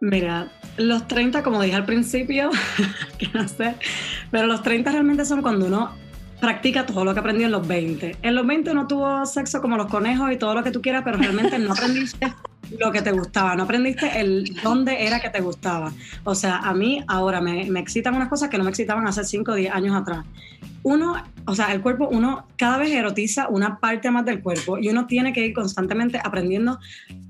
Mira, 0.00 0.50
los 0.78 1.06
30, 1.08 1.42
como 1.42 1.60
dije 1.60 1.76
al 1.76 1.84
principio, 1.84 2.48
que 3.18 3.28
no 3.34 3.46
sé, 3.46 3.74
pero 4.30 4.46
los 4.46 4.62
30 4.62 4.92
realmente 4.92 5.26
son 5.26 5.42
cuando 5.42 5.66
uno 5.66 5.94
practica 6.40 6.86
todo 6.86 7.04
lo 7.04 7.12
que 7.12 7.20
aprendió 7.20 7.44
en 7.44 7.52
los 7.52 7.68
20. 7.68 8.16
En 8.22 8.34
los 8.34 8.46
20 8.46 8.72
no 8.72 8.86
tuvo 8.86 9.26
sexo 9.26 9.60
como 9.60 9.76
los 9.76 9.88
conejos 9.88 10.32
y 10.32 10.38
todo 10.38 10.54
lo 10.54 10.64
que 10.64 10.70
tú 10.70 10.80
quieras, 10.80 11.02
pero 11.04 11.18
realmente 11.18 11.58
no 11.58 11.70
aprendiste 11.74 12.32
lo 12.78 12.92
que 12.92 13.02
te 13.02 13.12
gustaba, 13.12 13.54
no 13.56 13.64
aprendiste 13.64 14.20
el 14.20 14.56
dónde 14.62 15.06
era 15.06 15.20
que 15.20 15.30
te 15.30 15.40
gustaba. 15.40 15.92
O 16.24 16.34
sea, 16.34 16.58
a 16.58 16.74
mí 16.74 17.02
ahora 17.06 17.40
me, 17.40 17.70
me 17.70 17.80
excitan 17.80 18.14
unas 18.14 18.28
cosas 18.28 18.48
que 18.48 18.58
no 18.58 18.64
me 18.64 18.70
excitaban 18.70 19.06
hace 19.06 19.24
5 19.24 19.52
o 19.52 19.54
10 19.54 19.72
años 19.72 19.96
atrás. 19.96 20.24
Uno, 20.82 21.16
o 21.46 21.54
sea, 21.54 21.72
el 21.72 21.80
cuerpo, 21.80 22.08
uno 22.08 22.46
cada 22.56 22.78
vez 22.78 22.92
erotiza 22.92 23.48
una 23.48 23.78
parte 23.80 24.10
más 24.10 24.24
del 24.24 24.40
cuerpo 24.40 24.78
y 24.78 24.88
uno 24.88 25.06
tiene 25.06 25.32
que 25.32 25.44
ir 25.44 25.52
constantemente 25.52 26.20
aprendiendo 26.22 26.78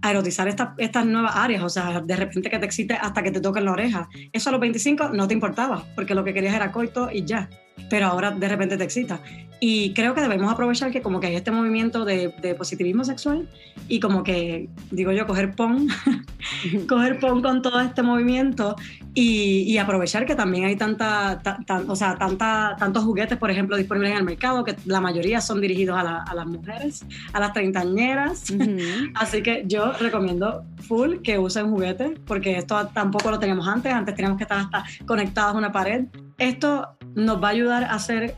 a 0.02 0.10
erotizar 0.10 0.46
estas 0.46 0.70
estas 0.76 1.06
nuevas 1.06 1.34
áreas. 1.36 1.62
O 1.62 1.70
sea, 1.70 2.00
de 2.00 2.16
repente 2.16 2.50
que 2.50 2.58
te 2.58 2.66
excite 2.66 2.94
hasta 2.94 3.22
que 3.22 3.30
te 3.30 3.40
toquen 3.40 3.64
la 3.64 3.72
oreja. 3.72 4.08
Eso 4.32 4.50
a 4.50 4.52
los 4.52 4.60
25 4.60 5.10
no 5.10 5.26
te 5.26 5.34
importaba, 5.34 5.84
porque 5.94 6.14
lo 6.14 6.22
que 6.22 6.34
querías 6.34 6.54
era 6.54 6.70
coito 6.70 7.10
y 7.10 7.24
ya 7.24 7.48
pero 7.88 8.06
ahora 8.06 8.30
de 8.30 8.48
repente 8.48 8.76
te 8.76 8.84
excita. 8.84 9.20
Y 9.58 9.94
creo 9.94 10.14
que 10.14 10.20
debemos 10.20 10.52
aprovechar 10.52 10.90
que 10.90 11.00
como 11.00 11.18
que 11.18 11.28
hay 11.28 11.36
este 11.36 11.50
movimiento 11.50 12.04
de, 12.04 12.28
positivismo 12.58 13.04
sexual 13.04 13.48
y 13.88 14.00
como 14.00 14.22
que, 14.22 14.68
digo 14.90 15.12
yo, 15.12 15.26
coger 15.26 15.54
pon, 15.54 15.88
coger 16.88 17.18
pon 17.18 17.40
con 17.40 17.62
todo 17.62 17.80
este 17.80 18.02
movimiento 18.02 18.76
y, 19.14 19.78
aprovechar 19.78 20.26
que 20.26 20.34
también 20.34 20.64
hay 20.64 20.76
tanta, 20.76 21.40
o 21.88 21.96
sea, 21.96 22.16
tanta, 22.16 22.76
tantos 22.78 23.04
juguetes, 23.04 23.38
por 23.38 23.50
ejemplo, 23.50 23.76
disponibles 23.76 24.10
en 24.10 24.18
el 24.18 24.24
mercado, 24.24 24.62
que 24.62 24.76
la 24.84 25.00
mayoría 25.00 25.40
son 25.40 25.60
dirigidos 25.60 25.96
a, 25.96 26.22
a 26.22 26.34
las 26.34 26.46
mujeres, 26.46 27.04
a 27.32 27.40
las 27.40 27.52
treintañeras. 27.52 28.52
Así 29.14 29.42
que 29.42 29.64
yo 29.66 29.92
recomiendo 29.92 30.64
full 30.80 31.16
que 31.22 31.38
usen 31.38 31.70
juguetes, 31.70 32.18
porque 32.26 32.58
esto 32.58 32.88
tampoco 32.88 33.30
lo 33.30 33.38
teníamos 33.38 33.66
antes, 33.66 33.92
antes 33.92 34.14
teníamos 34.14 34.36
que 34.36 34.44
estar 34.44 34.58
hasta 34.58 34.84
conectados 35.06 35.54
a 35.54 35.58
una 35.58 35.72
pared. 35.72 36.06
Esto 36.38 36.95
nos 37.16 37.42
va 37.42 37.48
a 37.48 37.50
ayudar 37.50 37.84
a 37.84 37.98
ser 37.98 38.36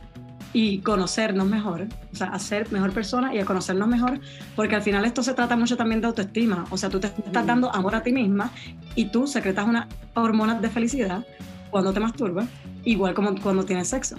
y 0.51 0.79
conocernos 0.79 1.47
mejor, 1.47 1.87
o 2.11 2.15
sea, 2.15 2.27
a 2.27 2.39
ser 2.39 2.71
mejor 2.71 2.91
persona 2.91 3.35
y 3.35 3.39
a 3.39 3.45
conocernos 3.45 3.87
mejor, 3.87 4.19
porque 4.55 4.75
al 4.75 4.81
final 4.81 5.05
esto 5.05 5.21
se 5.21 5.35
trata 5.35 5.55
mucho 5.55 5.77
también 5.77 6.01
de 6.01 6.07
autoestima, 6.07 6.65
o 6.71 6.77
sea, 6.77 6.89
tú 6.89 6.99
te 6.99 7.07
estás 7.07 7.45
dando 7.45 7.73
amor 7.73 7.93
a 7.93 8.01
ti 8.01 8.11
misma 8.11 8.49
y 8.95 9.05
tú 9.05 9.27
secretas 9.27 9.67
una 9.67 9.87
hormonas 10.15 10.59
de 10.59 10.69
felicidad 10.69 11.23
cuando 11.69 11.93
te 11.93 11.99
masturbas, 11.99 12.47
igual 12.83 13.13
como 13.13 13.39
cuando 13.39 13.63
tienes 13.63 13.89
sexo. 13.89 14.15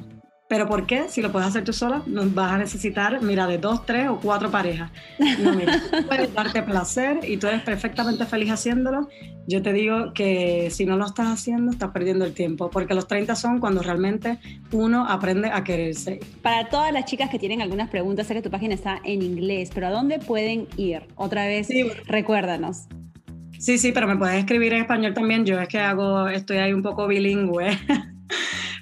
Pero 0.51 0.67
¿por 0.67 0.85
qué? 0.85 1.09
Si 1.09 1.23
lo 1.23 1.31
puedes 1.31 1.47
hacer 1.47 1.63
tú 1.63 1.73
sola, 1.73 2.03
vas 2.07 2.53
a 2.53 2.59
necesitar, 2.59 3.23
mira, 3.23 3.47
de 3.47 3.59
dos, 3.59 3.87
tres 3.87 4.09
o 4.09 4.19
cuatro 4.19 4.51
parejas. 4.51 4.91
No, 5.39 5.55
mira, 5.55 5.81
puedes 6.09 6.35
darte 6.35 6.61
placer 6.65 7.21
y 7.23 7.37
tú 7.37 7.47
eres 7.47 7.63
perfectamente 7.63 8.27
feliz 8.27 8.51
haciéndolo. 8.51 9.09
Yo 9.47 9.63
te 9.63 9.73
digo 9.73 10.13
que 10.13 10.69
si 10.73 10.87
no 10.87 10.97
lo 10.97 11.07
estás 11.07 11.29
haciendo, 11.29 11.71
estás 11.71 11.93
perdiendo 11.93 12.25
el 12.25 12.35
tiempo, 12.35 12.69
porque 12.69 12.95
los 12.95 13.07
30 13.07 13.37
son 13.37 13.61
cuando 13.61 13.81
realmente 13.81 14.41
uno 14.73 15.07
aprende 15.07 15.53
a 15.53 15.63
quererse. 15.63 16.19
Para 16.43 16.69
todas 16.69 16.93
las 16.93 17.05
chicas 17.05 17.31
que 17.31 17.39
tienen 17.39 17.63
algunas 17.63 17.89
preguntas, 17.89 18.27
sé 18.27 18.35
que 18.35 18.43
tu 18.43 18.51
página 18.51 18.75
está 18.75 19.01
en 19.05 19.23
inglés, 19.23 19.71
pero 19.73 19.87
¿a 19.87 19.91
dónde 19.91 20.19
pueden 20.19 20.67
ir? 20.77 21.03
Otra 21.15 21.47
vez, 21.47 21.69
recuérdanos. 22.07 22.89
Sí, 23.57 23.79
sí, 23.79 23.93
pero 23.93 24.09
me 24.09 24.17
puedes 24.17 24.41
escribir 24.41 24.73
en 24.73 24.81
español 24.81 25.15
también. 25.15 25.45
Yo 25.45 25.61
es 25.61 25.69
que 25.69 25.79
hago, 25.79 26.27
estoy 26.27 26.57
ahí 26.57 26.73
un 26.73 26.83
poco 26.83 27.07
bilingüe. 27.07 27.79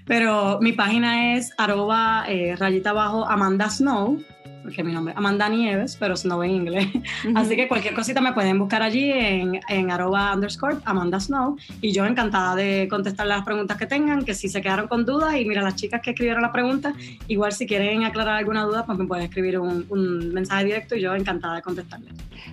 Pero 0.09 0.59
mi 0.61 0.73
página 0.73 1.37
es 1.37 1.53
arroba 1.59 2.25
eh, 2.27 2.57
rayita 2.57 2.91
abajo 2.91 3.29
Amanda 3.29 3.69
Snow 3.69 4.19
porque 4.63 4.83
mi 4.83 4.93
nombre 4.93 5.13
es 5.13 5.19
Amanda 5.19 5.49
Nieves, 5.49 5.97
pero 5.99 6.17
Snow 6.17 6.43
en 6.43 6.51
inglés. 6.51 6.87
Así 7.35 7.57
que 7.57 7.69
cualquier 7.69 7.95
cosita 7.95 8.21
me 8.21 8.33
pueden 8.33 8.59
buscar 8.59 8.83
allí 8.83 9.11
en, 9.11 9.61
en 9.69 9.91
arroba 9.91 10.35
underscore 10.35 10.77
Amanda 10.85 11.21
Snow 11.21 11.57
y 11.81 11.93
yo 11.93 12.05
encantada 12.07 12.55
de 12.57 12.87
contestar 12.89 13.27
las 13.27 13.45
preguntas 13.45 13.77
que 13.77 13.87
tengan, 13.87 14.25
que 14.25 14.35
si 14.35 14.49
se 14.49 14.61
quedaron 14.61 14.89
con 14.89 15.05
dudas 15.05 15.37
y 15.37 15.45
mira, 15.45 15.63
las 15.63 15.77
chicas 15.77 16.01
que 16.03 16.11
escribieron 16.11 16.43
la 16.43 16.53
pregunta, 16.53 16.95
igual 17.29 17.53
si 17.53 17.67
quieren 17.67 18.05
aclarar 18.05 18.37
alguna 18.37 18.65
duda, 18.65 18.85
pues 18.85 18.99
me 18.99 19.07
pueden 19.07 19.25
escribir 19.25 19.59
un, 19.59 19.87
un 19.89 20.33
mensaje 20.33 20.65
directo 20.65 20.97
y 20.97 21.01
yo 21.01 21.15
encantada 21.15 21.57
de 21.57 21.63
contestarles. 21.63 22.13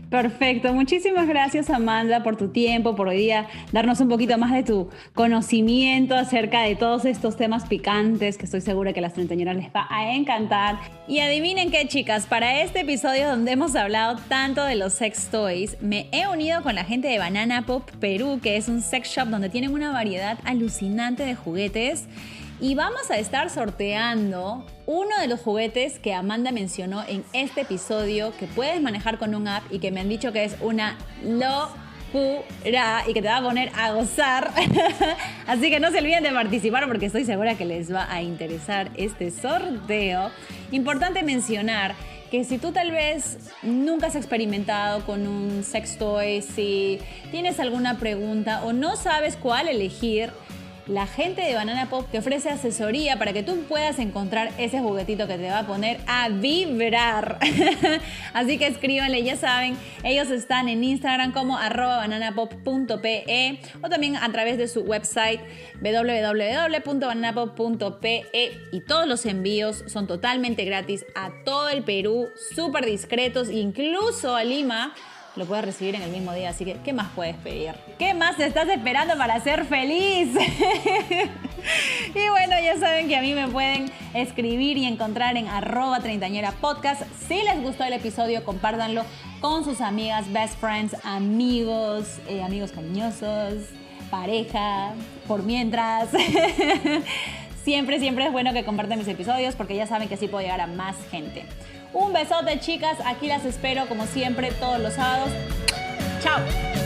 Perfecto, 0.10 0.74
muchísimas 0.74 1.28
gracias 1.28 1.70
Amanda 1.70 2.24
por 2.24 2.36
tu 2.36 2.50
tiempo, 2.50 2.96
por 2.96 3.08
hoy 3.08 3.18
día 3.18 3.48
darnos 3.72 4.00
un 4.00 4.10
poquito 4.10 4.38
más 4.38 4.52
de 4.52 4.64
tu 4.64 4.90
conocimiento 5.14 6.16
acerca 6.16 6.62
de 6.62 6.76
todos 6.76 7.06
estos 7.06 7.38
temas 7.38 7.66
picantes 7.66 8.38
que 8.38 8.46
estoy 8.46 8.62
segura 8.62 8.94
que 8.94 9.00
a 9.00 9.02
las 9.02 9.14
treintañeras 9.14 9.56
les 9.56 9.68
va 9.68 9.88
a 9.90 10.14
encantar. 10.14 10.80
Y 11.08 11.20
adivinen 11.20 11.72
qué 11.72 11.88
chicos, 11.96 12.26
para 12.26 12.60
este 12.60 12.82
episodio 12.82 13.30
donde 13.30 13.54
hemos 13.54 13.74
hablado 13.74 14.20
tanto 14.28 14.62
de 14.66 14.76
los 14.76 14.92
sex 14.92 15.30
toys, 15.32 15.78
me 15.80 16.10
he 16.12 16.28
unido 16.28 16.62
con 16.62 16.76
la 16.76 16.84
gente 16.84 17.08
de 17.08 17.18
Banana 17.18 17.66
Pop 17.66 17.90
Perú, 18.02 18.42
que 18.44 18.58
es 18.58 18.68
un 18.68 18.82
sex 18.82 19.08
shop 19.08 19.30
donde 19.30 19.48
tienen 19.48 19.74
una 19.74 19.94
variedad 19.94 20.38
alucinante 20.44 21.24
de 21.24 21.36
juguetes. 21.36 22.04
Y 22.60 22.76
vamos 22.76 23.10
a 23.12 23.18
estar 23.18 23.50
sorteando 23.50 24.66
uno 24.86 25.18
de 25.22 25.30
los 25.30 25.40
juguetes 25.40 25.98
que 26.00 26.14
Amanda 26.14 26.52
mencionó 26.52 27.02
en 27.08 27.24
este 27.32 27.62
episodio, 27.62 28.36
que 28.38 28.48
puedes 28.48 28.82
manejar 28.82 29.18
con 29.18 29.34
un 29.34 29.48
app 29.48 29.64
y 29.72 29.80
que 29.80 29.92
me 29.92 30.02
han 30.02 30.10
dicho 30.10 30.34
que 30.34 30.44
es 30.44 30.58
una 30.60 30.98
y 33.08 33.14
que 33.14 33.22
te 33.22 33.28
va 33.28 33.38
a 33.38 33.42
poner 33.42 33.72
a 33.76 33.92
gozar. 33.92 34.52
Así 35.48 35.70
que 35.70 35.80
no 35.80 35.92
se 35.92 36.00
olviden 36.00 36.24
de 36.24 36.32
participar 36.32 36.88
porque 36.88 37.08
estoy 37.08 37.26
segura 37.26 37.56
que 37.56 37.66
les 37.66 37.94
va 37.94 38.12
a 38.12 38.22
interesar 38.22 38.90
este 38.96 39.32
sorteo. 39.32 40.32
Importante 40.72 41.24
mencionar 41.24 41.96
que 42.32 42.44
si 42.44 42.58
tú 42.58 42.72
tal 42.72 42.92
vez 42.92 43.52
nunca 43.62 44.08
has 44.08 44.16
experimentado 44.16 45.06
con 45.06 45.28
un 45.28 45.64
sex 45.64 45.98
toy, 45.98 46.42
si 46.42 47.00
tienes 47.32 47.60
alguna 47.60 47.98
pregunta 47.98 48.64
o 48.64 48.74
no 48.74 48.96
sabes 48.96 49.36
cuál 49.36 49.68
elegir, 49.68 50.32
la 50.88 51.06
gente 51.08 51.42
de 51.42 51.56
Banana 51.56 51.90
Pop 51.90 52.06
te 52.12 52.20
ofrece 52.20 52.50
asesoría 52.50 53.18
para 53.18 53.34
que 53.34 53.44
tú 53.44 53.64
puedas 53.68 54.00
encontrar 54.00 54.52
ese 54.58 54.80
juguetito 54.80 55.28
que 55.28 55.38
te 55.38 55.50
va 55.50 55.60
a 55.60 55.68
poner 55.68 56.00
a 56.08 56.30
vibrar. 56.30 57.40
Así 58.34 58.58
que 58.58 58.68
escríbanle, 58.68 59.22
ya 59.24 59.36
saben, 59.36 59.78
ellos 60.04 60.30
están 60.30 60.70
en 60.70 60.82
Instagram 60.84 61.32
como 61.32 61.56
bananapop.pe 61.56 63.60
o 63.82 63.90
también 63.90 64.18
a 64.18 64.32
través 64.32 64.58
de 64.58 64.68
su 64.68 64.82
website 64.82 65.42
www.bananapop.pe 65.82 68.26
y 68.72 68.82
todos 68.82 69.08
los 69.08 69.26
envíos 69.26 69.84
son 69.88 70.06
totalmente 70.08 70.66
gratis 70.66 71.06
a 71.16 71.32
todo 71.44 71.70
el 71.70 71.84
Perú, 71.84 72.30
súper 72.54 72.86
discretos, 72.86 73.50
incluso 73.50 74.36
a 74.36 74.44
Lima 74.44 74.94
lo 75.36 75.46
puedes 75.46 75.66
recibir 75.66 75.96
en 75.96 76.02
el 76.02 76.12
mismo 76.12 76.34
día. 76.34 76.50
Así 76.50 76.66
que, 76.66 76.74
¿qué 76.84 76.94
más 76.94 77.08
puedes 77.16 77.36
pedir? 77.38 77.74
¿Qué 77.98 78.14
más 78.14 78.40
estás 78.40 78.70
esperando 78.70 79.18
para 79.18 79.40
ser 79.42 79.66
feliz? 79.66 80.30
y 82.16 82.30
bueno, 82.30 82.56
ya 82.64 82.78
saben 82.80 83.08
que 83.08 83.16
a 83.16 83.22
mí 83.22 83.34
me 83.34 83.48
pueden 83.48 83.92
escribir 84.14 84.78
y 84.78 84.86
encontrar 84.86 85.38
en 85.38 85.48
arroba 85.48 86.00
treintañera 86.00 86.52
podcast. 86.54 87.04
Si 87.28 87.42
les 87.42 87.62
gustó 87.62 87.84
el 87.84 87.94
episodio, 87.94 88.44
compártanlo 88.44 89.04
con 89.42 89.64
sus 89.64 89.82
amigas, 89.82 90.32
best 90.32 90.58
friends, 90.60 90.96
amigos, 91.04 92.20
eh, 92.28 92.42
amigos 92.42 92.72
cariñosos, 92.72 93.56
pareja, 94.10 94.94
por 95.28 95.44
mientras. 95.44 96.10
siempre, 97.64 98.00
siempre 98.00 98.26
es 98.26 98.32
bueno 98.32 98.54
que 98.54 98.64
compartan 98.64 99.00
mis 99.00 99.08
episodios 99.08 99.56
porque 99.56 99.76
ya 99.76 99.88
saben 99.88 100.08
que 100.08 100.16
así 100.16 100.28
puedo 100.28 100.44
llegar 100.44 100.62
a 100.62 100.68
más 100.68 100.96
gente. 101.12 101.46
Un 101.96 102.12
besote, 102.12 102.60
chicas. 102.60 102.98
Aquí 103.06 103.28
las 103.28 103.46
espero 103.46 103.88
como 103.88 104.06
siempre 104.06 104.52
todos 104.52 104.80
los 104.82 104.94
sábados. 104.94 105.30
Chao. 106.22 106.85